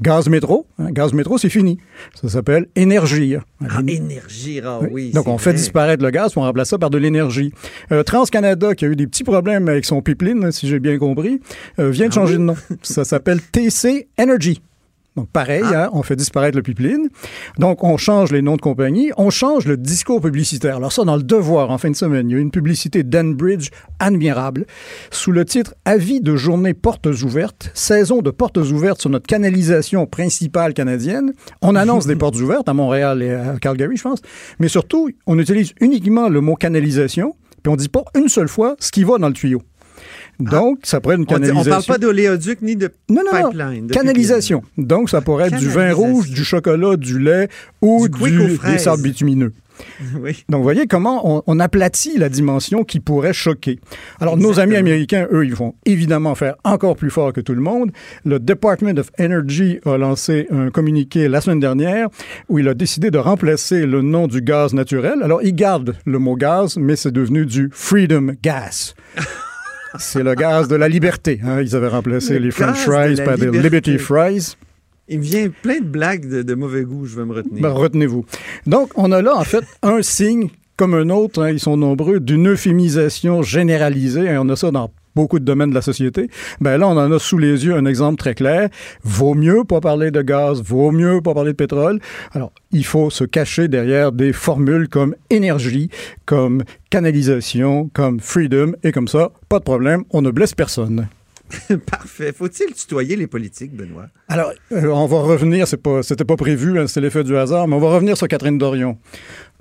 Gaz 0.00 0.28
métro, 0.28 0.66
hein, 0.78 0.90
gaz 0.92 1.12
métro, 1.12 1.36
c'est 1.38 1.48
fini. 1.50 1.78
Ça 2.20 2.28
s'appelle 2.28 2.66
énergie. 2.76 3.36
Ah, 3.68 3.80
énergie, 3.86 4.60
ah 4.64 4.78
oui. 4.90 5.10
Donc, 5.12 5.26
on 5.28 5.36
fait 5.38 5.50
vrai. 5.50 5.58
disparaître 5.58 6.02
le 6.04 6.10
gaz 6.10 6.32
pour 6.32 6.42
on 6.42 6.46
remplace 6.46 6.68
ça 6.70 6.78
par 6.78 6.90
de 6.90 6.98
l'énergie. 6.98 7.52
Euh, 7.92 8.02
TransCanada, 8.02 8.74
qui 8.74 8.84
a 8.84 8.88
eu 8.88 8.96
des 8.96 9.06
petits 9.06 9.24
problèmes 9.24 9.39
avec 9.48 9.84
son 9.84 10.02
pipeline, 10.02 10.44
hein, 10.44 10.50
si 10.50 10.68
j'ai 10.68 10.80
bien 10.80 10.98
compris, 10.98 11.40
euh, 11.78 11.90
vient 11.90 12.06
de 12.06 12.12
Ah 12.12 12.14
changer 12.14 12.34
de 12.34 12.38
nom. 12.42 12.56
Ça 12.82 13.04
s'appelle 13.04 13.40
TC 13.40 14.08
Energy. 14.18 14.60
Donc, 15.16 15.28
pareil, 15.28 15.62
Ah. 15.64 15.86
hein, 15.86 15.90
on 15.92 16.04
fait 16.04 16.14
disparaître 16.14 16.56
le 16.56 16.62
pipeline. 16.62 17.08
Donc, 17.58 17.82
on 17.82 17.96
change 17.96 18.30
les 18.30 18.42
noms 18.42 18.54
de 18.54 18.60
compagnie, 18.60 19.10
on 19.16 19.28
change 19.28 19.66
le 19.66 19.76
discours 19.76 20.20
publicitaire. 20.20 20.76
Alors 20.76 20.92
ça, 20.92 21.02
dans 21.02 21.16
le 21.16 21.24
Devoir, 21.24 21.70
en 21.70 21.78
fin 21.78 21.90
de 21.90 21.96
semaine, 21.96 22.30
il 22.30 22.32
y 22.32 22.36
a 22.36 22.38
eu 22.38 22.40
une 22.40 22.52
publicité 22.52 23.02
d'Enbridge 23.02 23.70
admirable 23.98 24.66
sous 25.10 25.32
le 25.32 25.44
titre 25.44 25.74
«Avis 25.84 26.20
de 26.20 26.36
journée 26.36 26.74
portes 26.74 27.08
ouvertes, 27.24 27.72
saison 27.74 28.22
de 28.22 28.30
portes 28.30 28.58
ouvertes 28.58 29.00
sur 29.00 29.10
notre 29.10 29.26
canalisation 29.26 30.06
principale 30.06 30.74
canadienne». 30.74 31.32
On 31.60 31.74
annonce 31.74 32.06
des 32.06 32.16
portes 32.22 32.36
ouvertes 32.36 32.68
à 32.68 32.72
Montréal 32.72 33.20
et 33.24 33.32
à 33.32 33.56
Calgary, 33.60 33.96
je 33.96 34.02
pense, 34.04 34.20
mais 34.60 34.68
surtout, 34.68 35.10
on 35.26 35.40
utilise 35.40 35.72
uniquement 35.80 36.28
le 36.28 36.40
mot 36.40 36.54
«canalisation», 36.56 37.34
puis 37.62 37.72
on 37.72 37.76
dit 37.76 37.88
pas 37.88 38.04
une 38.16 38.28
seule 38.28 38.48
fois 38.48 38.76
ce 38.78 38.90
qui 38.90 39.04
va 39.04 39.18
dans 39.18 39.28
le 39.28 39.34
tuyau. 39.34 39.62
Donc, 40.38 40.80
ça 40.84 41.00
pourrait 41.00 41.14
être 41.16 41.20
une 41.20 41.26
canalisation. 41.26 41.60
On 41.60 41.64
parle 41.74 41.84
pas 41.84 41.98
d'oléoduc 41.98 42.62
ni 42.62 42.74
de 42.74 42.90
Non, 43.10 43.22
non, 43.30 43.38
non. 43.42 43.50
pipeline. 43.50 43.86
de 43.88 43.92
Canalisation. 43.92 44.62
Donc, 44.78 45.10
ça 45.10 45.20
pourrait 45.20 45.48
être 45.48 45.58
du 45.58 45.68
vin 45.68 45.92
rouge, 45.92 46.30
du 46.30 46.44
chocolat, 46.44 46.96
du 46.96 47.18
lait 47.18 47.48
ou 47.82 48.08
Du 48.08 48.30
du, 48.30 48.58
des 48.64 48.78
sables 48.78 49.02
bitumineux. 49.02 49.52
Oui. 50.20 50.44
Donc, 50.48 50.58
vous 50.58 50.62
voyez 50.64 50.86
comment 50.86 51.36
on, 51.36 51.42
on 51.46 51.60
aplatit 51.60 52.18
la 52.18 52.28
dimension 52.28 52.84
qui 52.84 53.00
pourrait 53.00 53.32
choquer. 53.32 53.78
Alors, 54.20 54.36
nos 54.36 54.58
amis 54.60 54.76
américains, 54.76 55.26
eux, 55.32 55.44
ils 55.44 55.54
vont 55.54 55.74
évidemment 55.86 56.34
faire 56.34 56.56
encore 56.64 56.96
plus 56.96 57.10
fort 57.10 57.32
que 57.32 57.40
tout 57.40 57.54
le 57.54 57.60
monde. 57.60 57.90
Le 58.24 58.38
Department 58.38 58.98
of 58.98 59.10
Energy 59.18 59.78
a 59.84 59.96
lancé 59.96 60.46
un 60.50 60.70
communiqué 60.70 61.28
la 61.28 61.40
semaine 61.40 61.60
dernière 61.60 62.08
où 62.48 62.58
il 62.58 62.68
a 62.68 62.74
décidé 62.74 63.10
de 63.10 63.18
remplacer 63.18 63.86
le 63.86 64.02
nom 64.02 64.26
du 64.26 64.40
gaz 64.42 64.74
naturel. 64.74 65.22
Alors, 65.22 65.42
il 65.42 65.54
garde 65.54 65.96
le 66.04 66.18
mot 66.18 66.36
gaz, 66.36 66.76
mais 66.76 66.96
c'est 66.96 67.12
devenu 67.12 67.46
du 67.46 67.70
Freedom 67.72 68.32
Gas. 68.42 68.94
C'est 69.98 70.22
le 70.22 70.34
gaz 70.36 70.68
de 70.68 70.76
la 70.76 70.88
liberté. 70.88 71.40
hein. 71.44 71.60
Ils 71.60 71.74
avaient 71.74 71.88
remplacé 71.88 72.34
Le 72.34 72.44
les 72.44 72.50
French 72.52 72.86
de 72.86 72.92
fries 72.92 73.24
par 73.24 73.36
des. 73.36 73.50
Liberty 73.50 73.98
fries. 73.98 74.54
Il 75.10 75.18
me 75.18 75.24
vient 75.24 75.48
plein 75.48 75.80
de 75.80 75.86
blagues 75.86 76.28
de, 76.28 76.54
mauvais 76.54 76.84
goût, 76.84 77.04
je 77.04 77.16
vais 77.16 77.24
me 77.24 77.34
retenir. 77.34 77.60
Ben, 77.60 77.70
retenez-vous. 77.70 78.24
Donc, 78.66 78.92
on 78.94 79.10
a 79.10 79.20
là, 79.20 79.36
en 79.36 79.42
fait, 79.42 79.64
un 79.82 80.02
signe, 80.02 80.50
comme 80.76 80.94
un 80.94 81.10
autre, 81.10 81.42
hein, 81.42 81.50
ils 81.50 81.58
sont 81.58 81.76
nombreux, 81.76 82.20
d'une 82.20 82.50
euphémisation 82.50 83.42
généralisée. 83.42 84.26
Et 84.26 84.38
on 84.38 84.48
a 84.48 84.54
ça 84.54 84.70
dans 84.70 84.92
beaucoup 85.16 85.40
de 85.40 85.44
domaines 85.44 85.70
de 85.70 85.74
la 85.74 85.82
société. 85.82 86.30
Ben 86.60 86.78
là, 86.78 86.86
on 86.86 86.96
en 86.96 87.10
a 87.10 87.18
sous 87.18 87.38
les 87.38 87.66
yeux 87.66 87.74
un 87.74 87.86
exemple 87.86 88.18
très 88.18 88.36
clair. 88.36 88.68
Vaut 89.02 89.34
mieux 89.34 89.64
pas 89.64 89.80
parler 89.80 90.12
de 90.12 90.22
gaz, 90.22 90.62
vaut 90.62 90.92
mieux 90.92 91.20
pas 91.20 91.34
parler 91.34 91.50
de 91.50 91.56
pétrole. 91.56 91.98
Alors, 92.30 92.52
il 92.70 92.84
faut 92.84 93.10
se 93.10 93.24
cacher 93.24 93.66
derrière 93.66 94.12
des 94.12 94.32
formules 94.32 94.88
comme 94.88 95.16
énergie, 95.28 95.90
comme 96.24 96.62
canalisation, 96.88 97.90
comme 97.92 98.20
freedom, 98.20 98.74
et 98.84 98.92
comme 98.92 99.08
ça, 99.08 99.32
pas 99.48 99.58
de 99.58 99.64
problème, 99.64 100.04
on 100.10 100.22
ne 100.22 100.30
blesse 100.30 100.54
personne. 100.54 101.08
Parfait. 101.86 102.32
Faut-il 102.32 102.72
tutoyer 102.74 103.16
les 103.16 103.26
politiques, 103.26 103.74
Benoît? 103.74 104.06
Alors, 104.28 104.52
euh, 104.72 104.86
on 104.86 105.06
va 105.06 105.20
revenir, 105.20 105.66
c'est 105.66 105.76
pas, 105.76 106.02
c'était 106.02 106.24
pas 106.24 106.36
prévu, 106.36 106.78
hein, 106.78 106.86
c'est 106.86 107.00
l'effet 107.00 107.24
du 107.24 107.36
hasard, 107.36 107.68
mais 107.68 107.76
on 107.76 107.80
va 107.80 107.92
revenir 107.94 108.16
sur 108.16 108.28
Catherine 108.28 108.58
Dorion. 108.58 108.98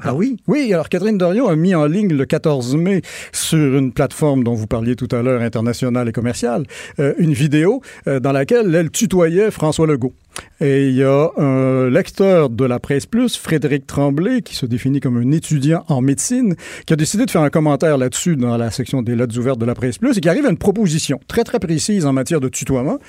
Ah 0.01 0.13
oui? 0.13 0.37
Oui, 0.47 0.71
alors 0.73 0.87
Catherine 0.87 1.17
Dorion 1.17 1.47
a 1.47 1.55
mis 1.55 1.75
en 1.75 1.85
ligne 1.85 2.13
le 2.13 2.25
14 2.25 2.75
mai 2.77 3.01
sur 3.33 3.77
une 3.77 3.91
plateforme 3.91 4.43
dont 4.43 4.53
vous 4.53 4.67
parliez 4.67 4.95
tout 4.95 5.09
à 5.11 5.21
l'heure, 5.21 5.41
internationale 5.41 6.07
et 6.07 6.11
commerciale, 6.13 6.63
euh, 6.99 7.13
une 7.17 7.33
vidéo 7.33 7.81
euh, 8.07 8.19
dans 8.19 8.31
laquelle 8.31 8.73
elle 8.73 8.91
tutoyait 8.91 9.51
François 9.51 9.87
Legault. 9.87 10.13
Et 10.61 10.89
il 10.89 10.95
y 10.95 11.03
a 11.03 11.29
un 11.37 11.89
lecteur 11.89 12.49
de 12.49 12.65
la 12.65 12.79
Presse 12.79 13.05
Plus, 13.05 13.37
Frédéric 13.37 13.87
Tremblay, 13.87 14.41
qui 14.41 14.55
se 14.55 14.65
définit 14.65 14.99
comme 14.99 15.17
un 15.17 15.31
étudiant 15.31 15.85
en 15.87 16.01
médecine, 16.01 16.55
qui 16.85 16.93
a 16.93 16.95
décidé 16.95 17.25
de 17.25 17.31
faire 17.31 17.41
un 17.41 17.49
commentaire 17.49 17.97
là-dessus 17.97 18.35
dans 18.35 18.57
la 18.57 18.69
section 18.71 19.01
des 19.01 19.15
lettres 19.15 19.37
ouvertes 19.37 19.59
de 19.59 19.65
la 19.65 19.75
Presse 19.75 19.97
Plus 19.97 20.17
et 20.17 20.21
qui 20.21 20.29
arrive 20.29 20.45
à 20.45 20.49
une 20.49 20.57
proposition 20.57 21.19
très 21.27 21.43
très 21.43 21.59
précise 21.59 22.05
en 22.05 22.13
matière 22.13 22.41
de 22.41 22.49
tutoiement. 22.49 22.99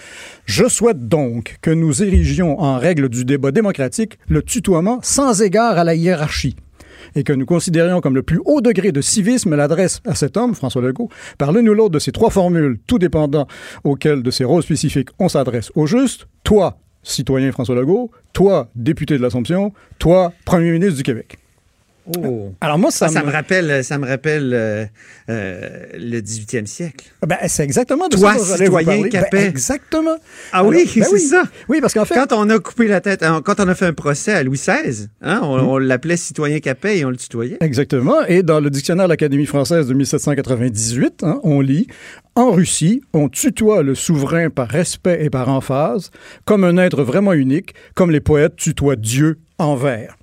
Je 0.44 0.68
souhaite 0.68 1.08
donc 1.08 1.56
que 1.60 1.70
nous 1.70 2.02
érigions 2.02 2.60
en 2.60 2.78
règle 2.78 3.08
du 3.08 3.24
débat 3.24 3.50
démocratique 3.50 4.18
le 4.28 4.42
tutoiement 4.42 5.00
sans 5.02 5.42
égard 5.42 5.76
à 5.76 5.84
la 5.84 5.94
hiérarchie 5.94 6.56
et 7.14 7.24
que 7.24 7.32
nous 7.32 7.46
considérions 7.46 8.00
comme 8.00 8.14
le 8.14 8.22
plus 8.22 8.40
haut 8.44 8.60
degré 8.60 8.92
de 8.92 9.00
civisme 9.00 9.56
l'adresse 9.56 10.00
à 10.06 10.14
cet 10.14 10.36
homme, 10.36 10.54
François 10.54 10.82
Legault, 10.82 11.08
par 11.38 11.52
l'une 11.52 11.68
ou 11.68 11.74
l'autre 11.74 11.94
de 11.94 11.98
ces 11.98 12.12
trois 12.12 12.30
formules, 12.30 12.78
tout 12.86 12.98
dépendant 12.98 13.46
auxquelles 13.84 14.22
de 14.22 14.30
ces 14.30 14.44
rôles 14.44 14.62
spécifiques 14.62 15.08
on 15.18 15.28
s'adresse 15.28 15.72
au 15.74 15.86
juste, 15.86 16.26
toi, 16.44 16.78
citoyen 17.02 17.52
François 17.52 17.74
Legault, 17.74 18.10
toi, 18.32 18.68
député 18.74 19.16
de 19.16 19.22
l'Assomption, 19.22 19.72
toi, 19.98 20.32
premier 20.44 20.70
ministre 20.72 20.96
du 20.96 21.02
Québec. 21.02 21.39
Oh. 22.18 22.52
Alors 22.60 22.78
moi, 22.78 22.90
ça, 22.90 23.08
Ça, 23.08 23.14
ça 23.14 23.20
me- 23.22 23.26
me 23.28 23.32
rappelle, 23.32 23.84
ça 23.84 23.98
me 23.98 24.06
rappelle 24.06 24.50
euh, 24.54 24.84
euh, 25.28 25.86
le 25.98 26.20
18e 26.20 26.66
siècle. 26.66 27.06
Ben, 27.26 27.36
c'est 27.46 27.62
exactement 27.64 28.08
de 28.08 28.16
Toi, 28.16 28.36
ça 28.38 28.56
citoyen 28.56 28.86
parler. 28.86 29.02
Ben, 29.02 29.08
Capet. 29.10 29.46
exactement. 29.46 30.16
Ah 30.52 30.64
oui, 30.64 30.88
ben 30.96 31.04
c'est 31.04 31.18
ça. 31.18 31.44
Oui, 31.68 31.80
parce 31.80 31.94
qu'en 31.94 32.04
fait, 32.04 32.14
Quand 32.14 32.32
on 32.32 32.48
a 32.50 32.58
coupé 32.58 32.88
la 32.88 33.00
tête, 33.00 33.22
hein, 33.22 33.40
quand 33.44 33.60
on 33.60 33.68
a 33.68 33.74
fait 33.74 33.86
un 33.86 33.92
procès 33.92 34.32
à 34.32 34.42
Louis 34.42 34.58
XVI, 34.58 35.08
hein, 35.22 35.40
on, 35.42 35.58
Hmm. 35.58 35.68
on 35.68 35.78
l'appelait 35.78 36.16
citoyen 36.16 36.58
Capet 36.60 36.98
et 36.98 37.04
on 37.04 37.10
le 37.10 37.16
tutoyait. 37.16 37.58
Exactement. 37.60 38.24
Et 38.26 38.42
dans 38.42 38.60
le 38.60 38.70
dictionnaire 38.70 39.06
de 39.06 39.10
l'Académie 39.10 39.46
française 39.46 39.86
de 39.86 39.94
1798, 39.94 41.22
hein, 41.22 41.40
on 41.42 41.60
lit 41.60 41.86
En 42.36 42.52
Russie, 42.52 43.02
on 43.12 43.28
tutoie 43.28 43.82
le 43.82 43.94
souverain 43.96 44.50
par 44.50 44.68
respect 44.68 45.18
et 45.24 45.30
par 45.30 45.48
emphase, 45.48 46.10
comme 46.44 46.62
un 46.64 46.76
être 46.78 47.02
vraiment 47.02 47.32
unique, 47.32 47.74
comme 47.94 48.10
les 48.12 48.20
poètes 48.20 48.56
tutoient 48.56 48.96
Dieu 48.96 49.38
en 49.58 49.74
vers. 49.74 50.16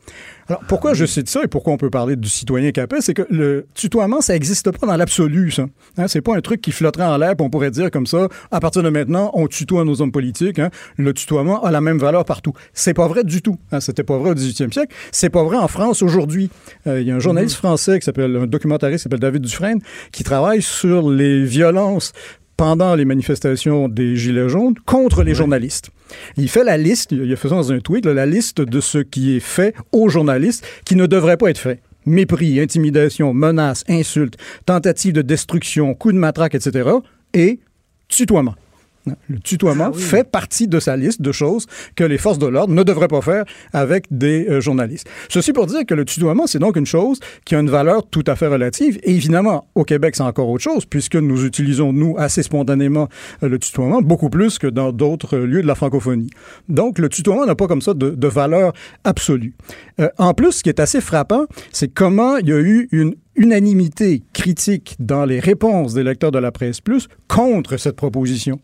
Alors, 0.50 0.62
pourquoi 0.68 0.94
je 0.94 1.06
cite 1.06 1.30
ça 1.30 1.44
et 1.44 1.48
pourquoi 1.48 1.74
on 1.74 1.78
peut 1.78 1.90
parler 1.90 2.16
du 2.16 2.30
citoyen 2.30 2.72
capé, 2.72 3.02
c'est 3.02 3.14
que 3.14 3.24
le 3.30 3.68
tutoiement, 3.74 4.22
ça 4.22 4.34
n'existe 4.34 4.72
pas 4.72 4.88
dans 4.88 4.96
l'absolu, 4.96 5.52
ça. 5.52 5.66
Hein, 5.98 6.08
c'est 6.08 6.22
pas 6.22 6.36
un 6.36 6.42
truc 6.42 6.62
qui 6.62 6.72
flotterait 6.72 7.06
en 7.06 7.18
l'air, 7.18 7.34
on 7.40 7.50
pourrait 7.50 7.72
dire 7.72 7.92
comme 7.92 8.08
ça, 8.08 8.28
à 8.52 8.60
partir 8.60 8.82
de 8.82 8.90
maintenant, 8.90 9.32
on 9.34 9.48
tutoie 9.48 9.84
nos 9.84 10.02
hommes 10.02 10.12
politiques. 10.12 10.60
Hein. 10.60 10.70
Le 10.96 11.14
tutoiement 11.14 11.64
a 11.64 11.72
la 11.72 11.82
même 11.82 11.98
valeur 11.98 12.24
partout. 12.24 12.54
C'est 12.74 12.94
pas 12.94 13.08
vrai 13.08 13.24
du 13.24 13.42
tout. 13.42 13.58
Hein. 13.72 13.82
C'était 13.82 14.04
pas 14.04 14.18
vrai 14.18 14.32
au 14.32 14.36
18e 14.36 14.72
siècle. 14.72 14.96
C'est 15.12 15.30
pas 15.30 15.44
vrai 15.44 15.58
en 15.58 15.68
France 15.68 16.02
aujourd'hui. 16.02 16.50
Euh, 16.88 17.02
Il 17.02 17.08
y 17.08 17.12
a 17.12 17.16
un 17.16 17.20
journaliste 17.20 17.58
français 17.58 18.00
qui 18.00 18.06
s'appelle, 18.06 18.36
un 18.36 18.48
documentariste 18.48 19.00
qui 19.00 19.04
s'appelle 19.04 19.20
David 19.20 19.42
Dufresne, 19.42 19.80
qui 20.12 20.24
travaille 20.24 20.62
sur 20.62 21.10
les 21.10 21.44
violences 21.44 22.14
pendant 22.58 22.96
les 22.96 23.06
manifestations 23.06 23.88
des 23.88 24.16
Gilets 24.16 24.50
jaunes 24.50 24.74
contre 24.86 25.24
les 25.24 25.36
journalistes. 25.36 25.92
Il 26.36 26.50
fait 26.50 26.64
la 26.64 26.78
liste, 26.78 27.12
il 27.12 27.32
a 27.32 27.36
fait 27.36 27.50
ça 27.50 27.56
dans 27.56 27.72
un 27.72 27.80
tweet, 27.80 28.06
là, 28.06 28.14
la 28.14 28.26
liste 28.26 28.62
de 28.62 28.82
ce 28.82 28.98
qui 28.98 29.36
est 29.36 29.40
fait 29.40 29.76
aux 29.92 30.10
journalistes 30.10 30.66
qui 30.84 30.96
ne 30.96 31.06
devrait 31.06 31.38
pas 31.38 31.50
être 31.50 31.60
fait. 31.60 31.82
Mépris, 32.06 32.60
intimidation, 32.60 33.34
menaces, 33.34 33.84
insultes, 33.88 34.38
tentatives 34.66 35.14
de 35.14 35.22
destruction, 35.22 35.94
coups 35.94 36.16
de 36.16 36.20
matraque, 36.20 36.56
etc. 36.56 36.90
Et 37.34 37.60
tutoiement. 38.08 38.56
Le 39.30 39.40
tutoiement 39.40 39.94
fait 39.94 40.24
partie 40.30 40.68
de 40.68 40.80
sa 40.80 40.98
liste 40.98 41.22
de 41.22 41.32
choses 41.32 41.66
que 41.96 42.04
les 42.04 42.18
forces 42.18 42.40
de 42.40 42.48
l'ordre 42.48 42.74
ne 42.74 42.84
devraient 42.84 43.08
pas 43.08 43.22
faire 43.22 43.46
avec 43.74 44.06
des 44.12 44.48
euh, 44.50 44.62
journalistes. 44.62 45.08
Ceci 45.30 45.54
pour 45.54 45.68
dire 45.68 45.86
que 45.86 45.94
le 45.94 46.06
tutoiement, 46.06 46.48
c'est 46.48 46.60
donc 46.60 46.76
une 46.76 46.86
chose 46.86 47.20
qui 47.46 47.56
a 47.56 47.60
une 47.60 47.70
valeur 47.70 48.08
tout 48.10 48.24
à 48.28 48.36
fait 48.36 48.48
relative. 48.48 49.00
Et 49.04 49.12
évidemment, 49.12 49.68
au 49.76 49.84
Québec, 49.84 50.16
c'est 50.16 50.24
encore 50.24 50.50
autre 50.50 50.64
chose, 50.64 50.86
puisque 50.86 51.16
nous 51.16 51.46
utilisons, 51.46 51.94
nous, 51.94 52.16
assez 52.18 52.44
spontanément 52.44 53.08
euh, 53.44 53.50
le 53.50 53.60
tutoiement, 53.60 54.02
beaucoup 54.02 54.30
plus 54.30 54.60
que 54.60 54.68
dans 54.68 54.92
d'autres 54.92 55.38
lieux 55.38 55.62
de 55.62 55.68
la 55.68 55.76
francophonie. 55.76 56.30
Donc, 56.70 57.00
le 57.00 57.10
tutoiement 57.10 57.46
n'a 57.46 57.56
pas 57.56 57.68
comme 57.68 57.82
ça 57.82 57.94
de, 57.94 58.12
de 58.12 58.28
valeur 58.28 58.74
absolue. 59.04 59.54
Euh, 60.00 60.10
en 60.18 60.34
plus, 60.34 60.52
ce 60.54 60.64
qui 60.64 60.70
est 60.70 60.80
assez 60.80 61.02
frappant, 61.02 61.46
c'est 61.72 61.94
comment 61.94 62.38
il 62.38 62.50
y 62.50 62.54
a 62.54 62.60
eu 62.60 62.88
une 62.92 63.16
unanimité 63.38 64.24
critique 64.34 64.96
dans 65.00 65.24
les 65.24 65.40
réponses 65.40 65.94
des 65.94 66.04
lecteurs 66.04 66.32
de 66.32 66.40
la 66.40 66.52
presse 66.52 66.82
plus 66.82 67.08
contre 67.28 67.78
cette 67.78 67.96
proposition. 67.96 68.60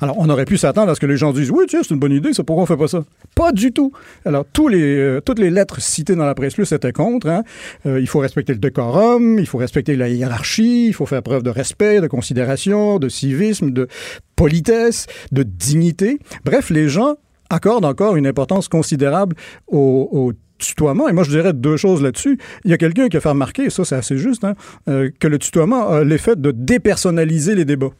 Alors, 0.00 0.16
on 0.18 0.28
aurait 0.28 0.44
pu 0.44 0.58
s'attendre 0.58 0.90
à 0.90 0.94
ce 0.94 1.00
que 1.00 1.06
les 1.06 1.16
gens 1.16 1.32
disent 1.32 1.50
Oui, 1.50 1.64
tiens, 1.68 1.80
c'est 1.82 1.94
une 1.94 2.00
bonne 2.00 2.12
idée, 2.12 2.32
c'est 2.32 2.42
pourquoi 2.42 2.64
on 2.64 2.66
fait 2.66 2.76
pas 2.76 2.88
ça? 2.88 3.04
Pas 3.34 3.52
du 3.52 3.72
tout. 3.72 3.92
Alors, 4.24 4.44
tous 4.52 4.68
les, 4.68 4.82
euh, 4.82 5.20
toutes 5.20 5.38
les 5.38 5.50
lettres 5.50 5.80
citées 5.80 6.16
dans 6.16 6.26
la 6.26 6.34
presse 6.34 6.54
plus 6.54 6.70
étaient 6.72 6.92
contre. 6.92 7.28
Hein. 7.28 7.44
Euh, 7.86 8.00
il 8.00 8.08
faut 8.08 8.18
respecter 8.18 8.52
le 8.52 8.58
décorum, 8.58 9.38
il 9.38 9.46
faut 9.46 9.58
respecter 9.58 9.96
la 9.96 10.08
hiérarchie, 10.08 10.88
il 10.88 10.92
faut 10.92 11.06
faire 11.06 11.22
preuve 11.22 11.44
de 11.44 11.50
respect, 11.50 12.00
de 12.00 12.08
considération, 12.08 12.98
de 12.98 13.08
civisme, 13.08 13.70
de 13.70 13.86
politesse, 14.34 15.06
de 15.30 15.44
dignité. 15.44 16.18
Bref, 16.44 16.70
les 16.70 16.88
gens 16.88 17.14
accordent 17.48 17.84
encore 17.84 18.16
une 18.16 18.26
importance 18.26 18.68
considérable 18.68 19.36
au, 19.68 20.08
au 20.10 20.32
tutoiement. 20.58 21.08
Et 21.08 21.12
moi, 21.12 21.24
je 21.24 21.30
dirais 21.30 21.52
deux 21.52 21.76
choses 21.76 22.02
là-dessus. 22.02 22.38
Il 22.64 22.70
y 22.70 22.74
a 22.74 22.78
quelqu'un 22.78 23.08
qui 23.08 23.16
a 23.16 23.20
fait 23.20 23.28
remarquer, 23.28 23.64
et 23.64 23.70
ça, 23.70 23.84
c'est 23.84 23.96
assez 23.96 24.18
juste, 24.18 24.44
hein, 24.44 24.54
euh, 24.88 25.10
que 25.18 25.28
le 25.28 25.38
tutoiement 25.38 25.88
a 25.88 26.04
l'effet 26.04 26.36
de 26.36 26.50
dépersonnaliser 26.50 27.54
les 27.54 27.64
débats. 27.64 27.90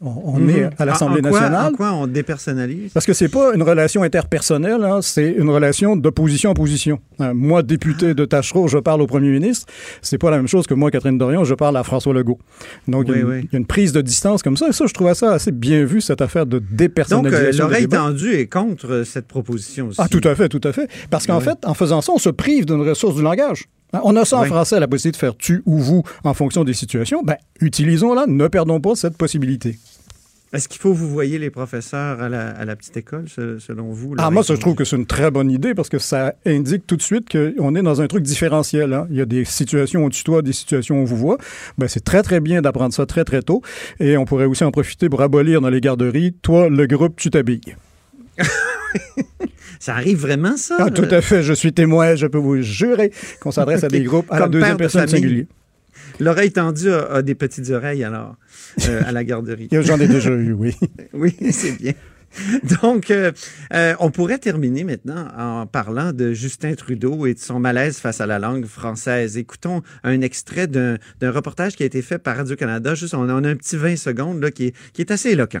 On, 0.00 0.08
on 0.24 0.38
Mhm. 0.40 0.50
est 0.50 0.70
à 0.78 0.84
l'Assemblée 0.84 1.20
En- 1.24 1.28
en 1.28 1.30
nationale. 1.32 1.72
En 1.72 1.76
quoi 1.76 1.92
on 1.92 2.06
dépersonnalise? 2.08 2.90
Parce 2.92 3.06
que 3.06 3.12
c'est 3.12 3.28
pas 3.28 3.54
une 3.54 3.62
relation 3.62 4.02
interpersonnelle, 4.02 4.82
hein, 4.82 5.00
c'est 5.02 5.30
une 5.30 5.48
relation 5.48 5.94
d'opposition 5.96 6.50
à 6.50 6.52
opposition. 6.52 6.98
Hein, 7.20 7.32
moi, 7.34 7.62
député 7.62 8.12
de 8.14 8.24
Tachereau, 8.24 8.66
je 8.66 8.78
parle 8.78 9.00
au 9.02 9.06
premier 9.06 9.28
ministre. 9.30 9.66
C'est 10.00 10.18
pas 10.18 10.30
la 10.30 10.38
même 10.38 10.48
chose 10.48 10.66
que 10.66 10.74
moi, 10.74 10.90
Catherine 10.90 11.18
Dorion, 11.18 11.44
je 11.44 11.54
parle 11.54 11.76
à 11.76 11.84
François 11.84 12.12
Legault. 12.12 12.38
Donc, 12.88 13.04
il 13.08 13.12
y 13.12 13.14
a 13.14 13.20
une- 13.20 13.26
oui. 13.28 13.38
il 13.44 13.48
y 13.52 13.56
a 13.56 13.58
une 13.58 13.66
prise 13.66 13.92
de 13.92 14.00
distance 14.00 14.42
comme 14.42 14.56
ça. 14.56 14.68
Et 14.68 14.72
ça, 14.72 14.86
je 14.86 14.92
trouvais 14.94 15.14
ça 15.14 15.32
assez 15.34 15.52
bien 15.52 15.84
vu, 15.84 16.00
cette 16.00 16.20
affaire 16.20 16.46
de 16.46 16.58
Donc, 16.58 16.68
euh, 16.72 16.76
dépersonnalisation. 16.76 17.64
l'oreille 17.66 17.88
tendue 17.88 18.32
est 18.34 18.46
contre 18.48 18.90
euh, 18.90 19.04
cette 19.04 19.28
proposition 19.28 19.88
aussi. 19.88 20.00
Ah, 20.02 20.08
tout 20.08 20.20
à 20.24 20.34
fait, 20.34 20.48
tout 20.48 20.60
à 20.64 20.72
fait. 20.72 20.88
Parce 21.10 21.26
qu'en 21.28 21.38
fait, 21.40 21.58
en 21.64 21.74
faisant 21.74 22.00
ça, 22.00 22.12
on 22.12 22.18
se 22.18 22.30
prive 22.30 22.66
d'une 22.66 22.80
ressource 22.80 23.14
du 23.14 23.22
langage. 23.22 23.66
Hein, 23.92 24.00
On 24.04 24.16
a 24.16 24.24
ça 24.24 24.38
en 24.38 24.44
français, 24.44 24.80
la 24.80 24.88
possibilité 24.88 25.16
de 25.18 25.20
faire 25.20 25.36
tu 25.36 25.62
ou 25.66 25.78
vous 25.78 26.02
en 26.24 26.34
fonction 26.34 26.64
des 26.64 26.72
situations. 26.74 27.22
Ben, 27.22 27.36
utilisons-la, 27.60 28.26
ne 28.26 28.48
perdons 28.48 28.80
pas 28.80 28.94
cette 28.94 29.16
possibilité. 29.16 29.78
Est-ce 30.54 30.68
qu'il 30.68 30.82
faut 30.82 30.92
vous 30.92 31.08
voyez 31.08 31.38
les 31.38 31.48
professeurs 31.48 32.20
à 32.20 32.28
la, 32.28 32.50
à 32.50 32.66
la 32.66 32.76
petite 32.76 32.94
école, 32.98 33.26
se- 33.26 33.58
selon 33.58 33.90
vous? 33.90 34.14
Ah, 34.18 34.30
moi, 34.30 34.44
ça, 34.44 34.54
je 34.54 34.60
trouve 34.60 34.74
que 34.74 34.84
c'est 34.84 34.96
une 34.96 35.06
très 35.06 35.30
bonne 35.30 35.50
idée 35.50 35.74
parce 35.74 35.88
que 35.88 35.98
ça 35.98 36.34
indique 36.44 36.86
tout 36.86 36.96
de 36.96 37.02
suite 37.02 37.26
qu'on 37.32 37.74
est 37.74 37.80
dans 37.82 38.02
un 38.02 38.06
truc 38.06 38.22
différentiel. 38.22 38.92
hein. 38.92 39.06
Il 39.10 39.16
y 39.16 39.22
a 39.22 39.24
des 39.24 39.46
situations 39.46 40.02
où 40.02 40.04
on 40.04 40.10
tutoie, 40.10 40.42
des 40.42 40.52
situations 40.52 40.96
où 40.96 40.98
on 40.98 41.04
vous 41.06 41.16
voit. 41.16 41.38
Ben, 41.78 41.88
c'est 41.88 42.04
très, 42.04 42.22
très 42.22 42.40
bien 42.40 42.60
d'apprendre 42.60 42.92
ça 42.92 43.06
très, 43.06 43.24
très 43.24 43.40
tôt. 43.40 43.62
Et 43.98 44.18
on 44.18 44.26
pourrait 44.26 44.44
aussi 44.44 44.62
en 44.62 44.70
profiter 44.72 45.08
pour 45.08 45.22
abolir 45.22 45.62
dans 45.62 45.70
les 45.70 45.80
garderies, 45.80 46.34
toi, 46.42 46.68
le 46.68 46.86
groupe, 46.86 47.16
tu 47.16 47.30
t'habilles. 47.30 47.74
Ça 49.80 49.94
arrive 49.94 50.18
vraiment, 50.18 50.56
ça? 50.56 50.76
Ah, 50.78 50.90
tout 50.90 51.08
à 51.10 51.20
fait. 51.20 51.42
Je 51.42 51.52
suis 51.52 51.72
témoin. 51.72 52.14
Je 52.14 52.26
peux 52.26 52.38
vous 52.38 52.60
jurer 52.62 53.10
qu'on 53.40 53.50
s'adresse 53.50 53.84
à 53.84 53.88
des 53.88 54.02
groupes 54.02 54.30
à 54.30 54.36
la 54.36 54.42
Comme 54.42 54.52
deuxième 54.52 54.68
père 54.68 54.76
de 54.76 54.82
personne 54.82 55.08
famille. 55.08 55.22
singulier. 55.22 55.46
L'oreille 56.20 56.52
tendue 56.52 56.90
a, 56.90 57.14
a 57.14 57.22
des 57.22 57.34
petites 57.34 57.70
oreilles, 57.70 58.04
alors, 58.04 58.36
euh, 58.88 59.02
à 59.04 59.12
la 59.12 59.24
garderie. 59.24 59.68
J'en 59.72 59.98
ai 59.98 60.08
déjà 60.08 60.30
eu, 60.30 60.52
oui. 60.52 60.74
Oui, 61.12 61.34
c'est 61.50 61.72
bien. 61.78 61.92
Donc, 62.80 63.10
euh, 63.10 63.30
euh, 63.74 63.94
on 64.00 64.10
pourrait 64.10 64.38
terminer 64.38 64.84
maintenant 64.84 65.28
en 65.36 65.66
parlant 65.66 66.12
de 66.12 66.32
Justin 66.32 66.74
Trudeau 66.74 67.26
et 67.26 67.34
de 67.34 67.38
son 67.38 67.60
malaise 67.60 67.98
face 67.98 68.20
à 68.22 68.26
la 68.26 68.38
langue 68.38 68.64
française. 68.64 69.36
Écoutons 69.36 69.82
un 70.02 70.20
extrait 70.22 70.66
d'un 70.66 70.96
reportage 71.22 71.76
qui 71.76 71.82
a 71.82 71.86
été 71.86 72.00
fait 72.02 72.18
par 72.18 72.36
Radio-Canada. 72.36 72.94
Juste, 72.94 73.14
on 73.14 73.28
a, 73.28 73.34
on 73.34 73.44
a 73.44 73.48
un 73.50 73.56
petit 73.56 73.76
20 73.76 73.96
secondes 73.96 74.40
là, 74.40 74.50
qui, 74.50 74.66
est, 74.68 74.74
qui 74.94 75.02
est 75.02 75.10
assez 75.10 75.30
éloquent. 75.30 75.60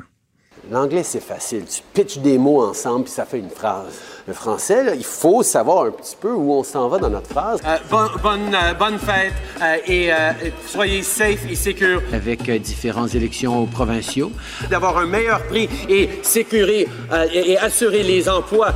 L'anglais, 0.72 1.02
c'est 1.02 1.20
facile. 1.22 1.64
Tu 1.66 1.82
pitches 1.92 2.16
des 2.18 2.38
mots 2.38 2.62
ensemble, 2.62 3.04
puis 3.04 3.12
ça 3.12 3.26
fait 3.26 3.38
une 3.38 3.50
phrase. 3.50 3.92
Le 4.26 4.32
français, 4.32 4.82
là, 4.84 4.94
il 4.94 5.04
faut 5.04 5.42
savoir 5.42 5.84
un 5.84 5.90
petit 5.90 6.16
peu 6.18 6.32
où 6.32 6.50
on 6.50 6.62
s'en 6.64 6.88
va 6.88 6.96
dans 6.96 7.10
notre 7.10 7.28
phrase. 7.28 7.60
Euh, 7.66 7.76
bon- 7.90 8.08
bonne, 8.22 8.54
euh, 8.54 8.72
bonne 8.72 8.98
fête 8.98 9.34
euh, 9.60 9.76
et 9.86 10.10
euh, 10.10 10.32
soyez 10.66 11.02
safe 11.02 11.40
et 11.50 11.56
secure. 11.56 12.00
avec 12.12 12.48
euh, 12.48 12.58
différentes 12.58 13.14
élections 13.14 13.66
provinciaux. 13.66 14.32
D'avoir 14.70 14.96
un 14.96 15.06
meilleur 15.06 15.42
prix 15.42 15.68
et 15.90 16.08
sécurer 16.22 16.88
euh, 17.12 17.26
et, 17.34 17.50
et 17.52 17.58
assurer 17.58 18.02
les 18.02 18.26
emplois. 18.30 18.72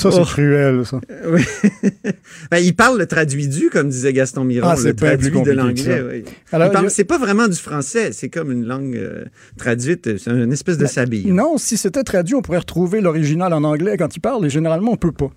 Ça, 0.00 0.12
c'est 0.12 0.20
Oh. 0.20 0.24
cruel, 0.24 0.86
ça. 0.86 1.00
Oui. 1.26 1.42
Ben, 2.50 2.58
il 2.58 2.74
parle 2.74 2.98
le 2.98 3.06
traduit 3.06 3.48
du, 3.48 3.68
comme 3.68 3.88
disait 3.88 4.12
Gaston 4.12 4.44
Miron, 4.44 4.68
Ah, 4.68 4.76
le 4.76 4.94
plus 4.94 5.06
traduit 5.06 5.42
de 5.42 5.50
l'anglais. 5.50 6.02
oui. 6.08 6.24
Parle- 6.50 6.88
C'est 6.90 7.04
pas 7.04 7.18
vraiment 7.18 7.48
du 7.48 7.56
français, 7.56 8.12
c'est 8.12 8.28
comme 8.28 8.52
une 8.52 8.64
langue 8.64 8.96
euh, 8.96 9.24
traduite, 9.58 10.16
c'est 10.18 10.30
une 10.30 10.52
espèce 10.52 10.78
de 10.78 10.86
sabille. 10.86 11.32
Non, 11.32 11.58
si 11.58 11.76
c'était 11.76 12.04
traduit, 12.04 12.34
on 12.36 12.42
pourrait 12.42 12.58
retrouver 12.58 13.00
l'original 13.00 13.52
en 13.52 13.64
anglais 13.64 13.96
quand 13.98 14.14
il 14.14 14.20
parle, 14.20 14.46
et 14.46 14.50
généralement, 14.50 14.92
on 14.92 14.96
peut 14.96 15.12
pas. 15.12 15.30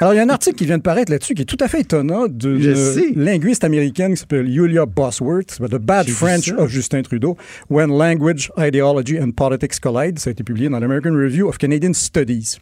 Alors, 0.00 0.12
il 0.12 0.16
y 0.16 0.20
a 0.20 0.22
un 0.22 0.28
article 0.28 0.56
qui 0.56 0.66
vient 0.66 0.78
de 0.78 0.82
paraître 0.82 1.10
là-dessus 1.10 1.34
qui 1.34 1.42
est 1.42 1.46
tout 1.46 1.56
à 1.60 1.68
fait 1.68 1.80
étonnant 1.80 2.26
d'une 2.26 2.74
linguiste 3.14 3.64
américaine 3.64 4.14
qui 4.14 4.20
s'appelle 4.20 4.50
Julia 4.50 4.86
Bosworth, 4.86 5.60
The 5.60 5.76
Bad 5.76 6.08
French 6.08 6.52
of 6.52 6.68
Justin 6.68 7.02
Trudeau, 7.02 7.36
When 7.70 7.96
Language, 7.96 8.50
Ideology 8.58 9.20
and 9.20 9.30
Politics 9.30 9.78
Collide. 9.80 10.18
Ça 10.18 10.30
a 10.30 10.32
été 10.32 10.42
publié 10.42 10.68
dans 10.68 10.80
l'American 10.80 11.14
Review 11.14 11.48
of 11.48 11.58
Canadian 11.58 11.92
Studies. 11.92 12.58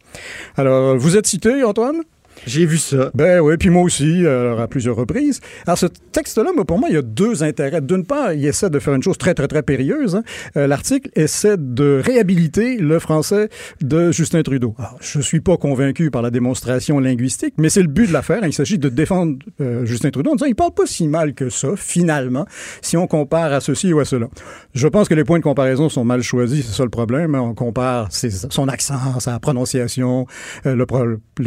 Alors, 0.57 0.95
vous 0.97 1.17
êtes 1.17 1.27
cité, 1.27 1.63
Antoine? 1.63 2.03
J'ai 2.45 2.65
vu 2.65 2.77
ça. 2.77 3.09
Ben 3.13 3.39
oui, 3.39 3.55
puis 3.57 3.69
moi 3.69 3.83
aussi, 3.83 4.25
euh, 4.25 4.57
à 4.57 4.67
plusieurs 4.67 4.95
reprises. 4.95 5.39
Alors, 5.65 5.77
ce 5.77 5.85
texte-là, 6.11 6.51
pour 6.67 6.77
moi, 6.77 6.89
il 6.89 6.95
y 6.95 6.97
a 6.97 7.01
deux 7.01 7.41
intérêts. 7.43 7.79
D'une 7.81 8.05
part, 8.05 8.33
il 8.33 8.45
essaie 8.45 8.69
de 8.69 8.79
faire 8.79 8.93
une 8.93 9.01
chose 9.03 9.17
très, 9.17 9.33
très, 9.33 9.47
très 9.47 9.63
périlleuse. 9.63 10.15
hein. 10.17 10.23
Euh, 10.57 10.67
L'article 10.67 11.09
essaie 11.15 11.55
de 11.57 12.01
réhabiliter 12.03 12.77
le 12.77 12.99
français 12.99 13.49
de 13.81 14.11
Justin 14.11 14.41
Trudeau. 14.43 14.75
Alors, 14.77 14.97
je 14.99 15.21
suis 15.21 15.39
pas 15.39 15.55
convaincu 15.57 16.11
par 16.11 16.21
la 16.21 16.31
démonstration 16.31 16.99
linguistique, 16.99 17.53
mais 17.57 17.69
c'est 17.69 17.81
le 17.81 17.87
but 17.87 18.07
de 18.07 18.13
l'affaire. 18.13 18.45
Il 18.45 18.53
s'agit 18.53 18.77
de 18.77 18.89
défendre 18.89 19.37
euh, 19.61 19.85
Justin 19.85 20.11
Trudeau 20.11 20.31
en 20.31 20.35
disant 20.35 20.47
il 20.47 20.55
parle 20.55 20.73
pas 20.73 20.85
si 20.85 21.07
mal 21.07 21.33
que 21.33 21.49
ça, 21.49 21.69
finalement, 21.77 22.45
si 22.81 22.97
on 22.97 23.07
compare 23.07 23.53
à 23.53 23.61
ceci 23.61 23.93
ou 23.93 23.99
à 23.99 24.05
cela. 24.05 24.27
Je 24.73 24.87
pense 24.87 25.07
que 25.07 25.13
les 25.13 25.23
points 25.23 25.39
de 25.39 25.43
comparaison 25.43 25.87
sont 25.87 26.03
mal 26.03 26.21
choisis, 26.21 26.65
c'est 26.65 26.73
ça 26.75 26.83
le 26.83 26.89
problème. 26.89 27.35
hein. 27.35 27.41
On 27.41 27.53
compare 27.53 28.09
son 28.11 28.67
accent, 28.67 29.19
sa 29.19 29.39
prononciation, 29.39 30.27
le, 30.65 30.85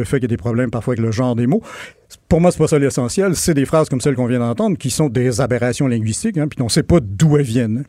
fait 0.04 0.16
qu'il 0.16 0.22
y 0.22 0.24
a 0.24 0.28
des 0.28 0.36
problèmes 0.36 0.70
parfois 0.76 0.92
avec 0.92 1.04
le 1.04 1.10
genre 1.10 1.34
des 1.34 1.46
mots. 1.46 1.62
Pour 2.28 2.40
moi, 2.40 2.50
c'est 2.50 2.58
pas 2.58 2.66
ça 2.66 2.78
l'essentiel. 2.78 3.36
C'est 3.36 3.54
des 3.54 3.64
phrases 3.64 3.88
comme 3.88 4.00
celles 4.00 4.16
qu'on 4.16 4.26
vient 4.26 4.40
d'entendre 4.40 4.76
qui 4.76 4.90
sont 4.90 5.08
des 5.08 5.40
aberrations 5.40 5.86
linguistiques, 5.86 6.38
hein, 6.38 6.48
puis 6.48 6.60
on 6.60 6.68
sait 6.68 6.82
pas 6.82 6.98
d'où 7.00 7.36
elles 7.36 7.44
viennent. 7.44 7.84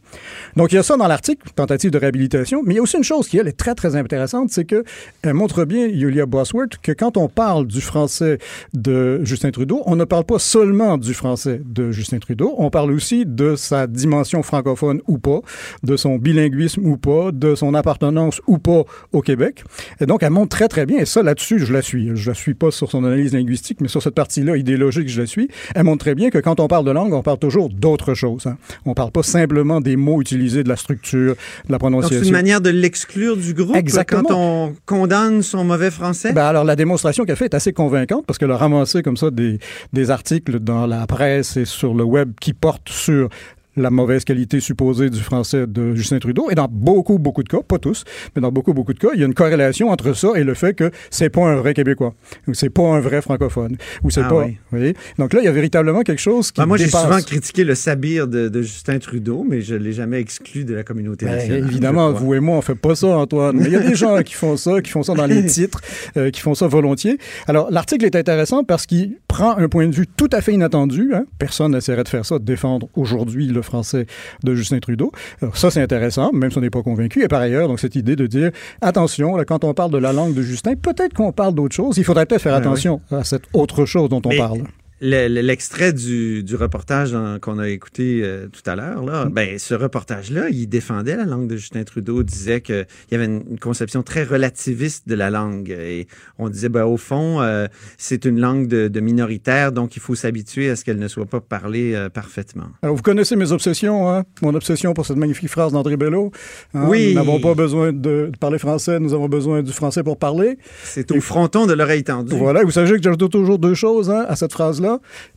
Donc, 0.56 0.72
il 0.72 0.76
y 0.76 0.78
a 0.78 0.84
ça 0.84 0.96
dans 0.96 1.08
l'article, 1.08 1.50
tentative 1.56 1.90
de 1.90 1.98
réhabilitation, 1.98 2.62
mais 2.64 2.76
il 2.76 2.78
y 2.78 2.80
a 2.80 2.84
aussi 2.84 2.98
une 2.98 3.04
chose 3.04 3.28
qui, 3.28 3.40
elle, 3.40 3.48
est 3.48 3.58
très, 3.58 3.74
très 3.74 3.96
intéressante, 3.96 4.50
c'est 4.52 4.66
que 4.66 4.84
elle 5.24 5.34
montre 5.34 5.66
bien, 5.66 5.90
Julia 5.90 6.28
Bosworth, 6.28 6.78
que 6.84 6.92
quand 6.92 7.18
on 7.18 7.30
parle 7.30 7.66
du 7.66 7.82
français 7.82 8.38
de 8.74 9.24
Justin 9.24 9.50
Trudeau, 9.50 9.82
on 9.88 9.96
ne 9.96 10.04
parle 10.04 10.24
pas 10.24 10.38
seulement 10.38 11.00
du 11.00 11.16
français 11.16 11.62
de 11.66 11.92
Justin 11.92 12.20
Trudeau, 12.20 12.54
on 12.60 12.70
parle 12.70 12.92
aussi 12.92 13.26
de 13.26 13.56
sa 13.56 13.88
dimension 13.88 14.44
francophone 14.44 15.02
ou 15.08 15.18
pas, 15.18 15.40
de 15.82 15.98
son 15.98 16.18
bilinguisme 16.18 16.86
ou 16.86 16.98
pas, 16.98 17.32
de 17.32 17.56
son 17.56 17.74
appartenance 17.74 18.40
ou 18.46 18.60
pas 18.60 18.84
au 19.14 19.22
Québec. 19.22 19.64
Et 20.00 20.06
donc, 20.06 20.22
elle 20.22 20.30
montre 20.30 20.56
très, 20.56 20.68
très 20.68 20.86
bien, 20.86 21.00
et 21.00 21.06
ça, 21.06 21.24
là-dessus, 21.24 21.58
je 21.58 21.74
la 21.74 21.82
suis. 21.82 22.12
Je 22.16 22.30
la 22.30 22.36
suis 22.36 22.54
pas 22.54 22.70
sur 22.70 22.92
son 22.92 23.04
analyse 23.04 23.34
linguistique, 23.34 23.82
mais 23.82 23.88
sur 23.88 24.04
cette 24.04 24.14
partie-là 24.28 24.58
idéologique, 24.58 25.08
je 25.08 25.22
le 25.22 25.26
suis, 25.26 25.48
elle 25.74 25.86
montre 25.86 26.04
très 26.04 26.14
bien 26.14 26.30
que 26.30 26.38
quand 26.38 26.60
on 26.60 26.68
parle 26.68 26.84
de 26.84 26.92
langue, 26.92 27.14
on 27.14 27.22
parle 27.22 27.40
toujours 27.40 27.70
d'autre 27.70 28.14
chose. 28.14 28.46
Hein. 28.46 28.58
On 28.86 28.94
parle 28.94 29.12
pas 29.12 29.24
simplement 29.24 29.80
des 29.80 29.96
mots 29.96 30.20
utilisés, 30.22 30.64
de 30.64 30.70
la 30.70 30.76
structure, 30.76 31.36
de 31.66 31.72
la 31.72 31.80
prononciation. 31.80 32.20
C'est 32.20 32.28
une 32.28 32.34
manière 32.34 32.60
de 32.60 32.70
l'exclure 32.70 33.38
du 33.38 33.54
groupe 33.54 33.78
Exactement. 33.78 34.24
quand 34.24 34.36
on 34.36 34.76
condamne 34.86 35.42
son 35.44 35.64
mauvais 35.64 35.92
français? 35.92 36.34
Ben 36.34 36.44
alors, 36.44 36.66
la 36.66 36.76
démonstration 36.76 37.24
qu'elle 37.24 37.38
fait 37.38 37.46
est 37.46 37.56
assez 37.56 37.72
convaincante 37.72 38.26
parce 38.26 38.38
qu'elle 38.38 38.52
a 38.52 38.58
ramassé 38.58 39.02
comme 39.02 39.16
ça 39.16 39.32
des, 39.32 39.60
des 39.94 40.12
articles 40.12 40.60
dans 40.60 40.88
la 40.88 41.08
presse 41.08 41.56
et 41.56 41.64
sur 41.64 41.94
le 41.94 42.04
web 42.04 42.34
qui 42.42 42.52
portent 42.52 42.90
sur 42.90 43.30
la 43.78 43.90
mauvaise 43.90 44.24
qualité 44.26 44.60
supposée 44.60 45.10
du 45.10 45.20
français 45.22 45.66
de 45.68 45.96
Justin 45.96 46.20
Trudeau. 46.20 46.50
Et 46.50 46.56
dans 46.56 46.68
beaucoup, 46.70 47.18
beaucoup 47.20 47.44
de 47.44 47.50
cas, 47.50 47.62
pas 47.62 47.78
tous, 47.80 48.04
mais 48.36 48.42
dans 48.42 48.52
beaucoup, 48.52 48.74
beaucoup 48.74 48.94
de 48.94 49.00
cas, 49.00 49.10
il 49.14 49.20
y 49.20 49.24
a 49.24 49.26
une 49.26 49.34
corrélation 49.34 49.90
entre 49.90 50.14
ça 50.14 50.30
et 50.36 50.44
le 50.44 50.54
fait 50.54 50.74
que 50.74 50.92
c'est 51.12 51.30
pas 51.30 51.44
un 51.46 51.56
vrai 51.56 51.74
Québécois, 51.74 52.14
ou 52.48 52.54
c'est 52.54 52.70
pas 52.70 52.84
un 52.84 53.00
vrai 53.00 53.22
francophone, 53.22 53.78
ou 54.04 54.10
c'est 54.10 54.22
Ah 54.22 54.30
pas. 54.30 54.44
oui. 54.46 54.58
vous 54.72 54.78
voyez? 54.78 54.96
Donc 55.18 55.34
là, 55.34 55.40
il 55.42 55.46
y 55.46 55.48
a 55.48 55.52
véritablement 55.52 56.02
quelque 56.02 56.20
chose 56.22 56.52
qui 56.52 56.60
Ben, 56.60 56.66
moi, 56.66 56.78
j'ai 56.78 56.88
souvent 56.88 57.20
critiqué 57.22 57.64
le 57.64 57.76
sabir 57.76 58.28
de, 58.28 58.50
de 58.50 58.62
Justin 58.62 59.00
Trudeau, 59.00 59.46
mais 59.48 59.62
je 59.62 59.76
l'ai 59.76 59.94
jamais 59.94 60.20
exclu 60.20 60.66
de 60.66 60.74
la 60.74 60.84
communauté 60.84 61.26
Ben, 61.26 61.36
nationale. 61.36 61.64
évidemment, 61.66 62.12
vous 62.12 62.34
et 62.34 62.40
moi, 62.40 62.58
on 62.58 62.62
fait 62.62 62.76
pas 62.76 62.96
ça, 62.96 63.08
Antoine. 63.08 63.58
Mais 63.58 63.66
il 63.66 63.72
y 63.74 63.76
a 63.76 63.80
des 63.82 63.96
gens 63.96 64.22
qui 64.24 64.34
font 64.34 64.58
ça, 64.58 64.82
qui 64.82 64.90
font 64.92 65.04
ça 65.04 65.14
dans 65.14 65.26
les 65.28 65.46
titres, 65.48 65.82
euh, 66.18 66.32
qui 66.32 66.42
font 66.42 66.56
ça 66.56 66.68
volontiers. 66.68 67.18
Alors, 67.48 67.70
l'article 67.72 68.06
est 68.06 68.16
intéressant 68.16 68.64
parce 68.64 68.86
qu'il 68.86 69.18
prend 69.28 69.56
un 69.58 69.68
point 69.70 69.88
de 69.88 69.94
vue 69.96 70.08
tout 70.08 70.30
à 70.32 70.42
fait 70.42 70.54
inattendu. 70.54 71.12
Hein. 71.14 71.26
Personne 71.40 71.72
n'essaierait 71.74 72.04
de 72.04 72.10
faire 72.10 72.26
ça, 72.26 72.40
de 72.40 72.44
défendre 72.46 72.90
aujourd'hui 72.96 73.48
le 73.48 73.62
français 73.68 74.06
de 74.44 74.56
Justin 74.56 74.80
Trudeau. 74.80 75.12
Alors, 75.42 75.58
ça, 75.58 75.70
c'est 75.70 75.82
intéressant, 75.82 76.32
même 76.34 76.52
si 76.52 76.58
on 76.58 76.62
n'est 76.62 76.70
pas 76.70 76.82
convaincu. 76.84 77.24
Et 77.24 77.28
par 77.28 77.42
ailleurs, 77.42 77.68
donc, 77.68 77.80
cette 77.80 77.96
idée 77.96 78.16
de 78.16 78.26
dire, 78.28 78.52
attention, 78.82 79.36
là, 79.36 79.46
quand 79.46 79.64
on 79.64 79.74
parle 79.74 79.92
de 79.92 79.98
la 79.98 80.14
langue 80.14 80.34
de 80.34 80.42
Justin, 80.42 80.76
peut-être 80.76 81.14
qu'on 81.14 81.32
parle 81.32 81.54
d'autre 81.54 81.76
chose. 81.76 81.98
Il 81.98 82.04
faudrait 82.04 82.26
peut-être 82.26 82.42
faire 82.42 82.54
Ben 82.60 82.62
attention 82.68 83.02
à 83.12 83.24
cette 83.24 83.44
autre 83.54 83.86
chose 83.86 84.10
dont 84.10 84.22
on 84.26 84.30
Mais- 84.30 84.38
parle. 84.38 84.62
Le- 85.00 85.28
le- 85.28 85.42
L'extrait 85.42 85.94
du, 85.94 86.44
du 86.44 86.56
reportage 86.56 87.16
qu'on 87.42 87.60
a 87.60 87.70
écouté 87.70 88.22
euh, 88.24 88.48
tout 88.48 88.68
à 88.70 88.76
l'heure, 88.76 89.04
là, 89.04 89.26
Mm. 89.26 89.30
ben, 89.30 89.60
ce 89.60 89.74
reportage-là, 89.76 90.50
il 90.50 90.68
défendait 90.68 91.16
la 91.16 91.26
langue 91.26 91.48
de 91.48 91.56
Justin 91.56 91.84
Trudeau, 91.84 92.24
disait 92.24 92.62
qu'il 92.62 92.86
y 93.12 93.16
avait 93.16 93.26
une, 93.26 93.44
une 93.52 93.60
conception 93.60 94.02
très 94.02 94.24
relativiste 94.24 95.08
de 95.08 95.14
la 95.16 95.30
langue. 95.30 95.70
Et 95.70 96.08
on 96.40 96.50
disait, 96.50 96.70
ben, 96.70 96.84
au 96.86 96.98
fond, 96.98 97.42
euh, 97.42 97.68
c'est 97.98 98.26
une 98.26 98.40
langue 98.40 98.68
de, 98.68 98.88
de 98.88 99.00
minoritaire, 99.00 99.72
donc 99.72 99.96
il 99.96 100.00
faut 100.02 100.16
s'habituer 100.16 100.70
à 100.72 100.76
ce 100.76 100.84
qu'elle 100.84 100.98
ne 101.00 101.08
soit 101.08 101.26
pas 101.28 101.42
parlée 101.42 101.94
euh, 101.94 102.10
parfaitement. 102.10 102.68
Alors, 102.82 102.96
vous 102.96 103.04
connaissez 103.04 103.36
mes 103.36 103.52
obsessions, 103.52 104.10
hein? 104.10 104.24
Mon 104.42 104.56
obsession 104.56 104.94
pour 104.96 105.06
cette 105.06 105.18
magnifique 105.18 105.50
phrase 105.50 105.72
d'André 105.74 105.96
Bello. 105.98 106.32
hein? 106.74 106.86
Oui. 106.90 107.10
Nous 107.10 107.16
n'avons 107.16 107.40
pas 107.40 107.54
besoin 107.54 107.92
de, 107.94 108.30
de 108.32 108.38
parler 108.40 108.58
français, 108.58 109.00
nous 109.00 109.14
avons 109.14 109.30
besoin 109.30 109.62
du 109.62 109.72
français 109.72 110.02
pour 110.04 110.18
parler. 110.18 110.58
C'est 110.84 111.12
au 111.12 111.22
fronton 111.22 111.68
de 111.68 111.74
l'oreille 111.74 112.04
tendue. 112.04 112.36
Voilà, 112.36 112.62
et 112.62 112.66
vous 112.66 112.72
savez 112.72 112.92
que 112.98 113.02
j'ajoute 113.04 113.30
toujours 113.32 113.60
deux 113.60 113.74
choses 113.76 114.10
hein, 114.10 114.26
à 114.28 114.36
cette 114.36 114.54
phrase-là. 114.54 114.87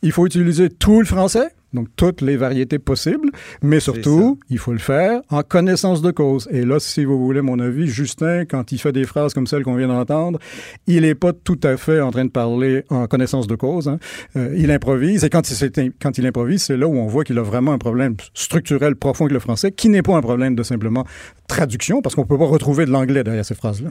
Il 0.03 0.13
faut 0.13 0.27
utiliser 0.27 0.69
tout 0.69 1.01
le 1.01 1.07
français, 1.07 1.49
donc 1.73 1.87
toutes 1.95 2.21
les 2.21 2.37
variétés 2.37 2.81
possibles, 2.81 3.31
mais 3.63 3.79
surtout, 3.79 4.41
il 4.49 4.59
faut 4.59 4.73
le 4.73 4.79
faire 4.79 5.21
en 5.31 5.43
connaissance 5.43 6.03
de 6.03 6.11
cause. 6.11 6.49
Et 6.51 6.65
là, 6.65 6.81
si 6.81 7.05
vous 7.05 7.25
voulez 7.25 7.43
mon 7.43 7.61
avis, 7.61 7.87
Justin, 7.87 8.45
quand 8.45 8.73
il 8.73 8.79
fait 8.79 8.91
des 8.91 9.05
phrases 9.05 9.35
comme 9.35 9.47
celle 9.47 9.63
qu'on 9.63 9.77
vient 9.77 9.87
d'entendre, 9.87 10.41
il 10.89 11.03
n'est 11.03 11.15
pas 11.15 11.33
tout 11.33 11.61
à 11.63 11.77
fait 11.77 12.01
en 12.01 12.11
train 12.11 12.25
de 12.25 12.31
parler 12.31 12.85
en 12.91 13.07
connaissance 13.07 13.47
de 13.47 13.55
cause. 13.55 13.87
hein. 13.87 13.99
Euh, 14.37 14.53
il 14.57 14.71
improvise, 14.73 15.23
et 15.25 15.31
quand 15.31 15.49
il, 15.49 15.93
quand 16.03 16.19
il 16.19 16.27
improvise, 16.27 16.65
c'est 16.65 16.77
là 16.77 16.89
où 16.89 16.97
on 16.97 17.07
voit 17.07 17.23
qu'il 17.23 17.39
a 17.39 17.43
vraiment 17.43 17.73
un 17.73 17.79
problème 17.79 18.17
structurel 18.35 18.97
profond 18.97 19.27
avec 19.27 19.35
le 19.35 19.41
français, 19.41 19.71
qui 19.71 19.89
n'est 19.91 20.03
pas 20.03 20.17
un 20.17 20.23
problème 20.23 20.57
de 20.57 20.65
simplement 20.65 21.05
traduction, 21.47 22.03
parce 22.03 22.17
qu'on 22.17 22.23
ne 22.23 22.27
peut 22.27 22.39
pas 22.39 22.47
retrouver 22.47 22.85
de 22.85 22.91
l'anglais 22.91 23.23
derrière 23.23 23.45
ces 23.45 23.55
phrases-là. 23.55 23.91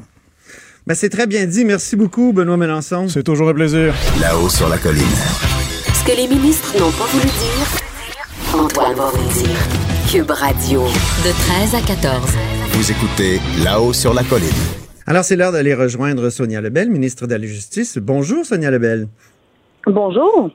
Ben, 0.90 0.96
c'est 0.96 1.10
très 1.10 1.28
bien 1.28 1.46
dit. 1.46 1.66
Merci 1.66 1.96
beaucoup, 1.96 2.34
Benoît 2.34 2.58
Mélenchon. 2.58 3.08
C'est 3.10 3.22
toujours 3.22 3.48
un 3.50 3.54
plaisir. 3.54 3.94
Là-haut 4.20 4.50
sur 4.50 4.68
la 4.68 4.80
colline. 4.80 5.04
Ce 5.94 6.04
que 6.04 6.18
les 6.18 6.28
ministres 6.28 6.74
n'ont 6.80 6.90
pas 6.90 7.06
voulu 7.06 7.26
dire, 7.26 8.60
Antoine 8.60 8.96
va 8.96 9.12
vous 9.12 9.18
le 9.18 9.34
dire. 9.34 9.60
Cube 10.12 10.32
Radio. 10.32 10.82
De 10.82 11.32
13 11.70 11.76
à 11.76 11.82
14. 11.86 12.32
Vous 12.72 12.90
écoutez 12.90 13.40
Là-haut 13.64 13.94
sur 13.94 14.16
la 14.16 14.24
colline. 14.24 14.50
Alors, 15.06 15.24
c'est 15.24 15.36
l'heure 15.36 15.52
d'aller 15.52 15.76
rejoindre 15.76 16.32
Sonia 16.32 16.60
Lebel, 16.60 16.90
ministre 16.90 17.28
de 17.28 17.36
la 17.36 17.46
Justice. 17.46 18.00
Bonjour, 18.00 18.44
Sonia 18.44 18.72
Lebel. 18.72 19.08
Bonjour. 19.86 20.50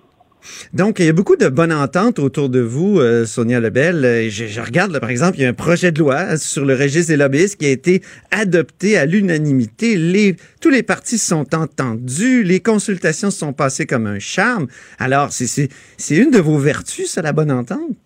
Donc, 0.73 0.99
il 0.99 1.07
y 1.07 1.09
a 1.09 1.13
beaucoup 1.13 1.37
de 1.37 1.49
bonnes 1.49 1.73
ententes 1.73 2.19
autour 2.19 2.49
de 2.49 2.61
vous, 2.61 2.99
euh, 2.99 3.27
Sonia 3.27 3.61
Lebel. 3.61 4.05
Euh, 4.05 4.29
Je, 4.31 4.61
regarde, 4.61 4.99
par 4.99 5.11
exemple, 5.11 5.39
il 5.39 5.43
y 5.43 5.47
a 5.47 5.49
un 5.49 5.55
projet 5.55 5.93
de 5.93 5.99
loi 5.99 6.37
sur 6.37 6.65
le 6.65 6.75
registre 6.75 7.09
des 7.09 7.17
lobbyistes 7.17 7.57
qui 7.57 7.67
a 7.67 7.71
été 7.71 8.03
adopté 8.31 8.97
à 8.99 9.07
l'unanimité. 9.07 9.97
Les, 9.97 10.37
tous 10.61 10.71
les 10.71 10.83
partis 10.83 11.19
sont 11.19 11.55
entendus, 11.55 12.43
les 12.43 12.61
consultations 12.61 13.31
se 13.31 13.39
sont 13.39 13.53
passées 13.53 13.87
comme 13.87 14.07
un 14.07 14.19
charme. 14.19 14.67
Alors, 14.99 15.31
c'est 15.33 15.69
une 16.11 16.31
de 16.31 16.39
vos 16.39 16.59
vertus, 16.59 17.11
ça, 17.11 17.23
la 17.23 17.33
bonne 17.33 17.53
entente? 17.53 17.97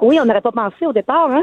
Oui, 0.00 0.18
on 0.20 0.24
n'aurait 0.24 0.40
pas 0.40 0.52
pensé 0.52 0.86
au 0.86 0.92
départ, 0.92 1.30
hein? 1.30 1.42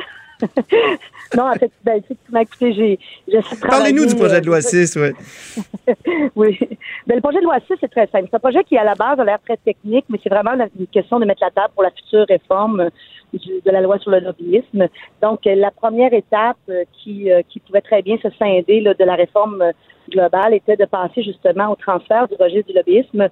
Non, 1.36 1.50
en 1.50 1.54
fait, 1.54 1.71
ben, 1.84 1.97
effectivement, 1.97 2.39
écoutez, 2.39 2.73
j'ai, 2.73 3.00
j'essaie 3.28 3.56
de 3.56 3.62
Parlez-nous 3.62 4.06
du 4.06 4.15
projet 4.15 4.41
de 4.41 4.45
loi 4.45 4.58
euh, 4.58 4.62
6, 4.62 4.97
oui. 4.97 5.93
oui. 6.36 6.60
Ben, 7.06 7.15
le 7.15 7.21
projet 7.21 7.39
de 7.39 7.43
loi 7.43 7.58
6, 7.67 7.73
c'est 7.80 7.91
très 7.91 8.08
simple. 8.08 8.28
C'est 8.30 8.36
un 8.36 8.39
projet 8.39 8.63
qui, 8.63 8.78
à 8.78 8.84
la 8.84 8.95
base, 8.95 9.19
a 9.19 9.23
l'air 9.23 9.39
très 9.43 9.58
technique, 9.58 10.06
mais 10.10 10.19
c'est 10.21 10.30
vraiment 10.30 10.54
une 10.80 10.88
question 10.88 11.19
de 11.19 11.26
mettre 11.26 11.43
la 11.43 11.52
table 11.52 11.73
pour 11.73 11.84
la 11.84 11.91
future 11.91 12.26
réforme 12.28 12.82
euh, 12.82 12.89
de 13.34 13.71
la 13.71 13.82
loi 13.82 14.00
sur 14.00 14.12
le 14.12 14.19
lobbyisme. 14.19 14.88
Donc, 15.21 15.45
euh, 15.47 15.56
la 15.56 15.71
première 15.71 16.13
étape 16.13 16.58
euh, 16.69 16.84
qui, 16.93 17.32
euh, 17.32 17.41
qui 17.50 17.60
pouvait 17.60 17.82
très 17.82 18.02
bien 18.02 18.17
se 18.21 18.30
scinder 18.32 18.80
là, 18.82 18.93
de 18.93 19.04
la 19.04 19.15
réforme 19.15 19.62
euh, 19.62 19.71
globale 20.10 20.54
était 20.54 20.78
de 20.78 20.86
passer 20.86 21.23
justement 21.23 21.71
au 21.71 21.76
transfert 21.76 22.28
du 22.28 22.36
registre 22.39 22.67
du 22.67 22.73
lobbyisme 22.73 23.28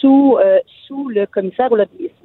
sous, 0.00 0.38
euh, 0.40 0.58
sous 0.86 1.08
le 1.08 1.26
commissaire 1.26 1.70
au 1.72 1.76
lobbyisme. 1.76 2.19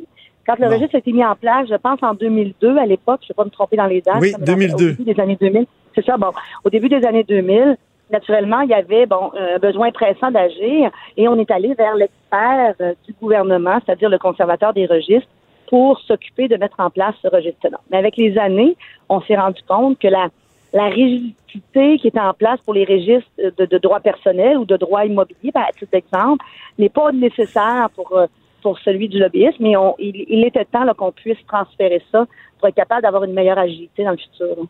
Quand 0.45 0.59
le 0.59 0.67
registre 0.67 0.95
a 0.95 0.99
été 0.99 1.11
mis 1.11 1.25
en 1.25 1.35
place, 1.35 1.67
je 1.69 1.75
pense 1.75 2.01
en 2.03 2.13
2002, 2.13 2.77
à 2.77 2.85
l'époque, 2.85 3.21
je 3.21 3.25
ne 3.25 3.27
vais 3.29 3.33
pas 3.35 3.45
me 3.45 3.49
tromper 3.49 3.77
dans 3.77 3.87
les 3.87 4.01
dates. 4.01 4.17
Oui, 4.21 4.31
mais 4.39 4.45
dans- 4.45 4.53
2002. 4.53 4.85
Au 4.85 4.89
début 4.91 5.13
des 5.13 5.19
années 5.21 5.37
2000. 5.39 5.65
C'est 5.95 6.05
ça, 6.05 6.17
bon. 6.17 6.31
Au 6.63 6.69
début 6.69 6.89
des 6.89 7.03
années 7.05 7.23
2000, 7.23 7.77
naturellement, 8.11 8.61
il 8.61 8.69
y 8.69 8.73
avait 8.73 9.05
bon 9.07 9.31
un 9.37 9.57
besoin 9.59 9.91
pressant 9.91 10.29
d'agir 10.29 10.91
et 11.17 11.27
on 11.27 11.39
est 11.39 11.49
allé 11.49 11.73
vers 11.73 11.95
l'expert 11.95 12.75
euh, 12.81 12.93
du 13.07 13.13
gouvernement, 13.19 13.79
c'est-à-dire 13.85 14.09
le 14.09 14.19
conservateur 14.19 14.73
des 14.73 14.85
registres, 14.85 15.27
pour 15.67 15.99
s'occuper 16.01 16.47
de 16.47 16.57
mettre 16.57 16.79
en 16.79 16.91
place 16.91 17.15
ce 17.23 17.27
registre-là. 17.27 17.79
Mais 17.89 17.97
avec 17.97 18.17
les 18.17 18.37
années, 18.37 18.75
on 19.09 19.21
s'est 19.21 19.35
rendu 19.35 19.61
compte 19.67 19.97
que 19.97 20.07
la, 20.07 20.27
la 20.73 20.85
rigidité 20.89 21.97
qui 21.97 22.07
était 22.07 22.19
en 22.19 22.33
place 22.33 22.59
pour 22.61 22.73
les 22.75 22.85
registres 22.85 23.29
de, 23.57 23.65
de 23.65 23.77
droit 23.79 23.99
personnel 23.99 24.57
ou 24.57 24.65
de 24.65 24.77
droit 24.77 25.05
immobilier, 25.05 25.51
par 25.51 25.67
titre 25.71 25.91
d'exemple, 25.91 26.45
n'est 26.77 26.89
pas 26.89 27.11
nécessaire 27.11 27.89
pour, 27.95 28.15
euh, 28.15 28.27
pour 28.65 28.79
celui 28.79 29.07
du 29.07 29.19
lobbyisme, 29.19 29.57
mais 29.59 29.75
on, 29.77 29.93
il, 29.99 30.25
il 30.27 30.43
était 30.43 30.65
temps 30.65 30.91
qu'on 30.97 31.11
puisse 31.11 31.37
transférer 31.47 32.01
ça 32.11 32.25
pour 32.57 32.67
être 32.67 32.73
capable 32.75 33.03
d'avoir 33.03 33.23
une 33.23 33.33
meilleure 33.33 33.59
agilité 33.59 34.03
dans 34.03 34.09
le 34.11 34.17
futur. 34.17 34.47
là. 34.57 34.63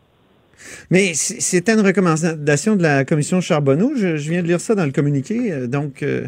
Mais 0.90 1.14
c'était 1.14 1.72
une 1.72 1.80
recommandation 1.86 2.76
de 2.76 2.82
la 2.82 3.06
commission 3.06 3.40
Charbonneau. 3.40 3.92
Je, 3.96 4.16
je 4.16 4.30
viens 4.30 4.42
de 4.42 4.48
lire 4.48 4.60
ça 4.60 4.74
dans 4.74 4.84
le 4.84 4.92
communiqué. 4.92 5.50
euh, 5.50 5.66
Donc, 5.66 6.02
euh, 6.02 6.26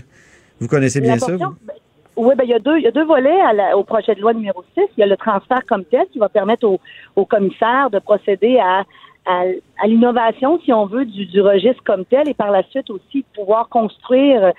vous 0.60 0.66
connaissez 0.66 1.02
bien 1.02 1.18
ça. 1.18 1.32
vous? 1.36 1.38
ben, 1.68 1.74
oui, 2.16 2.34
ben, 2.38 2.44
il 2.44 2.50
y 2.50 2.54
a 2.54 2.58
deux, 2.58 2.78
il 2.78 2.84
y 2.84 2.88
a 2.88 2.90
deux 2.90 3.04
volets 3.04 3.40
à 3.42 3.52
la- 3.52 3.76
au 3.76 3.84
projet 3.84 4.14
de 4.14 4.20
loi 4.22 4.32
numéro 4.32 4.64
6. 4.74 4.84
Il 4.96 5.00
y 5.00 5.02
a 5.02 5.06
le 5.06 5.16
transfert 5.18 5.60
comme 5.68 5.84
tel 5.84 6.06
qui 6.10 6.18
va 6.18 6.30
permettre 6.30 6.66
au, 6.66 6.80
au 7.16 7.24
commissaire 7.26 7.90
de 7.90 7.98
procéder 7.98 8.58
à, 8.58 8.84
à, 9.26 9.42
à 9.82 9.86
l'innovation, 9.86 10.58
si 10.64 10.72
on 10.72 10.86
veut, 10.86 11.04
du, 11.04 11.26
du 11.26 11.40
registre 11.42 11.82
comme 11.84 12.06
tel 12.06 12.28
et 12.30 12.34
par 12.34 12.50
la 12.50 12.62
suite 12.70 12.88
aussi 12.88 13.18
de 13.18 13.26
pouvoir 13.38 13.68
construire 13.68 14.52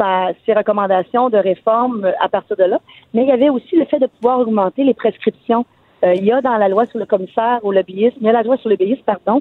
sa- 0.00 0.32
ses 0.44 0.54
recommandations 0.60 1.26
de 1.28 1.36
réforme 1.50 2.04
euh, 2.04 2.12
à 2.26 2.28
partir 2.28 2.56
de 2.56 2.64
là. 2.72 2.78
Mais 3.12 3.22
il 3.24 3.28
y 3.28 3.32
avait 3.38 3.50
aussi 3.56 3.74
le 3.76 3.84
fait 3.90 3.98
de 3.98 4.06
pouvoir 4.06 4.36
augmenter 4.44 4.82
les 4.84 4.94
prescriptions. 4.94 5.64
Euh, 6.04 6.14
il 6.20 6.24
y 6.24 6.32
a 6.32 6.40
dans 6.40 6.56
la 6.56 6.68
loi 6.74 6.86
sur 6.86 6.98
le 6.98 7.06
commissaire 7.12 7.58
au 7.62 7.72
lobbyisme, 7.72 8.16
il 8.20 8.26
y 8.26 8.30
a 8.30 8.32
la 8.32 8.42
loi 8.42 8.56
sur 8.56 8.68
le 8.70 8.76
lobbyisme, 8.76 9.02
pardon, 9.14 9.38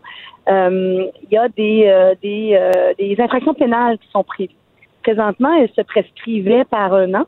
euh, 0.50 1.06
il 1.24 1.30
y 1.32 1.38
a 1.38 1.48
des, 1.62 1.80
des, 2.26 2.44
des 3.02 3.16
infractions 3.26 3.54
pénales 3.54 3.98
qui 4.02 4.10
sont 4.16 4.26
prévues. 4.34 4.56
Présentement, 5.04 5.54
elles 5.60 5.72
se 5.80 5.82
prescrivaient 5.94 6.66
par 6.66 6.94
un 6.94 7.14
an. 7.22 7.26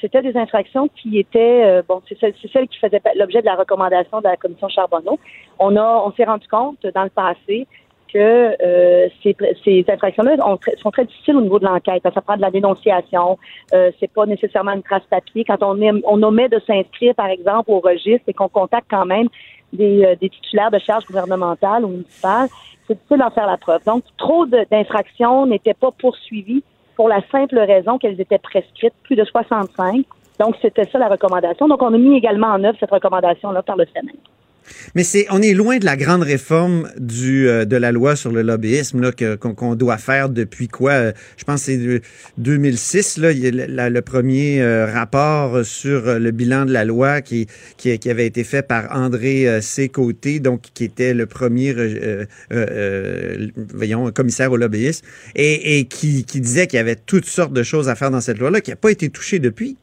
C'était 0.00 0.22
des 0.22 0.36
infractions 0.36 0.86
qui 0.98 1.18
étaient 1.18 1.82
bon, 1.88 2.00
c'est 2.08 2.16
celles, 2.20 2.34
c'est 2.40 2.50
celles 2.52 2.68
qui 2.68 2.78
faisaient 2.78 3.00
pa- 3.00 3.16
l'objet 3.16 3.40
de 3.40 3.46
la 3.46 3.56
recommandation 3.56 4.16
de 4.20 4.28
la 4.34 4.36
commission 4.36 4.68
Charbonneau. 4.68 5.18
On 5.58 5.74
a, 5.76 5.88
on 6.06 6.12
s'est 6.12 6.28
rendu 6.32 6.46
compte 6.46 6.80
dans 6.94 7.02
le 7.02 7.10
passé 7.10 7.66
que 8.12 8.56
euh, 8.62 9.08
ces, 9.22 9.36
ces 9.64 9.84
infractions-là 9.88 10.36
sont 10.78 10.90
très 10.90 11.04
difficiles 11.04 11.36
au 11.36 11.40
niveau 11.40 11.58
de 11.58 11.64
l'enquête. 11.64 12.02
Ça 12.02 12.20
prend 12.20 12.36
de 12.36 12.40
la 12.40 12.50
dénonciation. 12.50 13.38
Euh, 13.74 13.90
c'est 13.98 14.12
pas 14.12 14.26
nécessairement 14.26 14.72
une 14.72 14.82
trace 14.82 15.04
papier. 15.08 15.44
Quand 15.44 15.62
on, 15.62 15.78
on 16.04 16.22
omet 16.22 16.48
de 16.48 16.60
s'inscrire, 16.66 17.14
par 17.14 17.26
exemple, 17.26 17.70
au 17.70 17.80
registre 17.80 18.24
et 18.28 18.32
qu'on 18.32 18.48
contacte 18.48 18.86
quand 18.90 19.06
même 19.06 19.28
des, 19.72 20.04
euh, 20.04 20.14
des 20.20 20.28
titulaires 20.28 20.70
de 20.70 20.78
charges 20.78 21.06
gouvernementales 21.06 21.84
ou 21.84 21.88
municipales, 21.88 22.48
c'est 22.86 22.94
difficile 22.94 23.18
d'en 23.18 23.30
faire 23.30 23.46
la 23.46 23.56
preuve. 23.56 23.84
Donc, 23.84 24.02
trop 24.18 24.46
d'infractions 24.46 25.46
n'étaient 25.46 25.74
pas 25.74 25.90
poursuivies 25.92 26.64
pour 26.96 27.08
la 27.08 27.20
simple 27.30 27.58
raison 27.58 27.98
qu'elles 27.98 28.20
étaient 28.20 28.38
prescrites, 28.38 28.94
plus 29.04 29.16
de 29.16 29.24
65. 29.24 30.04
Donc, 30.38 30.56
c'était 30.60 30.86
ça 30.86 30.98
la 30.98 31.08
recommandation. 31.08 31.68
Donc, 31.68 31.82
on 31.82 31.94
a 31.94 31.98
mis 31.98 32.16
également 32.16 32.48
en 32.48 32.64
œuvre 32.64 32.76
cette 32.80 32.90
recommandation-là 32.90 33.62
par 33.62 33.76
le 33.76 33.86
Sénat. 33.86 34.12
Mais 34.94 35.04
c'est, 35.04 35.26
on 35.30 35.42
est 35.42 35.54
loin 35.54 35.78
de 35.78 35.84
la 35.84 35.96
grande 35.96 36.22
réforme 36.22 36.88
du 36.98 37.48
euh, 37.48 37.64
de 37.64 37.76
la 37.76 37.92
loi 37.92 38.16
sur 38.16 38.30
le 38.30 38.42
lobbyisme 38.42 39.00
là 39.00 39.12
que, 39.12 39.34
qu'on, 39.36 39.74
doit 39.74 39.98
faire 39.98 40.28
depuis 40.28 40.68
quoi 40.68 40.92
euh, 40.92 41.12
Je 41.36 41.44
pense 41.44 41.60
que 41.60 41.66
c'est 41.66 41.76
de- 41.76 42.00
2006 42.38 43.18
là, 43.18 43.90
le, 43.90 44.00
premier 44.00 44.60
euh, 44.60 44.86
rapport 44.86 45.64
sur 45.64 46.18
le 46.18 46.30
bilan 46.30 46.64
de 46.64 46.72
la 46.72 46.84
loi 46.84 47.20
qui 47.20 47.46
qui, 47.76 48.10
avait 48.10 48.26
été 48.26 48.44
fait 48.44 48.62
par 48.66 48.96
André 48.96 49.60
C. 49.60 49.88
Côté, 49.88 50.40
donc 50.40 50.62
qui 50.74 50.84
était 50.84 51.14
le 51.14 51.26
premier 51.26 51.74
voyons 53.74 54.10
commissaire 54.10 54.52
au 54.52 54.56
lobbyisme 54.56 55.06
et, 55.34 55.86
qui, 55.86 56.24
qui 56.24 56.40
disait 56.40 56.66
qu'il 56.66 56.78
y 56.78 56.80
avait 56.80 56.96
toutes 56.96 57.26
sortes 57.26 57.52
de 57.52 57.62
choses 57.62 57.88
à 57.88 57.94
faire 57.94 58.10
dans 58.10 58.20
cette 58.20 58.38
loi 58.38 58.50
là 58.50 58.60
qui 58.60 58.70
n'a 58.70 58.76
pas 58.76 58.90
été 58.90 59.08
touchée 59.08 59.38
depuis. 59.38 59.76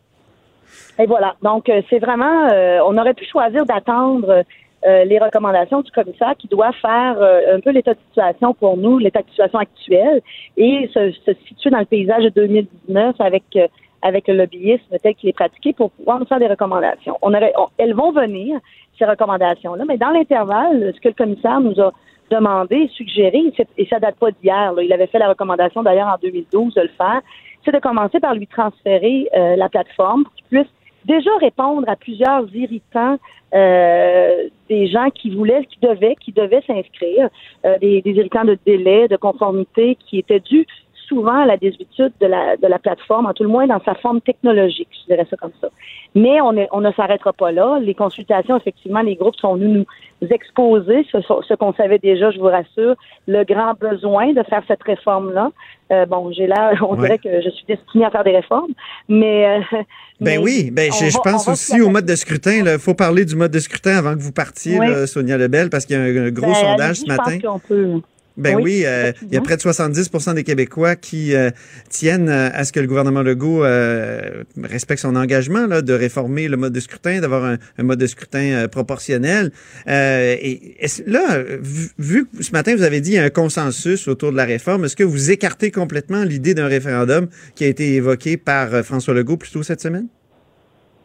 Et 1.00 1.06
voilà. 1.06 1.36
Donc, 1.44 1.72
c'est 1.90 2.00
vraiment, 2.00 2.48
on 2.86 2.98
aurait 2.98 3.14
pu 3.14 3.26
choisir 3.26 3.66
d'attendre 3.66 4.44
euh, 4.86 5.04
les 5.06 5.18
recommandations 5.20 5.82
du 5.82 5.92
commissaire 5.92 6.36
qui 6.38 6.48
doit 6.48 6.72
faire 6.74 7.18
euh, 7.20 7.56
un 7.56 7.60
peu 7.60 7.72
l'état 7.72 7.94
de 7.94 8.00
situation 8.10 8.54
pour 8.54 8.78
nous, 8.78 8.98
l'état 9.00 9.22
de 9.22 9.30
situation 9.30 9.60
actuel, 9.60 10.22
et 10.56 10.90
se, 10.94 11.12
se 11.12 11.32
situer 11.48 11.70
dans 11.72 11.80
le 11.80 11.86
paysage 11.86 12.24
de 12.26 12.30
2019 12.30 13.16
avec 13.20 13.44
euh, 13.56 13.68
avec 14.04 14.28
le 14.28 14.36
lobbyisme 14.36 14.96
tel 15.02 15.16
qu'il 15.16 15.28
est 15.30 15.34
pratiqué 15.34 15.74
pour 15.74 15.90
pouvoir 15.90 16.20
nous 16.20 16.26
faire 16.28 16.38
des 16.40 16.48
recommandations. 16.48 17.18
On 17.24 17.34
aurait, 17.34 17.52
on- 17.58 17.68
elles 17.80 17.96
vont 17.96 18.12
venir 18.12 18.60
ces 19.00 19.06
recommandations-là, 19.06 19.84
mais 19.88 19.98
dans 19.98 20.12
l'intervalle, 20.12 20.94
ce 20.96 21.02
que 21.02 21.08
le 21.10 21.16
commissaire 21.16 21.60
nous 21.60 21.80
a 21.82 21.92
demandé, 22.30 22.88
suggéré, 22.94 23.42
et 23.78 23.86
ça 23.88 24.00
date 24.00 24.16
pas 24.18 24.30
d'hier. 24.32 24.74
Il 24.84 24.94
avait 24.94 25.08
fait 25.08 25.18
la 25.18 25.30
recommandation 25.30 25.82
d'ailleurs 25.82 26.10
en 26.10 26.18
2012 26.22 26.76
de 26.76 26.82
le 26.82 26.90
faire, 26.90 27.22
c'est 27.66 27.72
de 27.72 27.80
commencer 27.80 28.20
par 28.20 28.36
lui 28.36 28.46
transférer 28.48 29.28
euh, 29.36 29.56
la 29.56 29.68
plateforme 29.68 30.24
pour 30.26 30.34
qu'il 30.36 30.46
puisse 30.46 30.72
déjà 31.08 31.32
répondre 31.40 31.88
à 31.88 31.96
plusieurs 31.96 32.54
irritants 32.54 33.18
euh, 33.54 34.50
des 34.70 34.88
gens 34.88 35.10
qui 35.10 35.30
voulaient, 35.30 35.66
qui 35.66 35.80
devaient, 35.82 36.16
qui 36.20 36.34
devaient 36.34 36.64
s'inscrire, 36.68 37.30
euh, 37.66 37.78
des, 37.80 38.02
des 38.02 38.12
irritants 38.12 38.44
de 38.44 38.58
délai, 38.66 39.08
de 39.08 39.16
conformité 39.16 39.98
qui 40.06 40.20
étaient 40.20 40.42
dus 40.42 40.68
souvent 41.08 41.42
à 41.42 41.46
la 41.46 41.58
désuétude 41.58 42.12
de 42.20 42.26
la, 42.28 42.58
de 42.58 42.68
la 42.68 42.80
plateforme, 42.80 43.26
en 43.26 43.34
tout 43.34 43.44
le 43.44 43.50
moins 43.50 43.68
dans 43.68 43.82
sa 43.84 43.96
forme 43.96 44.22
technologique, 44.22 44.90
je 45.02 45.14
dirais 45.14 45.26
ça 45.30 45.38
comme 45.38 45.52
ça. 45.62 45.70
Mais 46.16 46.42
on, 46.42 46.54
est- 46.58 46.68
on 46.72 46.82
ne 46.82 46.92
s'arrêtera 46.94 47.34
pas 47.34 47.52
là. 47.52 47.80
Les 47.82 47.94
consultations, 47.94 48.58
effectivement, 48.58 49.02
les 49.02 49.16
groupes 49.16 49.36
sont 49.38 49.56
venus 49.56 49.86
nous 50.22 50.28
exposer 50.30 51.06
ce, 51.12 51.20
ce 51.22 51.54
qu'on 51.54 51.74
savait 51.74 52.00
déjà, 52.00 52.32
je 52.32 52.40
vous 52.40 52.46
rassure, 52.46 52.96
le 53.28 53.44
grand 53.44 53.74
besoin 53.80 54.34
de 54.34 54.42
faire 54.44 54.64
cette 54.68 54.82
réforme-là. 54.84 55.52
Euh, 55.92 56.06
bon, 56.08 56.32
j'ai 56.32 56.48
là, 56.48 56.74
on 56.82 56.96
Ouais. 56.96 57.02
dirait 57.08 57.18
que 57.20 57.42
je 57.42 57.50
suis 57.52 57.66
destinée 57.68 58.06
à 58.06 58.10
faire 58.10 58.24
des 58.24 58.36
réformes, 58.36 58.72
mais... 59.08 59.60
euh, 59.60 59.60
Ben 59.72 59.82
mais 60.20 60.38
oui, 60.40 60.72
ben 60.72 60.92
je, 60.92 61.14
va- 61.14 61.32
pense 61.32 61.48
aussi 61.48 61.80
au 61.82 61.90
mode 61.90 62.06
de 62.06 62.16
scrutin. 62.16 62.64
Il 62.66 62.80
faut 62.80 62.96
parler 62.96 63.24
du 63.26 63.36
mode 63.36 63.52
de 63.52 63.60
scrutin 63.60 63.98
avant 63.98 64.16
que 64.16 64.20
vous 64.22 64.32
partiez, 64.34 64.80
Oui. 64.80 64.88
là, 64.88 65.06
Sonia 65.06 65.38
Lebel, 65.38 65.70
parce 65.70 65.86
qu'il 65.86 65.96
y 65.96 66.00
a 66.00 66.02
un, 66.02 66.28
un 66.28 66.32
gros 66.32 66.48
Ben, 66.48 66.54
sondage 66.56 66.96
ce 66.98 67.06
je 67.08 67.16
pense 67.16 67.28
matin. 67.28 67.40
qu'on 67.48 67.60
peut. 67.60 68.02
Ben 68.38 68.56
oui, 68.56 68.64
Oui, 68.64 68.84
euh, 68.86 69.12
il 69.24 69.34
y 69.34 69.38
a 69.38 69.42
près 69.42 69.58
de 69.58 69.62
70% 69.62 70.36
des 70.36 70.44
Québécois 70.44 70.96
qui 70.96 71.34
euh, 71.34 71.50
tiennent 71.90 72.30
euh, 72.30 72.50
à 72.54 72.66
ce 72.66 72.72
que 72.72 72.80
le 72.80 72.88
gouvernement 72.88 73.24
Legault 73.24 73.64
euh, 73.64 74.44
respecte 74.62 75.02
son 75.02 75.16
engagement 75.16 75.66
là, 75.66 75.82
de 75.82 75.94
réformer 75.94 76.48
le 76.48 76.58
mode 76.58 76.74
de 76.74 76.80
scrutin, 76.80 77.20
d'avoir 77.20 77.46
un, 77.46 77.58
un 77.78 77.84
mode 77.84 78.00
de 78.00 78.08
scrutin 78.08 78.40
euh, 78.40 78.68
proportionnel. 78.68 79.52
Euh, 79.88 80.36
et 80.40 80.78
là, 81.08 81.44
vu, 81.98 82.28
ce 82.40 82.52
matin 82.52 82.76
vous 82.76 82.84
avez 82.84 83.02
dit 83.02 83.14
y 83.14 83.18
a 83.18 83.24
un 83.24 83.30
consensus 83.30 84.08
autour 84.08 84.32
de 84.32 84.38
la 84.38 84.46
réforme, 84.46 84.86
est-ce 84.86 84.96
que 84.96 85.04
vous 85.04 85.32
écartez 85.32 85.72
complètement 85.72 86.24
l'idée 86.24 86.54
d'un 86.54 86.68
référendum 86.68 87.28
qui 87.56 87.64
a 87.64 87.68
été 87.68 87.96
évoqué 87.96 88.38
par 88.38 88.84
François 88.86 89.14
Legault 89.14 89.38
plus 89.38 89.52
tôt 89.52 89.64
cette 89.64 89.82
semaine? 89.82 90.08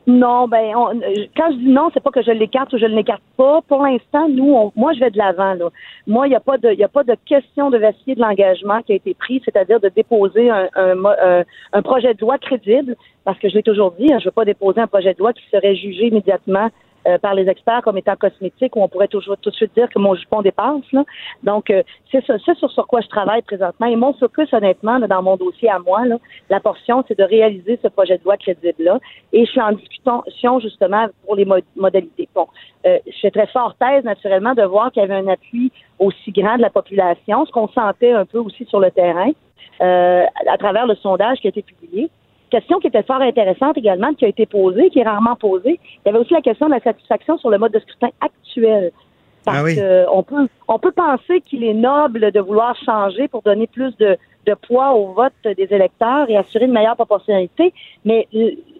Non, 0.07 0.49
ben, 0.49 0.75
on- 0.75 1.01
euh, 1.01 1.27
quand 1.37 1.53
je 1.53 1.57
dis 1.59 1.69
non, 1.69 1.89
c'est 1.95 2.03
pas 2.03 2.11
que 2.11 2.23
je 2.23 2.33
l'écarte 2.33 2.73
ou 2.73 2.79
je 2.79 2.87
ne 2.87 2.95
l'écarte 2.97 3.23
pas. 3.37 3.61
Pour 3.69 3.83
l'instant, 3.85 4.29
nous, 4.29 4.53
on- 4.53 4.73
moi, 4.75 4.93
je 4.95 5.01
vais 5.01 5.11
de 5.11 5.19
l'avant. 5.19 5.55
Là. 5.55 5.69
Moi, 6.09 6.27
il 6.27 6.31
n'y 6.31 6.37
a 6.37 6.41
pas 6.41 6.59
de, 6.59 6.73
il 6.73 6.83
a 6.83 6.89
pas 6.89 7.05
de 7.05 7.15
question 7.25 7.71
de 7.71 7.79
vaciller 7.79 8.17
de 8.17 8.21
l'engagement 8.21 8.83
qui 8.83 8.93
a 8.93 8.97
été 8.97 9.15
pris, 9.15 9.41
c'est-à-dire 9.45 9.79
de 9.79 9.89
déposer 9.91 10.51
un, 10.51 10.69
un, 10.75 11.05
un- 11.05 11.45
un 11.73 11.83
projet 11.83 12.15
de 12.15 12.21
loi 12.21 12.37
crédible, 12.39 12.97
parce 13.25 13.39
que 13.39 13.49
je 13.49 13.55
l'ai 13.55 13.63
toujours 13.63 13.93
dit, 13.93 14.13
hein, 14.13 14.19
je 14.19 14.25
ne 14.25 14.31
veux 14.31 14.31
pas 14.33 14.45
déposer 14.45 14.81
un 14.81 14.89
projet 14.89 15.15
de 15.15 15.19
loi 15.21 15.33
qui 15.33 15.45
serait 15.53 15.77
jugé 15.77 16.09
immédiatement 16.09 16.69
euh, 17.07 17.19
par 17.19 17.35
les 17.35 17.49
experts 17.49 17.83
comme 17.83 17.99
étant 17.99 18.17
cosmétique, 18.17 18.77
où 18.77 18.83
on 18.83 18.89
pourrait 18.89 19.09
toujours 19.09 19.37
tout 19.39 19.51
de 19.51 19.55
suite 19.55 19.75
dire 19.75 19.89
que 19.89 19.99
mon 19.99 20.15
jupon 20.15 20.43
dépasse. 20.43 20.91
Là. 20.93 21.05
Donc, 21.43 21.71
euh, 21.71 21.83
c'est 22.11 22.25
sur, 22.25 22.71
sur 22.71 22.87
quoi 22.87 23.01
je 23.01 23.09
travaille 23.09 23.43
présentement. 23.43 23.87
Et 23.87 23.97
mon 23.97 24.13
focus, 24.15 24.53
honnêtement, 24.53 24.99
là, 24.99 25.07
dans 25.07 25.23
mon 25.23 25.37
dossier 25.37 25.69
à 25.71 25.79
moi, 25.79 26.05
là, 26.07 26.17
la 26.51 26.61
portion, 26.61 27.05
c'est 27.07 27.19
de 27.19 27.25
réaliser 27.25 27.79
ce 27.83 27.89
projet 27.89 28.19
de 28.19 28.25
loi 28.25 28.37
crédible-là. 28.37 28.99
Et 29.33 29.45
je 29.47 29.51
suis 29.51 29.61
en 29.61 29.73
discussion, 29.73 30.61
justement, 30.61 31.07
pour 31.25 31.37
les 31.37 31.45
mo- 31.45 31.57
modalités. 31.77 32.29
Bon, 32.35 32.47
euh, 32.87 32.99
je 33.07 33.13
suis 33.13 33.31
très 33.31 33.47
fort 33.49 33.75
thèse, 33.81 34.05
naturellement, 34.05 34.55
de 34.55 34.63
voir 34.63 34.93
qu'il 34.93 35.03
y 35.03 35.05
avait 35.05 35.15
un 35.15 35.29
appui 35.29 35.73
aussi 35.99 36.33
grand 36.33 36.57
de 36.57 36.63
la 36.63 36.71
population, 36.71 37.47
ce 37.47 37.53
qu'on 37.53 37.69
sentait 37.69 38.13
un 38.13 38.25
peu 38.25 38.39
aussi 38.39 38.65
sur 38.67 38.81
le 38.81 38.91
terrain, 38.91 39.31
euh, 39.81 40.25
à 40.49 40.59
travers 40.59 40.87
le 40.87 40.95
sondage 40.97 41.39
qui 41.39 41.47
a 41.47 41.51
été 41.51 41.63
publié. 41.63 42.11
Question 42.53 42.81
qui 42.81 42.89
était 42.89 43.03
fort 43.03 43.23
intéressante 43.23 43.79
également, 43.79 44.13
qui 44.13 44.27
a 44.27 44.29
été 44.29 44.45
posée, 44.45 44.91
qui 44.91 44.99
est 44.99 45.05
rarement 45.05 45.37
posée. 45.37 45.81
Il 45.83 46.01
y 46.05 46.09
avait 46.11 46.19
aussi 46.19 46.35
la 46.35 46.43
question 46.43 46.67
de 46.67 46.73
la 46.73 46.81
satisfaction 46.81 47.39
sur 47.39 47.49
le 47.49 47.57
mode 47.57 47.73
de 47.73 47.79
scrutin 47.79 48.11
actuel. 48.21 48.93
Parce 49.43 49.57
Ah 49.59 49.65
oui. 49.65 49.75
que 49.75 50.05
on 50.13 50.23
peut 50.23 50.47
on 50.69 50.79
peut 50.79 50.93
penser 50.93 51.41
qu'il 51.41 51.65
est 51.65 51.73
noble 51.73 52.31
de 52.31 52.41
vouloir 52.41 52.77
changer 52.77 53.27
pour 53.27 53.41
donner 53.41 53.67
plus 53.67 53.97
de, 53.97 54.19
de 54.45 54.53
poids 54.53 54.93
au 54.93 55.15
vote 55.15 55.33
des 55.45 55.67
électeurs 55.71 56.29
et 56.29 56.37
assurer 56.37 56.67
une 56.67 56.73
meilleure 56.73 56.95
proportionnalité. 56.97 57.73
Mais 58.05 58.29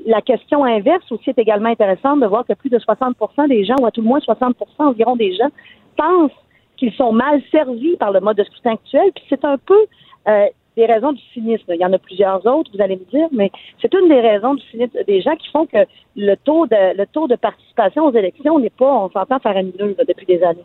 la 0.05 0.21
question 0.21 0.65
inverse 0.67 1.11
aussi 1.11 1.31
est 1.31 1.39
également 1.39 1.71
intéressante 1.71 2.21
de 2.21 2.27
voir 2.27 2.45
que 2.45 2.53
plus 2.53 2.69
de 2.69 2.79
60 2.79 3.17
des 3.49 3.65
gens, 3.65 3.77
ou 3.81 3.87
à 3.87 3.91
tout 3.91 4.03
le 4.03 4.09
moins 4.09 4.21
60 4.21 4.55
environ 4.81 5.17
des 5.17 5.35
gens, 5.35 5.49
pensent 5.97 6.31
qu'ils 6.77 6.93
sont 6.93 7.13
mal 7.13 7.41
servis 7.51 7.97
par 7.97 8.13
le 8.13 8.21
mode 8.21 8.37
de 8.37 8.45
scrutin 8.45 8.73
actuel. 8.73 9.13
Puis 9.15 9.25
c'est 9.31 9.47
un 9.47 9.57
peu 9.57 9.87
euh, 10.29 10.47
des 10.77 10.87
raisons 10.87 11.13
du 11.13 11.23
cynisme. 11.33 11.65
Il 11.69 11.81
y 11.81 11.85
en 11.85 11.93
a 11.93 11.99
plusieurs 11.99 12.45
autres, 12.47 12.71
vous 12.75 12.83
allez 12.83 12.97
me 12.97 13.11
dire, 13.11 13.29
mais 13.33 13.51
c'est 13.81 13.93
une 13.95 14.09
des 14.09 14.21
raisons 14.21 14.55
du 14.55 14.63
cynisme 14.71 14.99
des 15.07 15.21
gens 15.21 15.37
qui 15.37 15.49
font 15.51 15.67
que 15.67 15.79
le 16.17 16.35
taux 16.37 16.67
de 16.67 16.97
le 16.97 17.07
taux 17.07 17.29
de 17.29 17.37
participation 17.37 18.07
aux 18.07 18.15
élections 18.15 18.59
n'est 18.59 18.71
pas, 18.71 18.93
on 19.05 19.11
s'entend 19.11 19.39
faramineux 19.39 19.95
là, 19.99 20.05
depuis 20.07 20.27
des 20.27 20.43
années. 20.43 20.65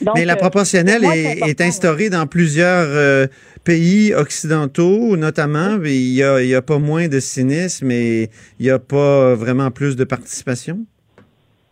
Donc, 0.00 0.16
Mais 0.16 0.24
la 0.24 0.34
euh, 0.34 0.36
proportionnelle 0.36 1.04
est, 1.04 1.48
est 1.48 1.60
instaurée 1.60 2.10
dans 2.10 2.26
plusieurs 2.26 2.88
euh, 2.88 3.26
pays 3.62 4.12
occidentaux, 4.12 5.16
notamment. 5.16 5.78
Il 5.84 6.14
y 6.14 6.22
a, 6.22 6.42
il 6.42 6.48
y 6.48 6.54
a 6.54 6.62
pas 6.62 6.78
moins 6.78 7.06
de 7.06 7.20
cynisme 7.20 7.90
et 7.90 8.28
il 8.58 8.66
y 8.66 8.70
a 8.70 8.80
pas 8.80 9.34
vraiment 9.34 9.70
plus 9.70 9.94
de 9.94 10.04
participation? 10.04 10.84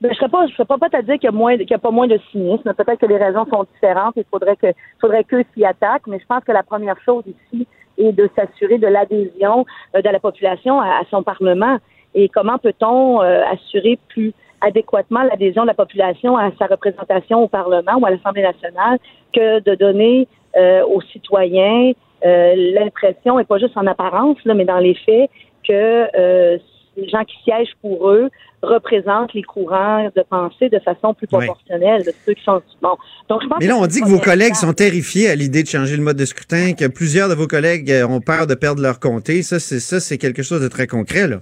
Ben, 0.02 0.08
je 0.08 0.14
ne 0.14 0.18
serais 0.18 0.28
pas, 0.30 0.46
je 0.48 0.52
serais 0.54 0.64
pas 0.64 0.78
prête 0.78 0.94
à 0.96 1.02
dire 1.02 1.14
qu'il 1.14 1.30
y 1.30 1.74
a 1.74 1.78
pas 1.78 1.90
moins 1.92 2.08
de 2.08 2.18
cynisme. 2.32 2.74
Peut-être 2.74 2.98
que 2.98 3.06
les 3.06 3.18
raisons 3.18 3.46
sont 3.46 3.64
différentes. 3.72 4.14
Il 4.16 4.24
faudrait 4.28 4.56
que, 4.56 4.66
faudrait 5.00 5.22
qu'eux 5.22 5.44
s'y 5.54 5.64
attaquent. 5.64 6.08
Mais 6.08 6.18
je 6.18 6.26
pense 6.26 6.42
que 6.42 6.50
la 6.50 6.64
première 6.64 7.00
chose 7.04 7.22
ici 7.24 7.68
est 7.98 8.10
de 8.10 8.28
s'assurer 8.34 8.78
de 8.78 8.88
l'adhésion 8.88 9.64
euh, 9.94 10.02
de 10.02 10.08
la 10.08 10.18
population 10.18 10.80
à, 10.80 11.02
son 11.08 11.22
parlement. 11.22 11.78
Et 12.16 12.28
comment 12.28 12.58
peut-on 12.58 13.22
euh, 13.22 13.44
assurer 13.52 13.96
plus 14.08 14.32
adéquatement 14.60 15.22
l'adhésion 15.22 15.62
de 15.62 15.68
la 15.68 15.74
population 15.74 16.36
à 16.36 16.50
sa 16.58 16.66
représentation 16.66 17.44
au 17.44 17.46
Parlement 17.46 17.94
ou 18.00 18.04
à 18.04 18.10
l'Assemblée 18.10 18.42
nationale 18.42 18.98
que 19.32 19.60
de 19.60 19.76
donner 19.76 20.26
euh, 20.56 20.84
aux 20.84 21.00
citoyens 21.00 21.92
l'impression, 22.24 23.40
et 23.40 23.44
pas 23.44 23.58
juste 23.58 23.76
en 23.76 23.84
apparence, 23.88 24.36
mais 24.44 24.64
dans 24.64 24.78
les 24.78 24.94
faits, 24.94 25.28
que 25.66 26.06
euh, 26.16 26.58
les 26.96 27.08
gens 27.08 27.24
qui 27.24 27.36
siègent 27.44 27.74
pour 27.80 28.10
eux 28.10 28.28
représentent 28.62 29.32
les 29.34 29.42
courants 29.42 30.10
de 30.14 30.22
pensée 30.28 30.68
de 30.68 30.78
façon 30.78 31.14
plus 31.14 31.26
Oui. 31.32 31.46
proportionnelle 31.46 32.04
de 32.04 32.12
ceux 32.24 32.34
qui 32.34 32.42
sont 32.44 32.62
bon. 32.80 32.96
Donc 33.28 33.42
je 33.42 33.48
pense 33.48 33.58
Mais 33.60 33.66
là, 33.66 33.76
on 33.76 33.86
dit 33.86 34.00
que 34.00 34.08
vos 34.08 34.18
collègues 34.20 34.54
sont 34.54 34.72
terrifiés 34.72 35.28
à 35.28 35.34
l'idée 35.34 35.62
de 35.62 35.68
changer 35.68 35.96
le 35.96 36.02
mode 36.02 36.16
de 36.16 36.24
scrutin, 36.24 36.74
que 36.74 36.86
plusieurs 36.86 37.28
de 37.28 37.34
vos 37.34 37.46
collègues 37.46 37.90
euh, 37.90 38.06
ont 38.06 38.20
peur 38.20 38.46
de 38.46 38.54
perdre 38.54 38.82
leur 38.82 39.00
comté. 39.00 39.42
Ça, 39.42 39.58
c'est 39.58 39.80
ça, 39.80 40.00
c'est 40.00 40.18
quelque 40.18 40.42
chose 40.42 40.60
de 40.60 40.68
très 40.68 40.86
concret, 40.86 41.26
là. 41.26 41.38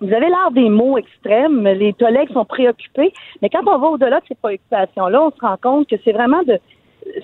Vous 0.00 0.12
avez 0.12 0.28
l'air 0.28 0.52
des 0.54 0.68
mots 0.68 0.96
extrêmes, 0.96 1.64
les 1.64 1.92
collègues 1.92 2.32
sont 2.32 2.44
préoccupés, 2.44 3.12
mais 3.42 3.48
quand 3.50 3.66
on 3.66 3.78
va 3.78 3.88
au-delà 3.88 4.20
de 4.20 4.24
ces 4.28 4.36
préoccupations-là, 4.36 5.20
on 5.20 5.30
se 5.32 5.40
rend 5.40 5.56
compte 5.60 5.88
que 5.88 5.96
c'est 6.04 6.12
vraiment 6.12 6.40
de 6.44 6.56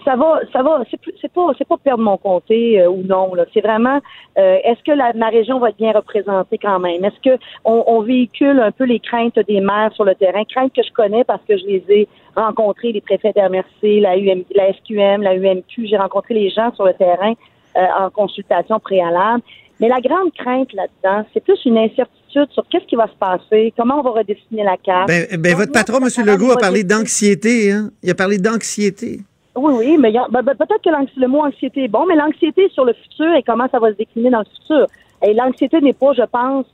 ça 0.05 0.16
va, 0.16 0.41
ça 0.53 0.62
va, 0.62 0.83
c'est 0.91 1.33
pas, 1.33 1.53
c'est 1.59 1.66
pas 1.66 1.77
perdre 1.77 2.03
mon 2.03 2.16
comté 2.16 2.81
euh, 2.81 2.89
ou 2.89 3.03
non. 3.03 3.35
Là, 3.35 3.45
c'est 3.53 3.61
vraiment, 3.61 4.01
euh, 4.39 4.59
est-ce 4.64 4.83
que 4.85 4.93
la, 4.93 5.12
ma 5.14 5.29
région 5.29 5.59
va 5.59 5.70
être 5.70 5.77
bien 5.77 5.93
représentée 5.93 6.59
quand 6.59 6.79
même? 6.79 7.05
Est-ce 7.05 7.20
que 7.20 7.43
on, 7.64 7.85
on 7.87 8.01
véhicule 8.03 8.61
un 8.61 8.72
peu 8.72 8.85
les 8.85 9.01
craintes 9.01 9.39
des 9.47 9.61
maires 9.61 9.93
sur 9.95 10.05
le 10.05 10.14
terrain, 10.14 10.45
craintes 10.45 10.72
que 10.75 10.83
je 10.83 10.93
connais 10.93 11.25
parce 11.25 11.43
que 11.49 11.57
je 11.57 11.64
les 11.66 11.85
ai 11.89 12.09
rencontrées, 12.37 12.93
les 12.93 13.01
préfets 13.01 13.33
d'RMRC, 13.33 14.01
la 14.01 14.16
UM, 14.16 14.45
la 14.55 14.72
SQM, 14.72 15.22
la 15.22 15.35
UMQ, 15.35 15.87
j'ai 15.87 15.97
rencontré 15.97 16.35
les 16.35 16.51
gens 16.51 16.75
sur 16.75 16.85
le 16.85 16.95
terrain 16.95 17.35
euh, 17.77 17.87
en 17.99 18.11
consultation 18.11 18.81
préalable. 18.81 19.43
Mais 19.81 19.89
la 19.89 20.01
grande 20.01 20.33
crainte 20.33 20.72
là-dedans, 20.72 21.27
c'est 21.33 21.43
plus 21.43 21.59
une 21.64 21.79
incertitude 21.79 22.49
sur 22.53 22.64
qu'est-ce 22.70 22.87
qui 22.87 22.97
va 22.97 23.09
se 23.09 23.16
passer, 23.18 23.72
comment 23.77 23.99
on 23.99 24.03
va 24.03 24.11
redessiner 24.11 24.62
la 24.62 24.77
carte. 24.77 25.09
Ben, 25.09 25.27
ben, 25.37 25.57
votre 25.57 25.72
patron, 25.72 25.99
M. 25.99 26.27
Legault, 26.27 26.53
a 26.53 26.57
parlé 26.57 26.85
d'anxiété. 26.85 27.72
Hein? 27.72 27.91
Il 28.03 28.11
a 28.11 28.14
parlé 28.14 28.39
d'anxiété. 28.39 29.20
Oui, 29.57 29.73
oui, 29.77 29.97
mais 29.99 30.11
ben, 30.13 30.43
ben, 30.43 30.55
peut-être 30.55 30.83
que 30.83 31.21
le 31.21 31.29
mot 31.29 31.41
anxiété 31.45 31.85
est 31.85 31.89
bon, 31.89 32.07
mais 32.07 32.17
l'anxiété 32.17 32.69
sur 32.71 32.85
le 32.85 32.93
futur 32.93 33.33
et 33.35 33.43
comment 33.43 33.67
ça 33.71 33.79
va 33.79 33.91
se 33.93 33.97
décliner 33.97 34.31
dans 34.31 34.41
le 34.41 34.45
futur. 34.47 34.87
Et 35.27 35.33
l'anxiété 35.33 35.81
n'est 35.81 35.93
pas, 35.93 36.13
je 36.13 36.23
pense, 36.23 36.67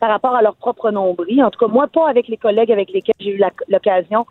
par 0.00 0.08
rapport 0.10 0.34
à 0.34 0.40
leur 0.42 0.54
propre 0.56 0.90
nombril. 0.90 1.42
En 1.42 1.50
tout 1.50 1.58
cas, 1.58 1.70
moi, 1.70 1.88
pas 1.88 2.08
avec 2.08 2.28
les 2.28 2.36
collègues 2.36 2.70
avec 2.72 2.90
lesquels 2.92 3.14
j'ai 3.20 3.32
eu 3.34 3.42
l'occasion 3.68 4.24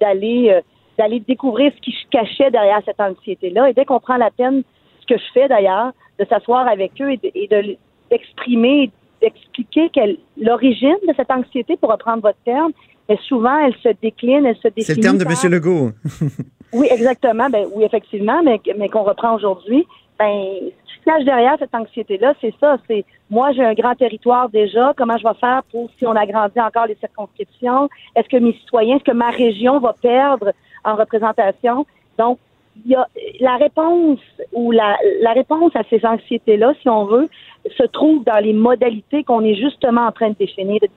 d'aller 0.00 0.50
euh, 0.50 0.60
d'aller 0.98 1.20
découvrir 1.20 1.72
ce 1.76 1.80
qui 1.82 1.92
se 1.92 2.06
cachait 2.10 2.50
derrière 2.50 2.80
cette 2.84 3.00
anxiété-là. 3.00 3.68
Et 3.68 3.74
dès 3.74 3.84
qu'on 3.84 4.00
prend 4.00 4.16
la 4.16 4.30
peine, 4.30 4.62
ce 5.00 5.06
que 5.14 5.18
je 5.20 5.32
fais 5.34 5.46
d'ailleurs, 5.48 5.92
de 6.18 6.24
s'asseoir 6.24 6.66
avec 6.66 6.92
eux 7.02 7.12
et 7.12 7.16
de- 7.18 7.30
et 7.34 7.48
de- 7.48 7.76
d'exprimer, 8.10 8.90
d'expliquer 9.20 9.90
quelle 9.90 10.16
l'origine 10.40 10.96
de 11.06 11.12
cette 11.16 11.30
anxiété, 11.30 11.76
pour 11.76 11.90
reprendre 11.90 12.22
votre 12.22 12.38
terme, 12.44 12.72
mais 13.08 13.18
souvent 13.28 13.58
elle 13.58 13.74
se 13.82 13.88
décline, 14.00 14.46
elle 14.46 14.56
se 14.56 14.68
définit. 14.68 14.84
C'est 14.84 14.94
le 14.96 15.02
terme 15.02 15.18
de 15.18 15.24
M. 15.24 15.52
Legault. 15.52 15.90
oui, 16.72 16.88
exactement. 16.90 17.48
Ben, 17.48 17.66
oui, 17.74 17.84
effectivement, 17.84 18.42
mais, 18.42 18.60
mais 18.76 18.88
qu'on 18.88 19.02
reprend 19.02 19.34
aujourd'hui. 19.34 19.86
Ben, 20.18 20.44
ce 20.86 21.18
qui 21.18 21.24
derrière 21.24 21.56
cette 21.58 21.74
anxiété-là, 21.74 22.34
c'est 22.40 22.54
ça. 22.60 22.78
C'est 22.88 23.04
moi, 23.30 23.52
j'ai 23.52 23.64
un 23.64 23.74
grand 23.74 23.94
territoire 23.94 24.48
déjà. 24.48 24.92
Comment 24.96 25.16
je 25.18 25.24
vais 25.24 25.34
faire 25.34 25.62
pour 25.70 25.88
si 25.98 26.06
on 26.06 26.16
agrandit 26.16 26.60
encore 26.60 26.86
les 26.86 26.96
circonscriptions 26.96 27.88
Est-ce 28.14 28.28
que 28.28 28.36
mes 28.36 28.52
citoyens, 28.54 28.96
est-ce 28.96 29.04
que 29.04 29.12
ma 29.12 29.30
région 29.30 29.78
va 29.78 29.94
perdre 30.00 30.52
en 30.84 30.96
représentation? 30.96 31.86
Donc, 32.18 32.38
y 32.84 32.94
a 32.94 33.06
la 33.40 33.56
réponse 33.56 34.20
ou 34.52 34.70
la, 34.70 34.96
la 35.20 35.32
réponse 35.32 35.74
à 35.74 35.82
ces 35.88 36.04
anxiétés-là, 36.04 36.74
si 36.82 36.88
on 36.88 37.04
veut, 37.04 37.28
se 37.76 37.84
trouve 37.84 38.24
dans 38.24 38.42
les 38.42 38.52
modalités 38.52 39.24
qu'on 39.24 39.44
est 39.44 39.54
justement 39.54 40.06
en 40.06 40.12
train 40.12 40.30
de 40.30 40.36
définir, 40.38 40.80
de. 40.80 40.88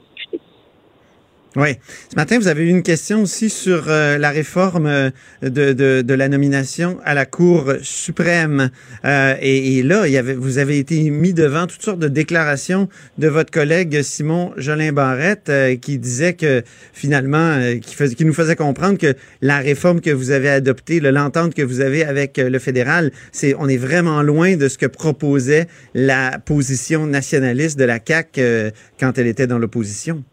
Oui. 1.55 1.69
Ce 2.11 2.15
matin, 2.15 2.37
vous 2.37 2.47
avez 2.47 2.63
eu 2.65 2.69
une 2.69 2.83
question 2.83 3.23
aussi 3.23 3.49
sur 3.49 3.85
euh, 3.87 4.19
la 4.19 4.29
réforme 4.29 4.85
euh, 4.85 5.09
de, 5.41 5.73
de, 5.73 6.03
de 6.03 6.13
la 6.13 6.29
nomination 6.29 6.99
à 7.03 7.15
la 7.15 7.25
Cour 7.25 7.73
suprême. 7.81 8.69
Euh, 9.03 9.33
et, 9.41 9.77
et 9.79 9.83
là, 9.83 10.05
il 10.05 10.13
y 10.13 10.17
avait, 10.17 10.35
vous 10.35 10.59
avez 10.59 10.77
été 10.77 11.09
mis 11.09 11.33
devant 11.33 11.65
toutes 11.65 11.81
sortes 11.81 11.97
de 11.99 12.07
déclarations 12.07 12.87
de 13.17 13.27
votre 13.27 13.49
collègue 13.49 14.03
Simon 14.03 14.53
Jolin 14.57 14.91
Barrette 14.91 15.49
euh, 15.49 15.75
qui 15.75 15.97
disait 15.97 16.33
que 16.33 16.61
finalement, 16.93 17.37
euh, 17.57 17.77
qui, 17.79 18.15
qui 18.15 18.25
nous 18.25 18.33
faisait 18.33 18.55
comprendre 18.55 18.99
que 18.99 19.15
la 19.41 19.57
réforme 19.57 20.01
que 20.01 20.11
vous 20.11 20.29
avez 20.29 20.49
adoptée, 20.49 20.99
le- 20.99 21.09
l'entente 21.09 21.55
que 21.55 21.63
vous 21.63 21.81
avez 21.81 22.05
avec 22.05 22.37
le 22.37 22.59
fédéral, 22.59 23.11
c'est 23.31 23.55
on 23.57 23.67
est 23.67 23.77
vraiment 23.77 24.21
loin 24.21 24.55
de 24.55 24.67
ce 24.67 24.77
que 24.77 24.85
proposait 24.85 25.65
la 25.95 26.37
position 26.37 27.07
nationaliste 27.07 27.79
de 27.79 27.85
la 27.85 27.97
CAQ 28.05 28.71
quand 28.99 29.17
elle 29.17 29.27
était 29.27 29.47
dans 29.47 29.57
l'opposition. 29.57 30.23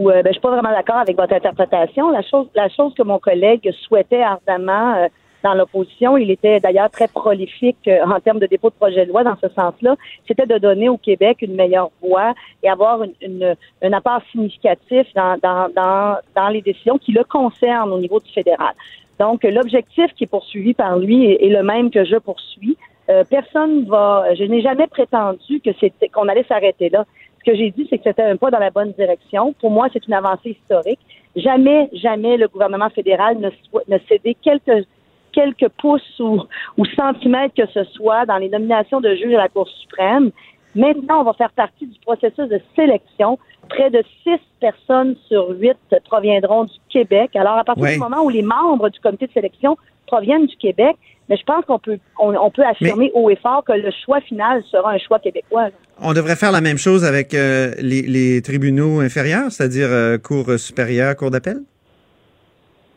Ou 0.00 0.10
euh, 0.10 0.22
ben, 0.22 0.30
je 0.30 0.32
suis 0.38 0.40
pas 0.40 0.50
vraiment 0.56 0.74
d'accord 0.78 0.96
avec 1.06 1.16
votre 1.16 1.34
interprétation. 1.40 2.04
La 2.10 2.22
chose, 2.22 2.46
la 2.54 2.68
chose 2.76 2.92
que 2.94 3.02
mon 3.02 3.18
collègue 3.18 3.70
souhaitait 3.84 4.22
ardemment 4.22 4.94
euh, 4.96 5.08
dans 5.42 5.54
l'opposition, 5.54 6.10
il 6.24 6.30
était 6.30 6.60
d'ailleurs 6.60 6.90
très 6.90 7.08
prolifique 7.08 7.84
euh, 7.88 7.98
en 8.14 8.18
termes 8.20 8.40
de 8.44 8.46
dépôt 8.54 8.70
de 8.74 8.74
projet 8.74 9.04
de 9.06 9.10
loi 9.12 9.22
dans 9.24 9.36
ce 9.44 9.48
sens-là, 9.48 9.92
c'était 10.26 10.46
de 10.54 10.58
donner 10.58 10.88
au 10.88 10.98
Québec 11.08 11.34
une 11.40 11.54
meilleure 11.62 11.90
voix 12.02 12.30
et 12.62 12.68
avoir 12.76 12.94
une, 13.06 13.14
une- 13.28 13.54
un 13.86 13.92
apport 13.98 14.20
significatif 14.32 15.04
dans, 15.14 15.34
dans, 15.46 15.64
dans, 15.80 16.16
dans 16.38 16.48
les 16.48 16.62
décisions 16.70 16.98
qui 16.98 17.12
le 17.12 17.24
concernent 17.24 17.92
au 17.92 17.98
niveau 17.98 18.20
du 18.20 18.30
fédéral. 18.38 18.74
Donc, 19.18 19.38
l'objectif 19.44 20.08
qui 20.16 20.24
est 20.24 20.32
poursuivi 20.38 20.72
par 20.74 20.98
lui 20.98 21.18
est, 21.30 21.38
est 21.46 21.48
le 21.58 21.62
même 21.62 21.90
que 21.90 22.04
je 22.04 22.16
poursuis. 22.16 22.76
Euh, 23.10 23.24
personne 23.38 23.84
va. 23.84 24.34
Je 24.38 24.44
n'ai 24.44 24.60
jamais 24.68 24.86
prétendu 24.86 25.60
que 25.64 25.70
c'était 25.80 26.08
qu'on 26.08 26.28
allait 26.28 26.44
s'arrêter 26.44 26.88
là. 26.90 27.02
Ce 27.40 27.50
que 27.50 27.56
j'ai 27.56 27.70
dit, 27.70 27.86
c'est 27.88 27.98
que 27.98 28.04
c'était 28.04 28.22
un 28.22 28.36
pas 28.36 28.50
dans 28.50 28.58
la 28.58 28.70
bonne 28.70 28.92
direction. 28.92 29.54
Pour 29.54 29.70
moi, 29.70 29.88
c'est 29.92 30.06
une 30.06 30.14
avancée 30.14 30.58
historique. 30.60 31.00
Jamais, 31.36 31.88
jamais 31.92 32.36
le 32.36 32.48
gouvernement 32.48 32.90
fédéral 32.90 33.38
ne, 33.38 33.48
ne 33.88 33.98
cédait 34.08 34.36
quelques 34.42 34.86
quelques 35.32 35.68
pouces 35.80 36.18
ou, 36.18 36.42
ou 36.76 36.84
centimètres 36.86 37.54
que 37.54 37.66
ce 37.72 37.84
soit 37.84 38.26
dans 38.26 38.38
les 38.38 38.48
nominations 38.48 39.00
de 39.00 39.14
juges 39.14 39.34
à 39.34 39.38
la 39.38 39.48
Cour 39.48 39.68
suprême. 39.68 40.32
Maintenant, 40.74 41.20
on 41.20 41.24
va 41.24 41.32
faire 41.32 41.52
partie 41.52 41.86
du 41.86 41.98
processus 42.00 42.48
de 42.48 42.60
sélection. 42.76 43.38
Près 43.68 43.90
de 43.90 44.02
six 44.22 44.40
personnes 44.60 45.16
sur 45.28 45.50
huit 45.50 45.76
proviendront 46.04 46.64
du 46.64 46.74
Québec. 46.88 47.34
Alors, 47.34 47.58
à 47.58 47.64
partir 47.64 47.86
du 47.86 47.98
moment 47.98 48.22
où 48.22 48.28
les 48.28 48.42
membres 48.42 48.88
du 48.88 48.98
comité 49.00 49.26
de 49.26 49.32
sélection 49.32 49.76
proviennent 50.06 50.46
du 50.46 50.56
Québec, 50.56 50.96
mais 51.28 51.36
je 51.36 51.44
pense 51.44 51.64
qu'on 51.64 51.78
peut, 51.78 51.98
on, 52.18 52.34
on 52.34 52.50
peut 52.50 52.64
affirmer 52.64 53.12
haut 53.14 53.30
et 53.30 53.36
fort 53.36 53.62
que 53.64 53.72
le 53.72 53.90
choix 54.04 54.20
final 54.20 54.62
sera 54.70 54.92
un 54.92 54.98
choix 54.98 55.20
québécois. 55.20 55.68
On 56.00 56.12
devrait 56.12 56.34
faire 56.34 56.50
la 56.50 56.60
même 56.60 56.78
chose 56.78 57.04
avec 57.04 57.34
euh, 57.34 57.72
les, 57.78 58.02
les 58.02 58.42
tribunaux 58.42 58.98
inférieurs, 58.98 59.52
c'est-à-dire 59.52 59.88
euh, 59.90 60.18
cour 60.18 60.58
supérieure, 60.58 61.14
cour 61.14 61.30
d'appel? 61.30 61.58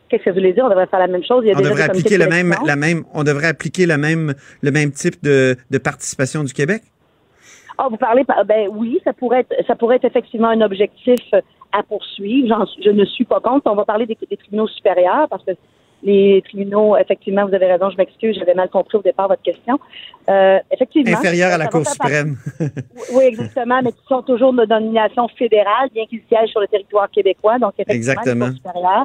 Qu'est-ce 0.08 0.24
que 0.24 0.30
vous 0.30 0.36
voulez 0.36 0.52
dire? 0.52 0.64
On 0.64 0.68
devrait 0.68 0.86
faire 0.86 0.98
la 0.98 1.06
même 1.06 1.24
chose. 1.24 1.44
Il 1.44 1.48
y 1.48 1.52
a 1.52 1.58
On 1.58 1.60
devrait 1.60 1.84
appliquer 1.84 2.18
le 2.18 2.26
même, 2.26 2.46
sélection. 2.46 2.66
la 2.66 2.76
même, 2.76 3.04
on 3.14 3.22
devrait 3.22 3.46
appliquer 3.46 3.86
le 3.86 3.96
même, 3.96 4.34
le 4.62 4.70
même 4.70 4.90
type 4.90 5.22
de, 5.22 5.56
de 5.70 5.78
participation 5.78 6.42
du 6.42 6.52
Québec? 6.52 6.82
Ah, 7.78 7.88
vous 7.90 7.96
parlez, 7.96 8.24
par- 8.24 8.44
ben 8.44 8.68
oui, 8.72 9.00
ça 9.04 9.12
pourrait 9.12 9.40
être, 9.40 9.54
ça 9.66 9.74
pourrait 9.74 9.96
être 9.96 10.04
effectivement 10.04 10.48
un 10.48 10.60
objectif 10.60 11.20
euh, 11.34 11.40
à 11.72 11.82
poursuivre. 11.82 12.66
Je 12.84 12.90
ne 12.90 13.04
suis 13.04 13.24
pas 13.24 13.40
contre. 13.40 13.70
On 13.70 13.74
va 13.74 13.84
parler 13.84 14.06
des, 14.06 14.16
des 14.30 14.36
tribunaux 14.36 14.68
supérieurs 14.68 15.26
parce 15.28 15.44
que 15.44 15.52
les 16.02 16.42
tribunaux, 16.42 16.96
effectivement, 16.96 17.46
vous 17.46 17.54
avez 17.54 17.66
raison, 17.66 17.88
je 17.90 17.96
m'excuse, 17.96 18.36
j'avais 18.38 18.54
mal 18.54 18.68
compris 18.68 18.98
au 18.98 19.02
départ 19.02 19.26
votre 19.26 19.42
question. 19.42 19.80
Euh, 20.28 20.58
effectivement. 20.70 21.16
Inférieur 21.16 21.52
à 21.52 21.58
la 21.58 21.66
Cour 21.66 21.86
suprême. 21.86 22.36
Oui, 23.14 23.24
exactement, 23.24 23.80
mais 23.82 23.90
qui 23.92 24.04
sont 24.08 24.22
toujours 24.22 24.52
de 24.52 24.66
nomination 24.66 25.26
fédérale, 25.28 25.88
bien 25.94 26.04
qu'ils 26.06 26.22
siègent 26.28 26.50
sur 26.50 26.60
le 26.60 26.66
territoire 26.68 27.10
québécois. 27.10 27.58
Donc, 27.58 27.72
effectivement, 27.78 28.20
Exactement. 28.20 29.04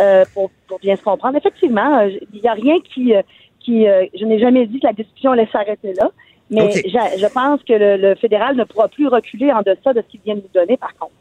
euh, 0.00 0.24
pour, 0.34 0.50
pour 0.68 0.78
bien 0.80 0.96
se 0.96 1.02
comprendre. 1.02 1.36
Effectivement, 1.38 1.98
euh, 2.00 2.10
il 2.32 2.40
n'y 2.42 2.48
a 2.48 2.52
rien 2.52 2.76
qui... 2.92 3.14
euh, 3.14 3.22
qui 3.60 3.88
euh, 3.88 4.04
je 4.14 4.26
n'ai 4.26 4.38
jamais 4.38 4.66
dit 4.66 4.78
que 4.78 4.86
la 4.86 4.92
discussion 4.92 5.32
allait 5.32 5.48
s'arrêter 5.50 5.94
là, 5.94 6.10
mais 6.50 6.70
je 6.72 7.26
pense 7.32 7.60
que 7.66 7.72
le, 7.72 7.96
le 7.96 8.14
fédéral 8.16 8.56
ne 8.56 8.64
pourra 8.64 8.88
plus 8.88 9.08
reculer 9.08 9.52
en 9.52 9.62
deçà 9.62 9.92
de 9.92 10.02
ce 10.02 10.10
qu'il 10.10 10.20
vient 10.24 10.34
de 10.34 10.40
nous 10.40 10.50
donner, 10.54 10.76
par 10.76 10.94
contre. 10.98 11.12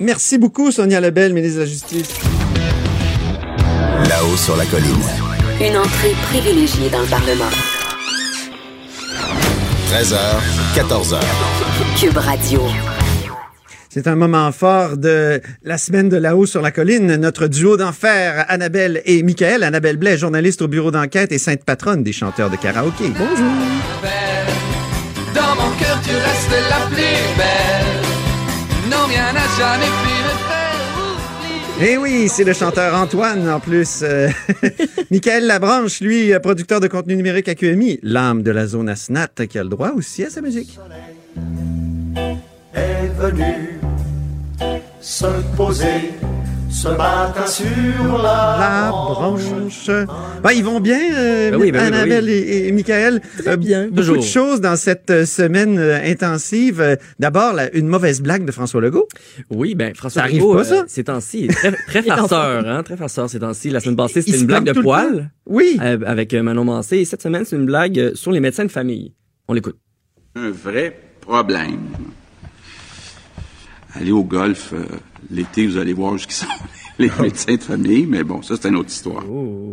Merci 0.00 0.38
beaucoup, 0.38 0.70
Sonia 0.70 1.00
Lebel, 1.00 1.32
ministre 1.32 1.58
de 1.58 1.60
la 1.64 1.68
Justice. 1.68 2.20
Là-haut 4.08 4.36
sur 4.36 4.56
la 4.56 4.64
colline. 4.66 5.02
Une 5.60 5.76
entrée 5.78 6.12
privilégiée 6.24 6.90
dans 6.90 7.00
le 7.00 7.06
Parlement. 7.06 7.50
13h, 9.92 10.16
14h. 10.74 11.20
Cube 12.00 12.16
Radio. 12.16 12.62
C'est 13.88 14.08
un 14.08 14.16
moment 14.16 14.50
fort 14.50 14.96
de 14.96 15.40
la 15.62 15.78
semaine 15.78 16.08
de 16.08 16.16
là-haut 16.16 16.46
sur 16.46 16.60
la 16.60 16.72
colline. 16.72 17.14
Notre 17.14 17.46
duo 17.46 17.76
d'enfer, 17.76 18.44
Annabelle 18.48 19.00
et 19.04 19.22
Michael. 19.22 19.62
Annabelle 19.62 19.96
Blais, 19.96 20.18
journaliste 20.18 20.62
au 20.62 20.68
bureau 20.68 20.90
d'enquête 20.90 21.30
et 21.30 21.38
sainte 21.38 21.64
patronne 21.64 22.02
des 22.02 22.12
chanteurs 22.12 22.50
de 22.50 22.56
karaoké. 22.56 23.04
Bonjour. 23.16 23.52
Tu 26.06 26.14
restes 26.14 26.70
la 26.70 26.86
plus 26.86 27.36
belle. 27.38 28.90
Non, 28.90 29.06
rien 29.08 29.32
n'a 29.32 29.46
jamais 29.58 29.86
pu 29.86 30.12
me 30.22 30.34
faire 30.48 31.88
Eh 31.88 31.96
oui, 31.96 32.28
c'est 32.28 32.44
le 32.44 32.52
chanteur 32.52 32.94
Antoine 32.94 33.48
en 33.48 33.58
plus. 33.58 34.00
Euh, 34.02 34.28
Michael 35.10 35.46
Labranche, 35.46 36.00
lui, 36.00 36.32
euh, 36.32 36.40
producteur 36.40 36.80
de 36.80 36.88
contenu 36.88 37.16
numérique 37.16 37.48
à 37.48 37.54
QMI, 37.54 38.00
l'âme 38.02 38.42
de 38.42 38.50
la 38.50 38.66
zone 38.66 38.88
ASNAT, 38.88 39.46
qui 39.48 39.58
a 39.58 39.62
le 39.62 39.70
droit 39.70 39.92
aussi 39.96 40.24
à 40.24 40.30
sa 40.30 40.42
musique. 40.42 40.78
est 42.74 43.08
venu 43.18 43.80
se 45.00 45.26
poser 45.56 46.12
ce 46.74 46.88
matin 46.88 47.46
sur 47.46 48.18
la, 48.18 48.56
La 48.58 48.90
branche. 48.90 49.42
Ben, 50.42 50.52
ils 50.52 50.64
vont 50.64 50.80
bien, 50.80 50.98
euh, 51.14 51.50
Ben 51.52 51.60
oui, 51.60 51.70
ben 51.70 51.78
ben 51.80 51.94
Annabelle 51.94 52.24
oui. 52.24 52.32
et, 52.32 52.68
et 52.68 52.72
Michael. 52.72 53.20
Très 53.38 53.56
bien. 53.56 53.84
Beaucoup 53.84 53.96
Toujours. 53.98 54.16
de 54.16 54.22
choses 54.22 54.60
dans 54.60 54.74
cette 54.76 55.08
euh, 55.10 55.24
semaine 55.24 55.78
euh, 55.78 55.98
intensive. 56.04 56.80
Euh, 56.80 56.96
D'abord, 57.20 57.54
une 57.74 57.86
mauvaise 57.86 58.20
blague 58.20 58.44
de 58.44 58.50
François 58.52 58.80
Legault. 58.80 59.06
Oui, 59.50 59.74
ben 59.76 59.94
François 59.94 60.22
Ça 60.22 60.24
arrive 60.24 60.40
Legault, 60.40 60.54
pas, 60.54 60.64
ça? 60.64 60.74
euh, 60.80 60.84
ces 60.88 61.04
temps-ci, 61.04 61.46
très, 61.46 61.72
très 61.86 62.02
farceur, 62.02 62.66
hein, 62.66 62.82
très 62.82 62.96
farceur 62.96 63.30
ces 63.30 63.38
temps-ci. 63.38 63.70
La 63.70 63.80
semaine 63.80 63.96
passée, 63.96 64.20
c'était 64.22 64.38
une 64.38 64.46
blague 64.46 64.64
de 64.64 64.80
poil. 64.80 65.30
Oui. 65.46 65.78
euh, 65.80 65.98
avec 66.06 66.34
euh, 66.34 66.42
Manon 66.42 66.64
Mancé. 66.64 66.98
Et 66.98 67.04
cette 67.04 67.22
semaine, 67.22 67.44
c'est 67.44 67.56
une 67.56 67.66
blague 67.66 67.98
euh, 67.98 68.14
sur 68.14 68.32
les 68.32 68.40
médecins 68.40 68.64
de 68.64 68.70
famille. 68.70 69.14
On 69.48 69.52
l'écoute. 69.54 69.76
Un 70.34 70.50
vrai 70.50 70.98
problème. 71.20 71.78
Allez 73.94 74.10
au 74.10 74.24
golf 74.24 74.72
euh, 74.72 74.82
l'été, 75.30 75.66
vous 75.66 75.76
allez 75.76 75.92
voir 75.92 76.18
ce 76.18 76.26
qui 76.26 76.34
sont 76.34 76.46
les 76.98 77.10
médecins 77.20 77.54
de 77.56 77.62
famille, 77.62 78.06
mais 78.06 78.22
bon, 78.22 78.40
ça 78.42 78.54
c'est 78.60 78.68
une 78.68 78.76
autre 78.76 78.90
histoire. 78.90 79.24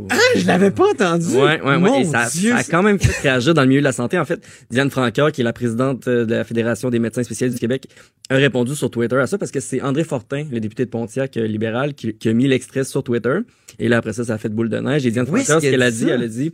Ah, 0.10 0.16
je 0.36 0.46
l'avais 0.48 0.72
pas 0.72 0.90
entendu. 0.90 1.28
Ouais, 1.36 1.62
ouais, 1.62 1.62
ouais. 1.62 1.78
Mon 1.80 2.00
Et 2.00 2.06
ça, 2.06 2.28
Dieu, 2.30 2.50
ça 2.52 2.58
a 2.58 2.64
quand 2.64 2.82
même 2.82 3.00
fait 3.00 3.22
réagir 3.30 3.54
dans 3.54 3.62
le 3.62 3.68
milieu 3.68 3.82
de 3.82 3.86
la 3.86 3.92
santé. 3.92 4.18
En 4.18 4.26
fait, 4.26 4.42
Diane 4.72 4.90
Francaire, 4.90 5.32
qui 5.32 5.42
est 5.42 5.44
la 5.44 5.54
présidente 5.54 6.08
euh, 6.08 6.26
de 6.26 6.34
la 6.34 6.44
Fédération 6.44 6.90
des 6.90 7.00
médecins 7.00 7.24
spécialistes 7.24 7.58
du 7.58 7.62
Québec, 7.62 7.88
a 8.30 8.36
répondu 8.36 8.76
sur 8.76 8.90
Twitter 8.90 9.18
à 9.18 9.28
ça 9.28 9.38
parce 9.38 9.52
que 9.52 9.60
c'est 9.60 9.82
André 9.82 10.04
Fortin, 10.04 10.46
le 10.52 10.60
député 10.60 10.86
de 10.86 10.90
Pontiac 10.90 11.38
euh, 11.38 11.46
libéral, 11.46 11.94
qui, 11.94 12.14
qui 12.16 12.30
a 12.30 12.34
mis 12.34 12.48
l'extrait 12.48 12.84
sur 12.84 13.04
Twitter. 13.04 13.38
Et 13.78 13.88
là, 13.88 13.98
après 13.98 14.14
ça, 14.14 14.24
ça 14.26 14.34
a 14.34 14.38
fait 14.40 14.50
boule 14.50 14.70
de 14.70 14.78
neige. 14.80 15.06
Et 15.06 15.12
Diane 15.12 15.28
Oui, 15.30 15.44
Francaire, 15.44 15.62
ce 15.62 15.70
qu'elle 15.70 15.82
a 15.84 15.92
dit, 15.92 16.06
dit. 16.06 16.10
elle 16.10 16.24
a 16.24 16.28
dit, 16.28 16.52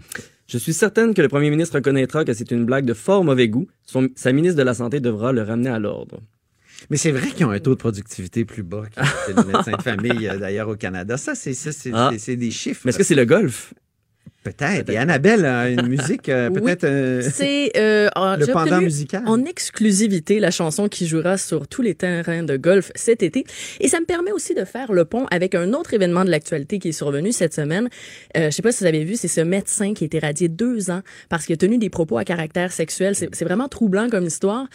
je 0.47 0.57
suis 0.57 0.73
certaine 0.73 1.13
que 1.13 1.21
le 1.21 1.27
premier 1.29 1.49
ministre 1.49 1.75
reconnaîtra 1.75 2.25
que 2.25 2.33
c'est 2.33 2.51
une 2.51 2.65
blague 2.65 2.85
de 2.85 2.93
fort 2.93 3.23
mauvais 3.23 3.47
goût. 3.47 3.67
Son- 3.85 4.09
sa 4.15 4.31
ministre 4.33 4.57
de 4.57 4.63
la 4.63 4.73
Santé 4.73 4.99
devra 4.99 5.31
le 5.31 5.43
ramener 5.43 5.69
à 5.69 5.79
l'ordre. 5.79 6.19
Mais 6.89 6.97
c'est 6.97 7.11
vrai 7.11 7.29
qu'ils 7.31 7.45
ont 7.45 7.51
un 7.51 7.59
taux 7.59 7.71
de 7.75 7.79
productivité 7.79 8.45
plus 8.45 8.63
bas 8.63 8.83
que 8.95 9.01
les 9.37 9.43
médecins 9.53 9.71
de 9.77 9.81
famille, 9.81 10.27
euh, 10.27 10.37
d'ailleurs, 10.37 10.69
au 10.69 10.75
Canada. 10.75 11.17
Ça, 11.17 11.35
c'est 11.35 11.53
ça, 11.53 11.71
c'est 11.71 11.91
Ah. 11.93 12.09
c'est- 12.13 12.19
c'est 12.19 12.35
des 12.35 12.51
chiffres. 12.51 12.81
Mais 12.85 12.89
est-ce 12.89 12.97
que 12.97 13.03
c'est 13.03 13.15
le 13.15 13.25
golf? 13.25 13.73
Peut-être. 14.43 14.89
Et 14.89 14.95
Annabelle 14.97 15.43
a 15.45 15.69
une 15.69 15.87
musique, 15.87 16.29
euh, 16.29 16.49
Oui. 16.49 16.61
peut-être 16.61 16.85
euh, 16.85 17.21
C'est 17.21 17.71
euh, 17.75 18.07
le 18.15 18.45
pendant 18.53 18.79
musical. 18.79 19.23
en 19.25 19.43
exclusivité 19.43 20.39
la 20.39 20.51
chanson 20.51 20.87
qui 20.87 21.05
jouera 21.05 21.37
sur 21.37 21.67
tous 21.67 21.81
les 21.81 21.95
terrains 21.95 22.43
de 22.43 22.55
golf 22.55 22.91
cet 22.95 23.23
été. 23.23 23.43
Et 23.81 23.89
ça 23.89 23.99
me 23.99 24.05
permet 24.05 24.31
aussi 24.31 24.53
de 24.53 24.63
faire 24.63 24.93
le 24.93 25.03
pont 25.03 25.25
avec 25.31 25.53
un 25.53 25.73
autre 25.73 25.93
événement 25.93 26.23
de 26.23 26.29
l'actualité 26.29 26.79
qui 26.79 26.89
est 26.89 26.93
survenu 26.93 27.33
cette 27.33 27.53
semaine. 27.53 27.89
Euh, 28.37 28.45
je 28.49 28.51
sais 28.55 28.61
pas 28.61 28.71
si 28.71 28.83
vous 28.83 28.87
avez 28.87 29.03
vu, 29.03 29.17
c'est 29.17 29.27
ce 29.27 29.41
médecin 29.41 29.93
qui 29.93 30.05
a 30.05 30.07
été 30.07 30.19
radié 30.19 30.47
deux 30.47 30.91
ans 30.91 31.01
parce 31.27 31.45
qu'il 31.45 31.53
a 31.55 31.57
tenu 31.57 31.77
des 31.77 31.89
propos 31.89 32.17
à 32.17 32.23
caractère 32.23 32.71
sexuel. 32.71 33.15
C'est 33.15 33.27
c'est 33.35 33.43
vraiment 33.45 33.67
troublant 33.67 34.07
comme 34.09 34.25
histoire. 34.25 34.67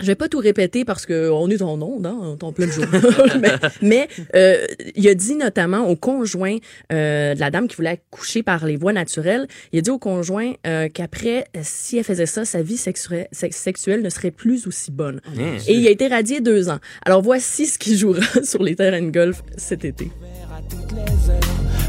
Je 0.00 0.06
vais 0.06 0.14
pas 0.14 0.28
tout 0.28 0.38
répéter 0.38 0.84
parce 0.84 1.06
que 1.06 1.30
on 1.30 1.48
est 1.48 1.62
en 1.62 1.80
onde, 1.80 2.06
hein, 2.06 2.36
on 2.42 2.52
plein 2.52 2.70
jour. 2.70 2.84
mais 3.40 3.50
mais, 3.82 4.08
euh, 4.34 4.66
il 4.94 5.08
a 5.08 5.14
dit 5.14 5.34
notamment 5.34 5.88
au 5.88 5.96
conjoint 5.96 6.56
euh, 6.92 7.34
de 7.34 7.40
la 7.40 7.50
dame 7.50 7.68
qui 7.68 7.76
voulait 7.76 8.00
coucher 8.10 8.42
par 8.42 8.64
les 8.64 8.76
voies 8.76 8.92
naturelles, 8.92 9.46
il 9.72 9.78
a 9.78 9.82
dit 9.82 9.90
au 9.90 9.98
conjoint 9.98 10.52
euh, 10.66 10.88
qu'après, 10.92 11.46
si 11.62 11.98
elle 11.98 12.04
faisait 12.04 12.26
ça, 12.26 12.44
sa 12.44 12.62
vie 12.62 12.76
sexuelle, 12.76 13.28
sexuelle 13.32 14.02
ne 14.02 14.10
serait 14.10 14.30
plus 14.30 14.66
aussi 14.66 14.90
bonne. 14.90 15.20
Hein. 15.26 15.56
Et 15.66 15.74
il 15.74 15.86
a 15.86 15.90
été 15.90 16.08
radié 16.08 16.40
deux 16.40 16.68
ans. 16.68 16.78
Alors 17.04 17.22
voici 17.22 17.66
ce 17.66 17.78
qui 17.78 17.96
jouera 17.96 18.20
sur 18.44 18.62
les 18.62 18.76
terrains 18.76 19.02
de 19.02 19.10
golf 19.10 19.42
cet 19.56 19.84
été. 19.84 20.10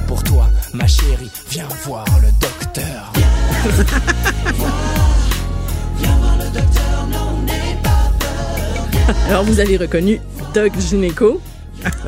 Pour 0.08 0.24
toi, 0.24 0.50
ma 0.74 0.88
chérie, 0.88 1.32
viens 1.50 1.68
voir 1.84 2.06
le 2.22 2.30
docteur. 2.42 3.14
Alors 9.28 9.44
vous 9.44 9.60
avez 9.60 9.78
reconnu 9.78 10.20
Doug 10.54 10.72
Gineco. 10.80 11.42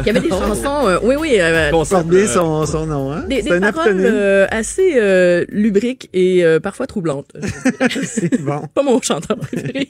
Il 0.02 0.06
y 0.06 0.10
avait 0.12 0.20
des 0.20 0.30
chansons, 0.30 0.88
euh, 0.88 1.00
oui, 1.02 1.16
oui. 1.20 1.30
euh, 1.40 1.72
On 1.74 1.84
porte 1.86 2.08
bien 2.08 2.28
son, 2.28 2.66
son 2.66 2.86
nom, 2.86 3.12
hein? 3.12 3.24
Des, 3.28 3.50
un 3.52 3.72
paroles 3.72 3.96
euh, 4.06 4.46
assez 4.52 4.94
euh, 4.98 5.46
lubriques 5.50 6.10
et 6.14 6.46
euh, 6.46 6.60
parfois 6.60 6.86
troublantes. 6.86 7.32
C'est 8.04 8.40
bon. 8.42 8.68
Pas 8.74 8.84
mon 8.84 9.02
chanteur 9.02 9.38
préféré. 9.38 9.90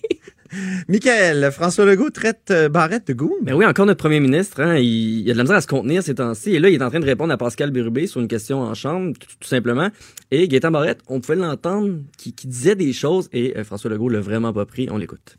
Michael, 0.87 1.51
François 1.51 1.83
Legault 1.85 2.11
traite 2.11 2.49
euh, 2.51 2.69
Barrette 2.69 3.07
de 3.07 3.13
goût. 3.13 3.35
Ben 3.41 3.55
oui, 3.55 3.65
encore 3.65 3.85
notre 3.87 3.99
premier 3.99 4.19
ministre, 4.21 4.61
hein, 4.61 4.77
il, 4.77 5.21
il 5.21 5.29
a 5.31 5.33
de 5.33 5.37
la 5.37 5.43
misère 5.43 5.57
à 5.57 5.61
se 5.61 5.67
contenir 5.67 6.01
ces 6.03 6.15
temps-ci. 6.15 6.55
Et 6.55 6.59
là, 6.59 6.69
il 6.69 6.75
est 6.79 6.83
en 6.83 6.89
train 6.89 6.99
de 6.99 7.05
répondre 7.05 7.33
à 7.33 7.37
Pascal 7.37 7.71
Bérubé 7.71 8.07
sur 8.07 8.21
une 8.21 8.27
question 8.27 8.61
en 8.61 8.73
chambre, 8.75 9.13
tout, 9.19 9.27
tout 9.39 9.47
simplement. 9.49 9.89
Et 10.31 10.47
Gaétan 10.47 10.71
Barrette, 10.71 10.99
on 11.07 11.19
pouvait 11.19 11.35
l'entendre, 11.37 11.95
qui, 12.17 12.33
qui 12.33 12.47
disait 12.47 12.75
des 12.75 12.93
choses, 12.93 13.27
et 13.33 13.57
euh, 13.57 13.63
François 13.65 13.89
Legault 13.89 14.09
l'a 14.09 14.21
vraiment 14.21 14.53
pas 14.53 14.65
pris. 14.65 14.87
On 14.91 14.97
l'écoute. 14.97 15.37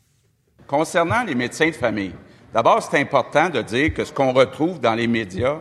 Concernant 0.66 1.24
les 1.24 1.34
médecins 1.34 1.66
de 1.68 1.72
famille, 1.74 2.12
d'abord, 2.52 2.82
c'est 2.82 2.98
important 2.98 3.48
de 3.50 3.60
dire 3.62 3.92
que 3.92 4.04
ce 4.04 4.12
qu'on 4.12 4.32
retrouve 4.32 4.80
dans 4.80 4.94
les 4.94 5.06
médias, 5.06 5.56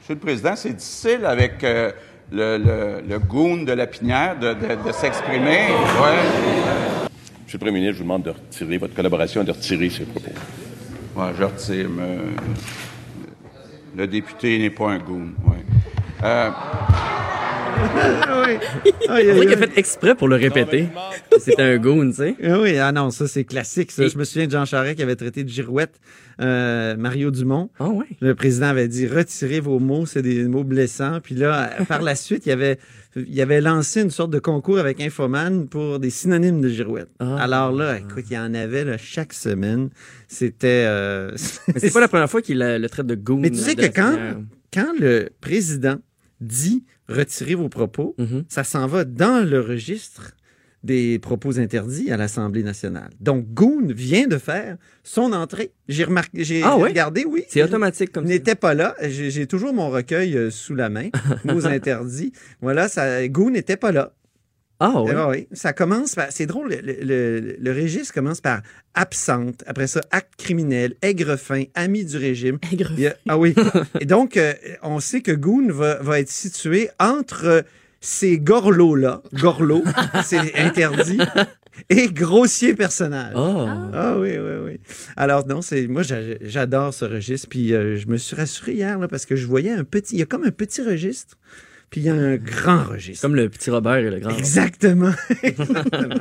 Monsieur 0.00 0.14
le 0.14 0.20
Président, 0.20 0.54
c'est 0.56 0.72
difficile 0.74 1.24
avec 1.26 1.62
euh, 1.64 1.92
le, 2.32 2.56
le, 2.58 3.02
le 3.06 3.18
goon 3.18 3.58
de 3.64 3.72
la 3.72 3.86
pinière 3.86 4.38
de, 4.38 4.54
de- 4.54 4.86
de 4.86 4.92
s'exprimer. 4.92 5.66
Ouais. 6.00 7.08
Monsieur 7.44 7.58
le 7.58 7.58
Premier 7.58 7.72
ministre, 7.72 7.94
je 7.94 7.98
vous 7.98 8.04
demande 8.04 8.22
de 8.22 8.30
retirer 8.30 8.78
votre 8.78 8.94
collaboration 8.94 9.42
et 9.42 9.44
de 9.44 9.52
retirer 9.52 9.90
ces 9.90 10.04
propos. 10.04 10.30
Je 11.36 11.42
retire. 11.44 11.88
mais 11.90 12.18
le 13.96 14.06
député 14.06 14.58
n'est 14.58 14.70
pas 14.70 14.90
un 14.90 14.98
goon. 14.98 15.30
Ouais. 15.46 15.56
Euh, 16.22 16.50
oui. 17.78 18.58
Qu'il 19.46 19.52
a 19.52 19.56
fait 19.56 19.78
exprès 19.78 20.14
pour 20.14 20.28
le 20.28 20.36
répéter. 20.36 20.88
C'était 21.38 21.62
un 21.62 21.76
goon, 21.78 22.10
tu 22.10 22.16
sais. 22.16 22.36
Ah 22.42 22.60
oui, 22.60 22.76
ah 22.78 22.92
non, 22.92 23.10
ça 23.10 23.26
c'est 23.28 23.44
classique. 23.44 23.90
Ça. 23.92 24.06
Je 24.08 24.18
me 24.18 24.24
souviens 24.24 24.46
de 24.46 24.52
Jean 24.52 24.64
Charest 24.64 24.96
qui 24.96 25.02
avait 25.02 25.16
traité 25.16 25.44
de 25.44 25.48
girouette 25.48 26.00
euh, 26.40 26.96
Mario 26.96 27.30
Dumont. 27.30 27.70
Ah 27.78 27.88
ouais. 27.88 28.06
Le 28.20 28.34
président 28.34 28.66
avait 28.66 28.88
dit 28.88 29.06
retirez 29.06 29.60
vos 29.60 29.78
mots, 29.78 30.06
c'est 30.06 30.22
des 30.22 30.44
mots 30.44 30.64
blessants. 30.64 31.20
Puis 31.22 31.34
là, 31.34 31.70
par 31.88 32.02
la 32.02 32.14
suite, 32.14 32.46
il 32.46 32.52
avait, 32.52 32.78
il 33.16 33.40
avait 33.40 33.60
lancé 33.60 34.02
une 34.02 34.10
sorte 34.10 34.30
de 34.30 34.38
concours 34.38 34.78
avec 34.78 35.00
Infoman 35.00 35.68
pour 35.68 35.98
des 35.98 36.10
synonymes 36.10 36.60
de 36.60 36.68
girouette. 36.68 37.08
Ah. 37.18 37.36
Alors 37.36 37.72
là, 37.72 37.98
écoute, 37.98 38.24
il 38.30 38.34
y 38.34 38.38
en 38.38 38.54
avait 38.54 38.84
là, 38.84 38.96
chaque 38.98 39.32
semaine. 39.32 39.90
C'était. 40.28 40.84
euh, 40.86 41.32
c'est 41.76 41.92
pas 41.92 42.00
la 42.00 42.08
première 42.08 42.30
fois 42.30 42.42
qu'il 42.42 42.58
la- 42.58 42.78
le 42.78 42.88
traite 42.88 43.06
de 43.06 43.14
goon. 43.14 43.38
Mais 43.38 43.50
tu 43.50 43.56
sais 43.58 43.74
que 43.74 43.86
quand, 43.86 44.16
quand 44.72 44.92
le 44.98 45.30
président 45.40 45.96
dit 46.40 46.84
retirez 47.08 47.54
vos 47.54 47.68
propos, 47.68 48.14
Mm-hmm. 48.18 48.44
ça 48.48 48.64
s'en 48.64 48.86
va 48.86 49.04
dans 49.04 49.48
le 49.48 49.60
registre 49.60 50.32
des 50.84 51.18
propos 51.18 51.58
interdits 51.58 52.12
à 52.12 52.16
l'Assemblée 52.16 52.62
nationale. 52.62 53.10
Donc, 53.20 53.46
Goon 53.52 53.88
vient 53.88 54.28
de 54.28 54.38
faire 54.38 54.76
son 55.02 55.32
entrée. 55.32 55.72
J'ai 55.88 56.04
remarqué, 56.04 56.44
j'ai 56.44 56.62
Ah 56.62 56.76
ouais? 56.76 56.90
regardé, 56.90 57.24
oui. 57.26 57.42
C'est 57.48 57.62
automatique 57.64 58.12
comme 58.12 58.24
Il 58.26 58.28
n'était 58.28 58.54
pas 58.54 58.74
là. 58.74 58.94
J'ai 59.02 59.30
j'ai 59.32 59.46
toujours 59.48 59.74
mon 59.74 59.90
recueil 59.90 60.36
euh, 60.36 60.50
sous 60.50 60.76
la 60.76 60.88
main, 60.88 61.08
mots 61.44 61.66
interdits. 61.66 62.32
Voilà, 62.60 62.88
ça, 62.88 63.26
Goon 63.26 63.50
n'était 63.50 63.76
pas 63.76 63.90
là. 63.90 64.14
Ah? 64.80 64.92
Ah 65.16 65.28
oui. 65.30 65.48
Ça 65.52 65.72
commence 65.72 66.14
par. 66.14 66.26
C'est 66.30 66.46
drôle, 66.46 66.68
le, 66.70 66.96
le- 67.02 67.56
le 67.58 67.72
registre 67.72 68.14
commence 68.14 68.40
par 68.40 68.62
absente. 68.94 69.64
Après 69.66 69.86
ça, 69.88 70.00
acte 70.12 70.34
criminel, 70.38 70.94
aigre-fin, 71.02 71.64
ami 71.74 72.04
du 72.04 72.16
régime. 72.16 72.58
Y 72.96 73.06
a- 73.08 73.16
Ah 73.28 73.38
oui. 73.38 73.54
Et 74.00 74.04
donc, 74.06 74.36
euh, 74.36 74.52
on 74.82 75.00
sait 75.00 75.20
que 75.20 75.32
Goon 75.32 75.68
va, 75.72 75.96
va 76.02 76.20
être 76.20 76.30
situé 76.30 76.90
entre 77.00 77.64
ces 78.00 78.38
gorlots-là, 78.38 79.22
gorlots, 79.32 79.82
c'est 80.24 80.54
interdit, 80.56 81.18
et 81.90 82.06
grossier 82.06 82.74
personnage. 82.74 83.32
Ah. 83.34 83.90
Ah 83.92 84.16
oui, 84.20 84.30
oui, 84.38 84.52
oui. 84.64 84.80
Alors 85.16 85.44
non, 85.48 85.60
c'est 85.62 85.88
moi 85.88 86.02
j'a- 86.02 86.38
j'adore 86.40 86.94
ce 86.94 87.04
registre. 87.04 87.48
Puis 87.48 87.74
euh, 87.74 87.96
je 87.96 88.06
me 88.06 88.16
suis 88.16 88.36
rassuré 88.36 88.74
hier 88.74 88.96
là, 89.00 89.08
parce 89.08 89.26
que 89.26 89.34
je 89.34 89.46
voyais 89.48 89.72
un 89.72 89.82
petit, 89.82 90.14
il 90.14 90.20
y 90.20 90.22
a 90.22 90.26
comme 90.26 90.44
un 90.44 90.52
petit 90.52 90.82
registre, 90.82 91.36
puis 91.90 92.02
il 92.02 92.04
y 92.06 92.10
a 92.10 92.14
un 92.14 92.36
grand 92.36 92.84
registre. 92.84 93.22
Comme 93.22 93.34
le 93.36 93.48
petit 93.48 93.70
Robert 93.70 93.96
et 93.96 94.10
le 94.10 94.18
grand. 94.20 94.36
Exactement. 94.36 95.12
Exactement. 95.42 96.14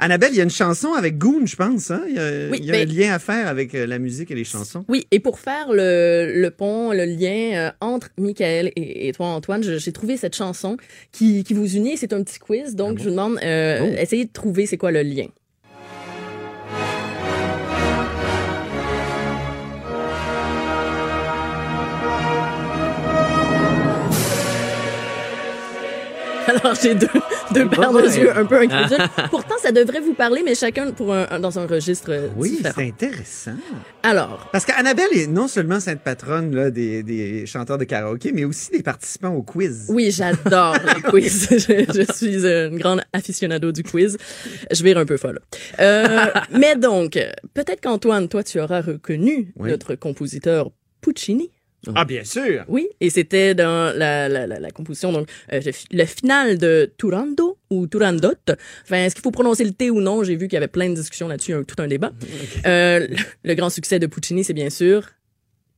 Annabelle, 0.00 0.30
il 0.32 0.36
y 0.36 0.40
a 0.40 0.44
une 0.44 0.50
chanson 0.50 0.92
avec 0.94 1.18
Goon, 1.18 1.46
je 1.46 1.56
pense. 1.56 1.90
Hein? 1.90 2.02
Il 2.08 2.14
y 2.14 2.18
a, 2.18 2.48
Oui, 2.50 2.58
il 2.60 2.64
y 2.66 2.70
a 2.70 2.74
un 2.74 2.84
ben- 2.84 2.88
lien 2.96 3.12
à 3.12 3.18
faire 3.18 3.46
avec 3.46 3.74
euh, 3.74 3.86
la 3.86 3.98
musique 3.98 4.30
et 4.30 4.34
les 4.34 4.44
chansons. 4.44 4.84
Oui, 4.88 5.06
et 5.10 5.20
pour 5.20 5.38
faire 5.38 5.68
le, 5.72 6.32
le 6.34 6.50
pont, 6.50 6.92
le 6.92 7.04
lien 7.04 7.54
euh, 7.54 7.70
entre 7.80 8.08
Michael 8.18 8.72
et, 8.76 9.08
et 9.08 9.12
toi, 9.12 9.26
Antoine, 9.26 9.62
j'ai 9.62 9.92
trouvé 9.92 10.16
cette 10.16 10.34
chanson 10.36 10.76
qui, 11.12 11.44
qui 11.44 11.54
vous 11.54 11.76
unit. 11.76 11.96
C'est 11.96 12.12
un 12.12 12.22
petit 12.22 12.38
quiz, 12.38 12.74
donc 12.74 12.98
je 12.98 13.04
vous 13.04 13.10
demande, 13.10 13.38
euh, 13.42 13.78
Oh. 13.82 13.94
essayez 13.98 14.24
de 14.24 14.32
trouver 14.32 14.66
c'est 14.66 14.76
quoi 14.76 14.90
le 14.92 15.02
lien. 15.02 15.26
Alors, 26.46 26.74
j'ai 26.80 26.94
deux, 26.94 27.06
deux 27.54 27.68
paires 27.68 27.92
de 27.92 28.02
yeux 28.02 28.36
un 28.36 28.44
peu 28.44 28.58
incrédules. 28.60 28.98
Pourtant, 29.30 29.54
ça 29.62 29.72
devrait 29.72 30.00
vous 30.00 30.14
parler, 30.14 30.42
mais 30.44 30.54
chacun 30.54 30.90
pour 30.92 31.12
un, 31.12 31.26
un- 31.30 31.40
dans 31.40 31.58
un 31.58 31.66
registre 31.66 32.10
euh, 32.10 32.28
Oui, 32.36 32.50
différent. 32.56 32.74
c'est 32.76 32.86
intéressant. 32.88 33.52
Alors, 34.02 34.48
Parce 34.52 34.64
qu'Annabelle 34.64 35.08
est 35.14 35.26
non 35.26 35.48
seulement 35.48 35.80
sainte 35.80 36.00
patronne 36.00 36.54
là, 36.54 36.70
des, 36.70 37.02
des 37.02 37.46
chanteurs 37.46 37.78
de 37.78 37.84
karaoké, 37.84 38.32
mais 38.32 38.44
aussi 38.44 38.70
des 38.70 38.82
participants 38.82 39.34
au 39.34 39.42
quiz. 39.42 39.86
Oui, 39.88 40.10
j'adore 40.10 40.76
les 40.96 41.02
quiz. 41.10 41.48
je, 41.50 41.56
je 42.06 42.12
suis 42.12 42.44
une 42.46 42.78
grande 42.78 43.02
aficionado 43.12 43.72
du 43.72 43.82
quiz. 43.82 44.16
Je 44.70 44.82
vais 44.82 44.94
un 44.96 45.04
peu 45.06 45.16
folle. 45.16 45.40
Euh, 45.80 46.26
mais 46.50 46.76
donc, 46.76 47.18
peut-être 47.54 47.80
qu'Antoine, 47.80 48.28
toi, 48.28 48.42
tu 48.42 48.60
auras 48.60 48.80
reconnu 48.80 49.52
Oui. 49.56 49.70
notre 49.70 49.94
compositeur 49.94 50.70
Puccini. 51.00 51.50
Ah, 51.96 52.04
bien 52.04 52.22
sûr. 52.24 52.64
Oui, 52.68 52.88
et 53.00 53.10
c'était 53.10 53.54
dans 53.54 53.96
la, 53.96 54.28
la, 54.28 54.46
la, 54.46 54.60
la 54.60 54.70
composition, 54.70 55.10
donc 55.12 55.28
euh, 55.52 55.60
le, 55.64 55.72
fi- 55.72 55.86
le 55.90 56.04
final 56.04 56.56
de 56.58 56.92
Turando 56.96 57.58
ou 57.70 57.86
Turandot. 57.88 58.34
Enfin, 58.84 59.04
est-ce 59.04 59.14
qu'il 59.16 59.22
faut 59.22 59.32
prononcer 59.32 59.64
le 59.64 59.72
T 59.72 59.90
ou 59.90 60.00
non? 60.00 60.22
J'ai 60.22 60.36
vu 60.36 60.46
qu'il 60.46 60.54
y 60.54 60.58
avait 60.58 60.68
plein 60.68 60.88
de 60.88 60.94
discussions 60.94 61.26
là-dessus, 61.28 61.54
un- 61.54 61.64
tout 61.64 61.74
un 61.78 61.88
débat. 61.88 62.12
Euh, 62.66 63.08
le, 63.08 63.16
le 63.42 63.54
grand 63.54 63.68
succès 63.70 63.98
de 63.98 64.06
Puccini, 64.06 64.44
c'est 64.44 64.52
bien 64.52 64.70
sûr 64.70 65.08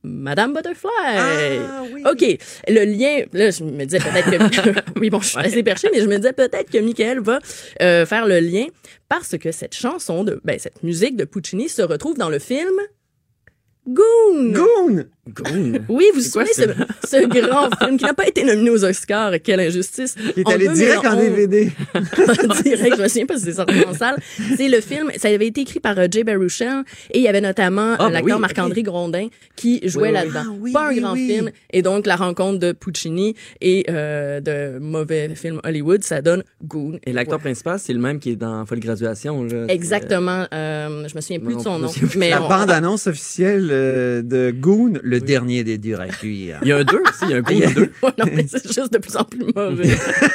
Madame 0.03 0.53
Butterfly. 0.53 0.89
Ah, 1.03 1.81
oui. 1.91 2.03
OK. 2.05 2.37
Le 2.67 2.85
lien, 2.85 3.25
là, 3.33 3.49
je 3.49 3.63
me 3.63 3.85
disais 3.85 3.97
peut-être 3.97 4.29
que... 4.61 4.79
oui, 4.99 5.09
bon, 5.09 5.19
je 5.21 5.29
suis 5.29 5.39
assez 5.39 5.63
perché, 5.63 5.89
mais 5.91 6.01
je 6.01 6.05
me 6.05 6.17
disais 6.17 6.33
peut-être 6.33 6.69
que 6.69 6.77
Michael 6.77 7.21
va 7.21 7.39
euh, 7.81 8.05
faire 8.05 8.27
le 8.27 8.39
lien 8.39 8.67
parce 9.09 9.35
que 9.39 9.51
cette 9.51 9.73
chanson, 9.73 10.23
de, 10.23 10.39
ben, 10.43 10.59
cette 10.59 10.83
musique 10.83 11.15
de 11.15 11.25
Puccini 11.25 11.67
se 11.67 11.81
retrouve 11.81 12.19
dans 12.19 12.29
le 12.29 12.37
film 12.37 12.75
Goon. 13.87 14.51
Goon! 14.51 15.05
Goon. 15.33 15.73
Oui, 15.89 16.05
vous 16.13 16.19
vous 16.21 16.25
souvenez 16.25 16.53
ce, 16.53 16.63
ce 17.07 17.25
grand 17.27 17.69
film 17.83 17.97
qui 17.97 18.05
n'a 18.05 18.13
pas 18.13 18.27
été 18.27 18.43
nominé 18.43 18.69
aux 18.69 18.83
Oscars, 18.85 19.33
quelle 19.43 19.59
injustice? 19.59 20.13
Qui 20.33 20.41
est 20.41 20.49
allé 20.51 20.67
direct 20.69 21.05
en 21.05 21.15
2011. 21.15 21.35
DVD. 21.35 21.71
direct, 22.63 22.95
je 22.97 23.01
me 23.01 23.07
souviens 23.07 23.25
pas 23.25 23.37
si 23.37 23.45
c'est 23.45 23.53
sorti 23.53 23.73
en 23.87 23.93
salle. 23.93 24.17
C'est 24.57 24.67
le 24.69 24.81
film, 24.81 25.11
ça 25.17 25.27
avait 25.29 25.47
été 25.47 25.61
écrit 25.61 25.79
par 25.79 25.97
euh, 25.97 26.05
Jay 26.11 26.23
Baruchel 26.23 26.83
et 27.11 27.17
il 27.19 27.23
y 27.23 27.27
avait 27.27 27.41
notamment 27.41 27.95
Ah, 27.97 28.03
euh, 28.03 28.07
ben 28.07 28.13
l'acteur 28.13 28.35
oui, 28.37 28.41
Marc-André 28.41 28.83
Grondin 28.83 29.27
qui 29.55 29.81
jouait 29.87 30.03
oui, 30.03 30.07
oui. 30.09 30.13
là-dedans. 30.13 30.43
Ah 30.45 30.55
oui, 30.59 30.71
pas 30.71 30.89
un 30.89 30.93
grand 30.95 31.15
film 31.15 31.49
et 31.71 31.81
donc 31.81 32.05
la 32.05 32.15
rencontre 32.15 32.59
de 32.59 32.71
Puccini 32.71 33.35
et 33.61 33.85
euh, 33.89 34.39
de 34.41 34.77
mauvais 34.79 35.33
films 35.35 35.59
Hollywood, 35.63 36.03
ça 36.03 36.21
donne 36.21 36.43
Goon. 36.63 36.99
Et 37.05 37.13
l'acteur 37.13 37.39
principal, 37.39 37.79
c'est 37.79 37.93
le 37.93 37.99
même 37.99 38.19
qui 38.19 38.31
est 38.31 38.35
dans 38.35 38.65
Folle 38.65 38.79
Graduation. 38.79 39.43
Là. 39.43 39.65
Exactement. 39.69 40.45
Euh, 40.53 41.07
je 41.07 41.15
me 41.15 41.21
souviens 41.21 41.39
plus 41.39 41.53
Non, 41.53 41.57
de 41.59 41.63
son 41.63 41.79
nom. 41.79 41.91
Mais 42.15 42.29
La 42.29 42.43
on- 42.43 42.47
bande-annonce 42.47 43.07
officielle 43.07 43.67
de 43.67 44.51
Goon, 44.55 44.93
le 45.03 45.14
le 45.15 45.21
dernier 45.21 45.63
des 45.63 45.77
durs 45.77 45.99
à 46.01 46.07
cuire. 46.07 46.59
Il 46.61 46.67
y 46.67 46.71
a 46.71 46.77
un 46.77 46.83
2 46.83 46.97
aussi, 46.97 47.23
il 47.23 47.29
y 47.31 47.33
a 47.33 47.37
un 47.37 47.41
coup 47.41 47.51
Il 47.55 47.59
y 47.59 47.63
a- 47.63 47.67
de 47.69 47.73
2. 47.73 47.81
Ouais, 48.03 48.09
non, 48.17 48.25
mais 48.33 48.45
c'est 48.47 48.65
juste 48.71 48.91
de 48.93 48.97
plus 48.97 49.15
en 49.15 49.23
plus 49.23 49.45
mauvais. 49.55 49.89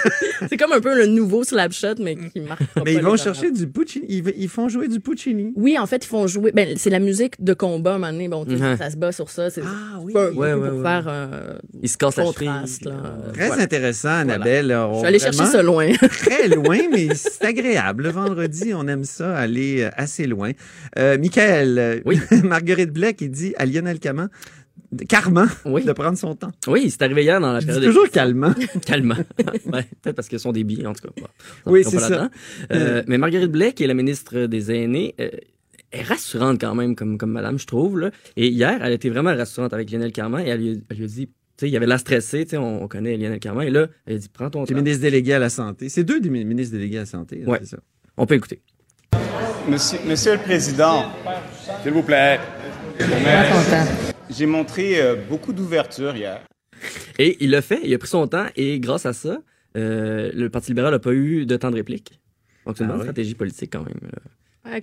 c'est 0.48 0.56
comme 0.56 0.72
un 0.72 0.80
peu 0.80 0.96
le 0.96 1.06
nouveau 1.06 1.44
Slapshot, 1.44 1.94
mais 2.00 2.16
qui 2.16 2.40
marque 2.40 2.64
pas 2.74 2.82
Mais 2.84 2.94
ils 2.94 3.02
vont 3.02 3.16
chercher 3.16 3.50
du 3.50 3.66
Puccini. 3.66 4.06
Ils, 4.08 4.32
ils 4.36 4.48
font 4.48 4.68
jouer 4.68 4.88
du 4.88 5.00
Puccini. 5.00 5.52
Oui, 5.56 5.78
en 5.78 5.86
fait, 5.86 6.04
ils 6.04 6.08
font 6.08 6.26
jouer. 6.26 6.52
Ben, 6.52 6.74
c'est 6.76 6.90
la 6.90 6.98
musique 7.00 7.42
de 7.42 7.52
combat, 7.54 7.92
à 7.92 7.94
un 7.94 7.98
moment 7.98 8.12
donné. 8.12 8.28
Bon, 8.28 8.44
Mhm. 8.46 8.76
ça 8.76 8.90
se 8.90 8.96
bat 8.96 9.12
sur 9.12 9.30
ça. 9.30 9.50
C'est 9.50 9.62
ah, 9.64 9.98
oui. 10.00 10.12
un 10.16 10.30
peu 10.30 10.34
Ouais, 10.34 10.52
ouais, 10.54 10.68
pour 10.68 10.78
ouais. 10.78 10.82
faire 10.82 11.08
un 11.08 11.30
Il 11.82 11.88
se 11.88 11.96
casse 11.96 12.16
la 12.16 12.24
contraste. 12.24 12.84
cheville. 12.84 12.92
là. 13.02 13.32
Très 13.34 13.46
Voilà. 13.48 13.62
intéressant, 13.62 14.08
Annabelle. 14.08 14.76
Je 14.92 14.98
suis 14.98 15.06
allée 15.06 15.18
chercher 15.18 15.46
ça 15.46 15.62
loin. 15.62 15.92
très 16.08 16.48
loin, 16.48 16.78
mais 16.90 17.08
c'est 17.14 17.44
agréable. 17.44 18.04
Le 18.04 18.10
vendredi, 18.10 18.72
on 18.74 18.86
aime 18.88 19.04
ça, 19.04 19.36
aller 19.36 19.82
euh, 19.82 19.90
assez 19.96 20.26
loin. 20.26 20.52
Euh, 20.98 21.18
Michael, 21.18 21.78
euh, 21.78 22.00
Marguerite 22.44 22.90
Blais 22.92 23.14
qui 23.14 23.28
dit 23.28 23.52
à 23.58 23.66
Lionel 23.66 23.98
Caman, 23.98 24.28
Carman 25.08 25.48
de 25.64 25.92
prendre 25.92 26.18
son 26.18 26.34
temps. 26.34 26.50
Oui, 26.66 26.90
c'est 26.90 27.02
arrivé 27.02 27.22
hier 27.22 27.40
dans 27.40 27.52
la 27.52 27.60
Je 27.60 27.66
période. 27.66 27.84
toujours 27.84 28.08
calmant. 28.10 28.52
Calmant. 28.86 29.14
ouais, 29.72 29.86
peut-être 30.02 30.16
parce 30.16 30.28
qu'ils 30.28 30.40
sont 30.40 30.52
des 30.52 30.64
billes, 30.64 30.86
en 30.86 30.92
tout 30.94 31.06
cas. 31.08 31.14
Bon, 31.64 31.72
Oui, 31.72 31.84
c'est 31.84 31.98
ça. 31.98 32.08
là-dedans. 32.08 32.28
Euh, 32.72 33.02
mais 33.06 33.16
Marguerite 33.18 33.52
Blais, 33.52 33.72
qui 33.72 33.84
est 33.84 33.86
la 33.86 33.94
ministre 33.94 34.46
des 34.46 34.72
Aînés, 34.72 35.14
euh, 35.20 35.30
est 35.92 36.02
rassurante 36.02 36.60
quand 36.60 36.74
même, 36.74 36.96
comme, 36.96 37.18
comme 37.18 37.30
madame, 37.32 37.58
je 37.58 37.66
trouve. 37.66 37.98
Là. 38.00 38.10
Et 38.36 38.48
hier, 38.48 38.78
elle 38.82 38.92
était 38.92 39.10
vraiment 39.10 39.34
rassurante 39.34 39.72
avec 39.72 39.90
Lionel 39.90 40.12
Carman 40.12 40.44
et 40.44 40.48
elle 40.48 40.60
lui, 40.60 40.82
elle 40.90 40.96
lui 40.96 41.04
a 41.04 41.08
dit. 41.08 41.26
Tu 41.56 41.66
sais, 41.66 41.68
il 41.70 41.76
avait 41.76 41.86
l'air 41.86 42.00
stressé, 42.00 42.44
tu 42.44 42.50
sais, 42.52 42.56
on, 42.56 42.82
on 42.84 42.88
connaît 42.88 43.16
Lionel 43.16 43.38
Carman. 43.38 43.66
Et 43.66 43.70
là, 43.70 43.86
elle 44.06 44.16
a 44.16 44.18
dit 44.18 44.28
Prends 44.32 44.48
ton 44.50 44.64
Tu 44.64 44.72
es 44.72 44.74
temps. 44.76 44.82
ministre 44.82 45.02
délégué 45.02 45.34
à 45.34 45.38
la 45.38 45.50
santé. 45.50 45.88
C'est 45.88 46.04
deux 46.04 46.18
des 46.20 46.30
mi- 46.30 46.44
ministres 46.44 46.74
délégués 46.74 46.96
à 46.96 47.00
la 47.00 47.06
santé. 47.06 47.42
hein, 47.46 47.50
Ouais. 47.50 47.58
c'est 47.60 47.70
ça. 47.76 47.78
On 48.16 48.24
peut 48.26 48.34
écouter. 48.34 48.60
Monsieur, 49.68 49.98
Monsieur 50.06 50.32
le 50.32 50.38
Président, 50.38 51.04
s'il 51.82 51.92
vous 51.92 52.02
plaît. 52.02 52.40
J'ai 54.36 54.46
montré 54.46 55.00
euh, 55.00 55.16
beaucoup 55.28 55.52
d'ouverture 55.52 56.14
hier. 56.16 56.40
Et 57.18 57.36
il 57.40 57.50
l'a 57.50 57.62
fait, 57.62 57.80
il 57.84 57.92
a 57.94 57.98
pris 57.98 58.08
son 58.08 58.26
temps 58.26 58.46
et 58.56 58.80
grâce 58.80 59.04
à 59.06 59.12
ça, 59.12 59.38
euh, 59.76 60.30
le 60.34 60.48
Parti 60.48 60.70
libéral 60.70 60.92
n'a 60.92 60.98
pas 60.98 61.12
eu 61.12 61.44
de 61.46 61.56
temps 61.56 61.70
de 61.70 61.76
réplique. 61.76 62.18
Donc 62.66 62.76
c'est 62.78 62.84
une 62.84 62.90
Ah 62.90 62.92
bonne 62.92 63.00
oui. 63.02 63.06
stratégie 63.06 63.34
politique 63.34 63.70
quand 63.72 63.84
même. 63.84 63.94
là. 64.02 64.18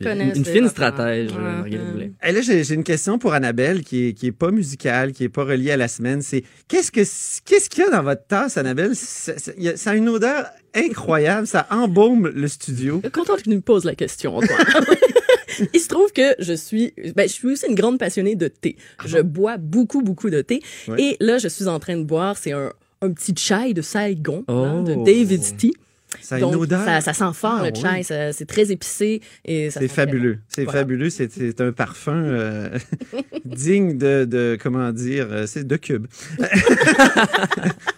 Une- 0.02 0.36
Une, 0.36 0.44
fine 0.46 0.68
stratège, 0.70 1.30
euh, 1.32 1.36
Ouais. 1.38 1.42
Marguerite 1.42 1.94
Blais. 1.94 2.12
Et 2.24 2.32
là, 2.32 2.42
j'ai 2.42 2.74
une 2.74 2.84
question 2.84 3.20
pour 3.20 3.34
Annabelle 3.34 3.84
qui 3.84 4.08
est, 4.08 4.14
qui 4.14 4.26
est 4.28 4.32
pas 4.32 4.50
musicale, 4.52 5.12
qui 5.14 5.24
est 5.24 5.30
pas 5.30 5.44
reliée 5.46 5.72
à 5.72 5.78
la 5.78 5.88
semaine. 5.88 6.22
C'est 6.22 6.44
qu'est-ce 6.68 6.92
que 6.92 7.02
qu'est-ce 7.46 7.70
qu'il 7.70 7.84
y 7.84 7.88
a 7.88 7.92
dans 7.92 8.04
votre 8.04 8.26
tasse, 8.28 8.58
Annabelle? 8.58 8.96
Ça, 8.96 9.34
a- 9.34 9.76
ça 9.78 9.92
a 9.92 9.96
une 9.96 10.10
odeur 10.10 10.46
incroyable, 10.76 11.46
ça 11.48 11.68
embaume 11.70 12.28
le 12.28 12.48
studio. 12.48 13.02
Contente 13.14 13.38
que 13.38 13.44
tu 13.44 13.50
me 13.52 13.62
poses 13.62 13.86
la 13.86 13.96
question, 13.96 14.36
Antoine. 14.38 14.58
Il 15.74 15.80
se 15.80 15.88
trouve 15.88 16.12
que 16.12 16.36
je 16.40 16.54
suis, 16.54 16.94
ben, 17.16 17.28
je 17.28 17.34
suis 17.34 17.48
aussi 17.48 17.66
une 17.68 17.76
grande 17.76 18.00
passionnée 18.00 18.36
de 18.36 18.48
thé. 18.48 18.76
Je 19.06 19.20
bois 19.20 19.58
beaucoup, 19.58 20.02
beaucoup 20.02 20.30
de 20.30 20.42
thé. 20.42 20.62
Et 20.98 21.18
là, 21.20 21.38
je 21.38 21.48
suis 21.48 21.68
en 21.68 21.80
train 21.80 21.98
de 21.98 22.04
boire, 22.04 22.38
c'est 22.38 22.52
un, 22.52 22.72
un 23.02 23.12
petit 23.12 23.34
chai 23.36 23.74
de 23.74 23.82
Saigon, 23.82 24.44
hein, 24.48 24.82
de 24.84 24.94
Oh. 24.94 25.04
David's 25.04 25.56
Tea. 25.56 25.74
Ça 26.22 26.36
a 26.36 26.40
une 26.40 26.52
Donc, 26.52 26.62
odeur? 26.62 26.84
Ça, 26.86 27.02
ça 27.02 27.14
sent 27.14 27.34
fort, 27.34 27.60
Ah, 27.64 27.70
le 27.70 27.76
chai. 27.76 28.32
C'est 28.34 28.46
très 28.46 28.72
épicé. 28.72 29.22
et 29.46 29.70
C'est 29.70 29.88
fabuleux. 29.88 30.40
C'est 30.48 30.64
Voilà. 30.64 30.80
fabuleux. 30.80 31.10
C'est- 31.10 31.62
un 31.62 31.72
parfum 31.72 32.24
euh, 32.24 32.78
digne 33.46 33.98
de, 33.98 34.26
de, 34.26 34.58
comment 34.62 34.92
dire, 34.92 35.28
euh, 35.32 35.46
c'est 35.48 35.66
de 35.66 35.76
cube. 35.76 36.08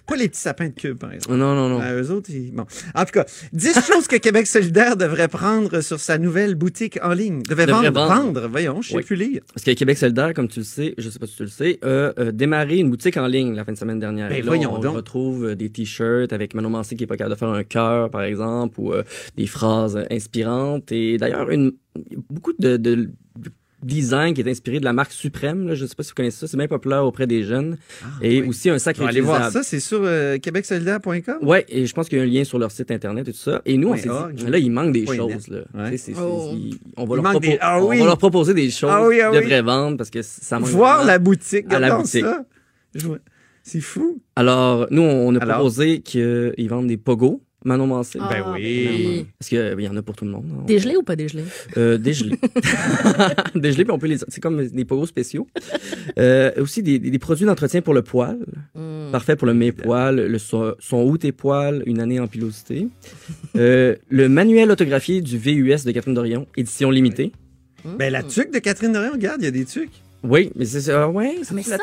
Pas 0.08 0.16
les 0.16 0.28
petits 0.28 0.40
sapins 0.40 0.68
de 0.70 0.74
cube, 0.74 0.98
par 0.98 1.14
exemple. 1.14 1.36
Non, 1.38 1.54
non, 1.54 1.70
non. 1.70 1.80
Ah, 1.84 1.94
eux 1.94 2.10
autres, 2.12 2.30
ils- 2.32 2.52
bon. 2.52 2.66
En 2.96 3.06
tout 3.06 3.12
cas, 3.12 3.26
10 3.54 3.74
choses 3.88 4.08
que 4.08 4.16
Québec 4.16 4.48
solidaire 4.48 4.98
devrait 4.98 5.28
prendre 5.28 5.82
sur 5.82 6.00
sa 6.00 6.18
nouvelle 6.18 6.56
boutique 6.56 6.98
en 7.04 7.14
ligne. 7.14 7.44
Devrait 7.44 7.68
Devrait 7.68 7.92
vendre, 7.92 8.08
vendre. 8.08 8.24
vendre. 8.42 8.48
Voyons, 8.50 8.82
je 8.82 8.90
sais 8.90 8.96
Oui. 8.96 9.04
plus 9.04 9.16
lire. 9.16 9.42
Parce 9.54 9.64
que 9.64 9.72
Québec 9.72 9.98
solidaire, 9.98 10.34
comme 10.34 10.48
tu 10.48 10.60
le 10.60 10.66
sais, 10.66 10.96
je 10.98 11.10
sais 11.10 11.20
pas 11.20 11.28
si 11.28 11.36
tu 11.36 11.44
le 11.44 11.50
sais, 11.50 11.78
a 11.84 11.86
euh, 11.88 12.32
démarré 12.32 12.78
une 12.78 12.90
boutique 12.90 13.18
en 13.18 13.28
ligne 13.28 13.54
la 13.56 13.64
fin 13.64 13.72
de 13.72 13.78
semaine 13.78 14.00
dernière. 14.00 14.30
Ben, 14.30 14.36
Et 14.36 14.42
là, 14.42 14.48
voyons 14.48 14.74
on 14.74 14.80
donc. 14.80 14.96
retrouve 14.96 15.46
euh, 15.50 15.56
des 15.56 15.70
t-shirts 15.70 16.34
avec 16.34 16.54
Manon 16.56 16.70
Mancé 16.72 16.96
qui 16.96 17.04
est 17.04 17.08
pas 17.08 17.18
capable 17.18 17.36
de 17.36 17.40
faire 17.40 17.50
un 17.50 17.64
cœur, 17.64 18.09
par 18.10 18.24
exemple, 18.24 18.80
ou 18.80 18.94
euh, 18.94 19.04
des 19.38 19.48
phrases 19.48 20.00
inspirantes. 20.12 20.92
Et 20.92 21.18
d'ailleurs, 21.18 21.50
une 21.50 21.72
beaucoup 22.30 22.54
de, 22.60 22.78
de, 22.78 22.96
de 22.96 23.50
design 23.82 24.34
qui 24.34 24.42
est 24.42 24.50
inspiré 24.50 24.80
de 24.80 24.84
la 24.86 24.92
marque 24.92 25.14
Suprême. 25.14 25.68
Là, 25.68 25.74
je 25.76 25.86
sais 25.86 25.96
pas 25.96 26.04
si 26.04 26.10
vous 26.10 26.16
connaissez 26.16 26.38
ça, 26.40 26.48
c'est 26.48 26.58
bien 26.58 26.68
populaire 26.68 27.06
auprès 27.06 27.28
des 27.28 27.44
jeunes. 27.44 27.78
et 28.22 28.42
aussi 28.44 28.70
un 28.70 28.78
sac 28.78 28.98
On 29.00 29.04
va 29.04 29.10
aller 29.10 29.22
voir 29.22 29.50
ça. 29.52 29.64
C'est 29.64 29.80
sur 29.80 30.02
euh, 30.04 30.38
québecsolidaire.com. 30.38 31.38
Ouais, 31.42 31.66
et 31.70 31.86
je 31.86 31.94
pense 31.94 32.10
qu'il 32.10 32.18
y 32.18 32.22
a 32.22 32.24
un 32.26 32.28
lien 32.28 32.44
sur 32.44 32.60
leur 32.60 32.72
site 32.72 32.92
internet 32.92 33.28
et 33.28 33.32
tout 33.32 33.38
ça. 33.38 33.62
Et 33.66 33.78
nous, 33.78 33.90
on 33.90 33.96
s'est 33.96 34.10
dit, 34.34 34.46
là, 34.48 34.58
il 34.58 34.70
manque 34.72 34.92
des 34.92 35.06
choses. 35.06 35.48
Là. 35.48 35.60
Ouais. 35.74 35.96
Oh. 36.18 36.52
il- 36.54 36.78
on, 36.98 37.06
va 37.06 37.16
Il 37.16 37.22
leur 37.22 37.32
manque 37.34 37.42
des- 37.42 37.48
propo- 37.52 37.58
ah 37.62 37.82
on 37.82 37.88
oui. 37.88 38.00
va 38.00 38.06
leur 38.06 38.18
proposer 38.18 38.54
des 38.54 38.70
choses 38.70 38.90
Ah 38.94 39.06
oui, 39.08 39.22
ah 39.22 39.30
qu'ils 39.30 39.40
oui. 39.40 39.46
devraient 39.46 39.62
vendre 39.62 39.96
parce 39.98 40.10
que 40.10 40.22
ça 40.22 40.60
manque 40.60 40.70
Voir 40.70 41.06
la 41.06 41.18
boutique. 41.18 41.72
à 41.72 41.80
la 41.80 41.96
boutique. 41.96 42.26
ça. 42.26 42.44
Je 42.96 43.08
C'est 43.64 43.82
fou. 43.82 44.20
Alors, 44.36 44.88
nous, 44.92 45.04
on 45.04 45.34
a 45.36 45.40
Alors? 45.40 45.56
proposé 45.56 46.02
qu'ils 46.02 46.68
vendent 46.70 46.88
des 46.88 46.98
pogos. 46.98 47.42
Manon 47.66 47.88
Mancé. 47.88 48.20
Ah, 48.22 48.30
Ben 48.32 48.44
oui. 48.54 49.26
Parce 49.38 49.50
qu'il 49.50 49.76
y 49.80 49.88
en 49.88 49.98
a 49.98 50.02
pour 50.02 50.16
tout 50.16 50.26
le 50.26 50.32
monde. 50.32 50.46
hein. 50.52 50.64
Dégelé 50.66 50.96
ou 50.96 51.04
pas 51.04 51.16
dégelé? 51.16 51.44
Euh, 51.78 51.98
dégelé. 51.98 52.38
dégelé, 53.56 53.84
puis 53.84 53.92
on 53.92 54.00
peut 54.00 54.08
les. 54.08 54.18
C'est 54.28 54.42
comme 54.42 54.66
des 54.66 54.86
pogos 54.86 55.06
spéciaux. 55.08 55.48
Euh, 56.18 56.52
aussi 56.58 56.84
des, 56.84 57.00
des- 57.00 57.12
des 57.12 57.20
produits 57.20 57.46
d'entretien 57.46 57.82
pour 57.82 57.94
le 57.94 58.02
poil. 58.02 58.38
Mm. 58.76 59.12
Parfait 59.12 59.36
pour 59.36 59.48
le 59.48 59.54
mes-poil. 59.54 60.16
Le 60.28 60.38
son, 60.40 60.76
son 60.80 61.04
ou 61.04 61.18
tes 61.18 61.32
poils, 61.32 61.84
une 61.86 62.00
année 62.00 62.20
en 62.20 62.28
pilosité. 62.28 62.88
Euh, 63.56 63.96
le 64.10 64.30
manuel 64.30 64.72
autographié 64.72 65.22
du 65.22 65.38
VUS 65.38 65.84
de 65.86 65.92
Catherine 65.92 66.14
Dorion, 66.14 66.48
édition 66.56 66.92
limitée. 66.92 67.32
Ben, 67.98 68.12
la 68.12 68.24
tuque 68.24 68.52
de 68.54 68.60
Catherine 68.60 68.92
Dorion, 68.92 69.14
regarde, 69.14 69.42
il 69.42 69.46
y 69.46 69.48
a 69.48 69.52
des 69.52 69.66
tucs. 69.66 69.92
Oui, 70.22 70.52
mais 70.56 70.66
c'est 70.66 70.82
ça. 70.82 71.08
Ouais, 71.10 71.36
Ah, 71.42 71.54
mais 71.54 71.64
ça, 71.64 71.78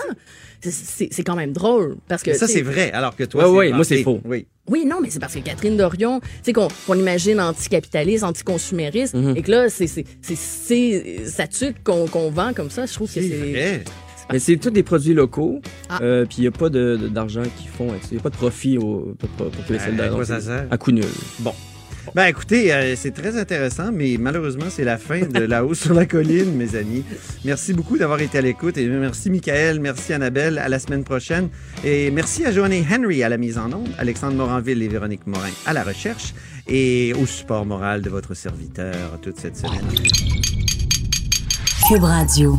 c'est- 0.61 0.71
c'est 0.73 1.09
c'est 1.11 1.23
quand 1.23 1.37
même 1.37 1.53
drôle. 1.53 1.97
Parce 2.09 2.23
que, 2.23 2.31
Mais 2.31 2.37
ça, 2.37 2.47
c'est 2.47 2.63
vrai, 2.63 2.91
alors 2.93 3.15
que 3.17 3.25
toi, 3.25 3.49
Ouais, 3.51 3.57
ouais, 3.59 3.73
moi, 3.73 3.85
c'est 3.85 4.03
faux. 4.03 4.21
Oui. 4.25 4.47
Oui, 4.69 4.85
non, 4.85 4.97
mais 5.01 5.11
c'est 5.11 5.21
parce 5.21 5.35
que 5.35 5.39
Catherine 5.41 5.77
Dorion, 5.77 6.21
tu 6.21 6.27
sais, 6.43 6.53
qu'on 6.53 6.95
imagine 6.95 7.39
anticapitaliste, 7.41 8.25
anticonsumériste, 8.25 9.15
Mhm. 9.15 9.37
et 9.37 9.43
que 9.43 9.51
là, 9.51 9.69
c'est 9.69 9.87
c'est- 9.87 10.05
c'est- 10.23 10.35
c'est 10.37 11.25
sa 11.27 11.47
tuque 11.47 11.83
qu'on 11.85 12.31
vend 12.31 12.53
comme 12.53 12.71
ça. 12.71 12.87
Je 12.87 12.93
trouve 12.95 13.13
que 13.13 13.21
c'est. 13.21 13.85
Mais 14.33 14.41
c'est 14.41 14.57
tous 14.57 14.71
des 14.71 14.83
produits 14.83 15.15
locaux. 15.15 15.61
Ah. 15.89 16.01
Euh, 16.03 16.25
puis 16.27 16.39
il 16.39 16.41
n'y 16.41 16.47
a 16.49 16.51
pas 16.51 16.69
de- 16.69 16.99
de- 17.01 17.07
d'argent 17.09 17.43
qu'ils 17.57 17.69
font. 17.69 17.89
Il 18.11 18.15
n'y 18.15 18.19
a 18.19 18.23
pas 18.23 18.31
de 18.31 18.35
profit 18.35 18.77
au, 18.77 19.15
pour, 19.17 19.29
pour, 19.29 19.51
pour 19.51 19.63
À 19.77 20.09
quoi 20.09 20.25
ça 20.25 20.41
c'est 20.41 20.47
sert? 20.47 20.67
À 20.69 20.77
coup 20.79 20.91
nul. 20.91 21.05
Bon. 21.39 21.53
Ben 22.15 22.27
écoutez, 22.27 22.73
euh, 22.73 22.95
c'est 22.97 23.11
très 23.11 23.39
intéressant, 23.39 23.91
mais 23.93 24.17
malheureusement, 24.19 24.67
c'est 24.71 24.85
la 24.85 24.97
fin 24.97 25.21
de 25.21 25.41
La 25.41 25.65
Haut 25.65 25.75
sur 25.75 25.93
la 25.93 26.07
colline, 26.07 26.55
mes 26.55 26.77
amis. 26.77 27.05
Merci 27.45 27.73
beaucoup 27.73 27.99
d'avoir 27.99 28.21
été 28.21 28.39
à 28.39 28.41
l'écoute 28.41 28.79
et 28.79 28.87
merci 28.87 29.31
Michael, 29.31 29.81
merci 29.81 30.13
Annabelle, 30.13 30.59
à 30.59 30.69
la 30.69 30.79
semaine 30.79 31.05
prochaine. 31.05 31.49
Et 31.85 32.11
merci 32.11 32.45
à 32.45 32.53
Joanne 32.53 32.85
Henry 32.91 33.23
à 33.23 33.29
la 33.29 33.37
mise 33.37 33.59
en 33.59 33.73
onde, 33.73 33.89
Alexandre 33.99 34.35
Moranville 34.37 34.83
et 34.83 34.89
Véronique 34.89 35.27
Morin 35.27 35.51
à 35.67 35.73
la 35.73 35.83
recherche 35.83 36.35
et 36.69 37.13
au 37.15 37.27
support 37.27 37.67
moral 37.67 38.03
de 38.03 38.11
votre 38.11 38.35
serviteur 38.35 39.19
toute 39.23 39.39
cette 39.39 39.57
semaine. 39.57 39.85
Cube 41.89 42.03
Radio. 42.03 42.59